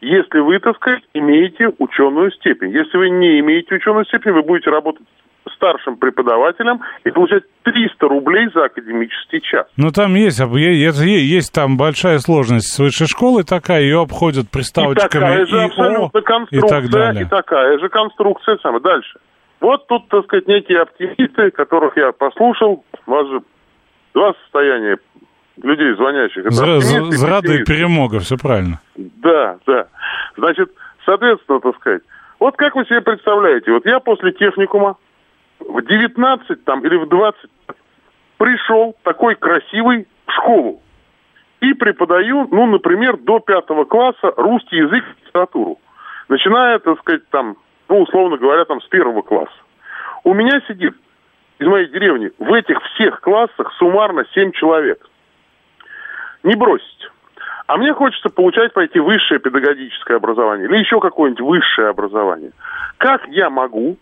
[0.00, 2.70] если вы, так сказать, имеете ученую степень.
[2.70, 5.06] Если вы не имеете ученую степень, вы будете работать
[5.54, 9.66] старшим преподавателем и получать 300 рублей за академический час.
[9.76, 15.28] Ну, там есть, есть там большая сложность с высшей школы такая, ее обходят приставочками и
[15.28, 17.22] такая же абсолютно конструкция, и, так далее.
[17.24, 18.58] и такая же конструкция.
[18.62, 19.18] Самое дальше.
[19.60, 22.84] Вот тут, так сказать, некие оптимисты, которых я послушал.
[23.06, 23.40] У вас же
[24.14, 24.96] два состояния
[25.62, 26.46] людей, звонящих.
[26.46, 26.80] Это
[27.10, 28.80] Зрада и перемога, все правильно.
[28.96, 29.86] Да, да.
[30.36, 30.70] Значит,
[31.04, 32.02] соответственно, так сказать,
[32.38, 34.96] вот как вы себе представляете, вот я после техникума
[35.60, 37.50] в 19 там или в 20
[38.38, 40.82] пришел такой красивый в школу
[41.60, 45.78] и преподаю, ну, например, до пятого класса русский язык и литературу.
[46.28, 47.56] Начиная, так сказать, там,
[47.88, 49.52] ну, условно говоря, там, с первого класса.
[50.24, 50.94] У меня сидит
[51.58, 55.06] из моей деревни в этих всех классах суммарно 7 человек.
[56.42, 57.10] Не бросить.
[57.66, 62.52] А мне хочется получать пойти высшее педагогическое образование или еще какое-нибудь высшее образование.
[62.96, 63.96] Как я могу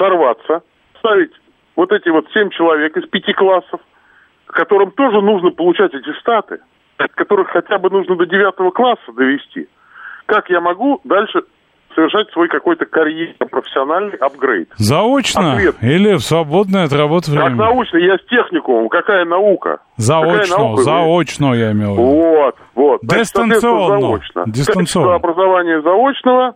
[0.00, 0.62] сорваться,
[0.98, 1.32] ставить
[1.76, 3.80] вот эти вот семь человек из пяти классов,
[4.46, 6.60] которым тоже нужно получать эти статы,
[6.96, 9.68] которых хотя бы нужно до девятого класса довести.
[10.26, 11.42] Как я могу дальше
[11.94, 14.70] совершать свой какой-то карьерный профессиональный апгрейд.
[14.76, 15.76] Заочно Ответ.
[15.82, 17.48] или в свободное от работы время?
[17.48, 19.80] Как научно, я с техникумом, какая наука?
[19.96, 20.82] Заочно, какая наука?
[20.82, 22.02] заочно я имел в виду.
[22.02, 23.00] Вот, вот.
[23.02, 24.00] Дистанционно.
[24.00, 24.44] заочно.
[24.46, 25.14] Дистанционно.
[25.14, 26.54] образование заочного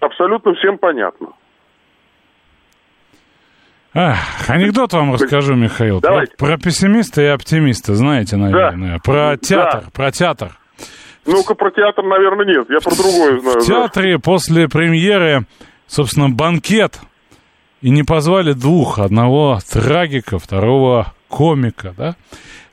[0.00, 1.28] абсолютно всем понятно.
[3.92, 6.00] Ах, анекдот вам расскажу, Михаил.
[6.00, 8.94] Про, про пессимиста и оптимиста, знаете, наверное.
[8.94, 8.98] Да.
[9.02, 9.90] Про театр, да.
[9.92, 10.58] про театр.
[11.26, 12.66] Ну-ка, про театр, наверное, нет.
[12.70, 13.60] Я про другое знаю.
[13.60, 15.46] В театре после премьеры,
[15.86, 17.00] собственно, банкет.
[17.82, 18.98] И не позвали двух.
[18.98, 22.14] Одного трагика, второго комика, да?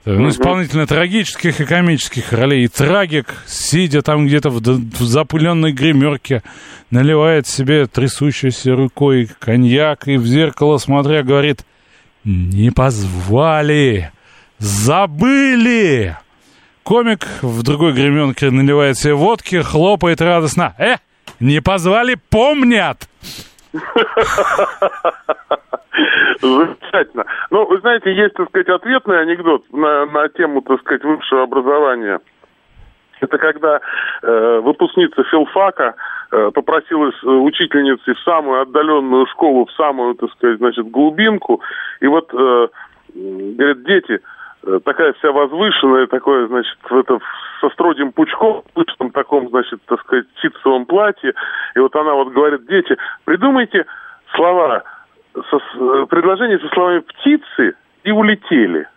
[0.10, 2.64] Ну, исполнительно трагических и комических ролей.
[2.64, 6.44] И трагик, сидя там где-то в, в запыленной гримерке,
[6.92, 11.66] наливает себе трясущейся рукой коньяк и в зеркало смотря говорит
[12.24, 14.12] «Не позвали!
[14.60, 16.16] Забыли!»
[16.84, 20.96] Комик в другой гременке наливает себе водки, хлопает радостно «Э,
[21.42, 23.10] не позвали, помнят!»
[26.42, 27.26] Замечательно.
[27.50, 32.20] Ну, вы знаете, есть, так сказать, ответный анекдот на, на тему, так сказать, высшего образования.
[33.20, 33.82] Это когда
[34.22, 35.96] э, выпускница филфака
[36.32, 41.62] э, попросилась э, учительницей в самую отдаленную школу, в самую, так сказать, значит, глубинку.
[42.00, 42.68] И вот э,
[43.16, 44.22] говорит, дети,
[44.84, 47.20] такая вся возвышенная, такое, значит, в это,
[47.62, 51.34] со строгим пучком, в пышном таком, значит, так сказать, ситцевом платье.
[51.76, 53.86] И вот она вот говорит, дети, придумайте
[54.36, 54.84] слова,
[55.34, 58.88] со, э, предложения со словами «птицы» и «улетели».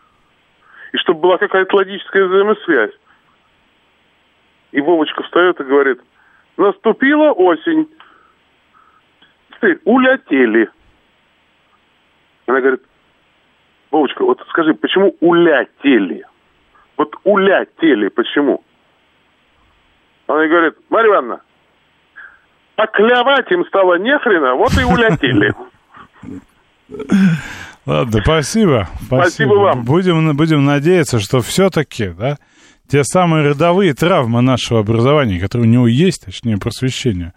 [0.92, 2.94] И чтобы была какая-то логическая взаимосвязь.
[4.72, 6.00] И Вовочка встает и говорит,
[6.56, 7.88] наступила осень,
[9.60, 10.68] ты улетели.
[12.46, 12.82] Она говорит,
[13.90, 16.24] Вовочка, вот скажи, почему улетели?
[16.96, 18.62] Вот улетели, почему?
[20.26, 21.40] Она говорит, Марья Ивановна,
[22.76, 25.52] поклевать им стало нехрена, вот и улетели.
[27.86, 28.88] Ладно, спасибо.
[28.94, 29.84] Спасибо, спасибо вам.
[29.84, 32.36] Будем, будем надеяться, что все-таки, да,
[32.88, 37.32] те самые родовые травмы нашего образования, которые у него есть, точнее, просвещения,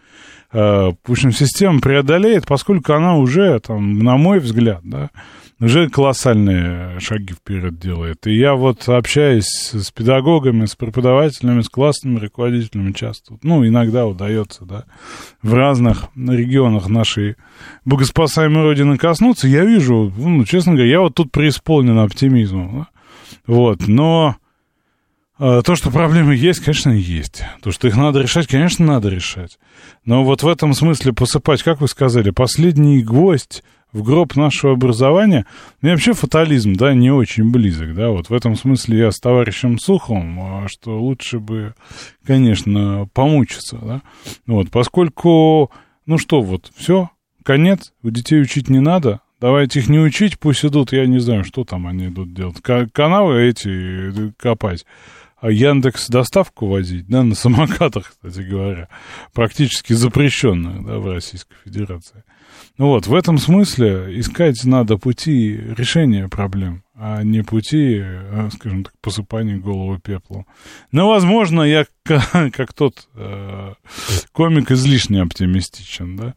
[0.51, 5.09] э, в общем, система преодолеет, поскольку она уже, там, на мой взгляд, да,
[5.63, 8.27] уже колоссальные шаги вперед делает.
[8.27, 14.65] И я вот общаюсь с педагогами, с преподавателями, с классными руководителями часто, ну, иногда удается,
[14.65, 14.83] да,
[15.41, 17.37] в разных регионах нашей
[17.85, 22.87] богоспасаемой Родины коснуться, я вижу, ну, честно говоря, я вот тут преисполнен оптимизмом, да?
[23.47, 24.35] вот, но
[25.39, 27.43] а, то, что проблемы есть, конечно, есть.
[27.61, 29.57] То, что их надо решать, конечно, надо решать.
[30.05, 33.63] Но вот в этом смысле посыпать, как вы сказали, последний гвоздь
[33.93, 35.45] в гроб нашего образования,
[35.81, 39.79] мне вообще фатализм, да, не очень близок, да, вот в этом смысле я с товарищем
[39.79, 41.75] Сухом, а, что лучше бы,
[42.25, 44.01] конечно, помучиться, да,
[44.47, 45.71] вот, поскольку,
[46.05, 47.11] ну что, вот, все,
[47.43, 51.43] конец, у детей учить не надо, давайте их не учить, пусть идут, я не знаю,
[51.43, 54.85] что там они идут делать, канавы эти копать,
[55.43, 58.87] а Яндекс доставку возить, да, на самокатах, кстати говоря,
[59.33, 62.23] практически запрещенных, да, в Российской Федерации.
[62.77, 68.83] Ну вот, в этом смысле искать надо пути решения проблем, а не пути, э, скажем
[68.83, 70.47] так, посыпания головы пеплом.
[70.91, 73.73] Но, возможно, я как тот э,
[74.31, 76.35] комик излишне оптимистичен, да,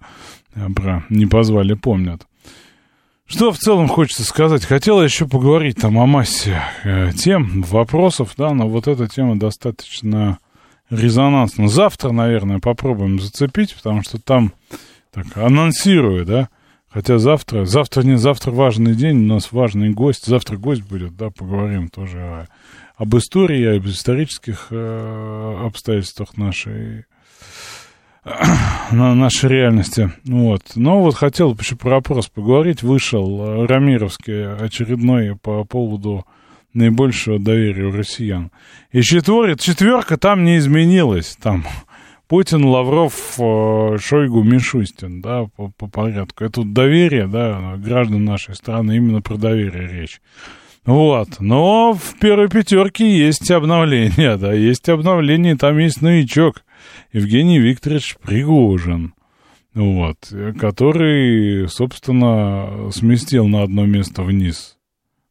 [0.75, 2.27] про «Не позвали, помнят».
[3.27, 4.65] Что в целом хочется сказать?
[4.65, 10.39] Хотела еще поговорить там о массе э, тем, вопросов, да, но вот эта тема достаточно
[10.91, 11.67] резонансна.
[11.67, 14.53] Завтра, наверное, попробуем зацепить, потому что там
[15.17, 16.51] так, анонсирую, да,
[16.91, 21.31] хотя завтра, завтра не, завтра важный день, у нас важный гость, завтра гость будет, да,
[21.31, 22.47] поговорим тоже о,
[22.97, 27.07] об истории, об исторических э, обстоятельствах нашей
[28.91, 30.13] на нашей реальности.
[30.25, 30.63] Вот.
[30.75, 32.83] Но вот хотел еще про опрос поговорить.
[32.83, 36.27] Вышел э, Рамировский очередной по поводу
[36.75, 38.51] наибольшего доверия у россиян.
[38.93, 39.57] И четвер...
[39.57, 41.39] четверка там не изменилась.
[41.41, 41.65] Там
[42.29, 46.45] Путин, Лавров, э, Шойгу, Мишустин, да, по, по порядку.
[46.45, 50.21] Это доверие, да, граждан нашей страны, именно про доверие речь.
[50.85, 56.65] Вот, но в первой пятерке есть обновление, да, есть обновление, там есть новичок,
[57.13, 59.15] Евгений Викторович Пригожин,
[59.75, 60.19] вот,
[60.59, 64.77] который, собственно, сместил на одно место вниз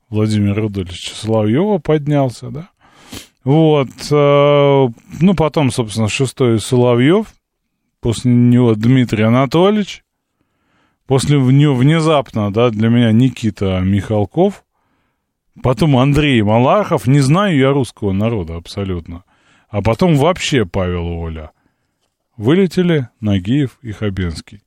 [0.10, 2.70] Владимира Рудольевича Соловьева, поднялся, да,
[3.46, 3.90] вот.
[4.12, 4.88] Э,
[5.22, 7.28] ну, потом, собственно, шестой Соловьев.
[8.02, 10.04] После него Дмитрий Анатольевич.
[11.06, 14.66] После него внезапно, да, для меня Никита Михалков.
[15.62, 17.06] Потом Андрей Малахов.
[17.06, 19.24] Не знаю я русского народа абсолютно.
[19.70, 21.52] А потом вообще Павел Оля.
[22.38, 24.62] Вылетели Нагиев и Хабенский.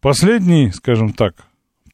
[0.00, 1.34] Последний, скажем так,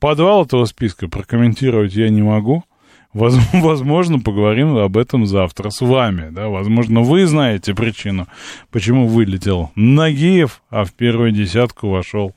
[0.00, 2.62] подвал этого списка прокомментировать я не могу–
[3.52, 6.30] Возможно, поговорим об этом завтра с вами.
[6.30, 6.48] Да?
[6.48, 8.26] Возможно, вы знаете причину,
[8.70, 12.34] почему вылетел Нагиев, а в первую десятку вошел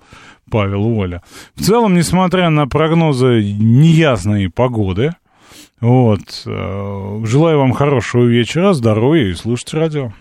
[0.49, 1.21] Павел Воля.
[1.55, 5.13] В целом, несмотря на прогнозы неясной погоды,
[5.81, 10.11] вот, э, желаю вам хорошего вечера, здоровья и слушать радио.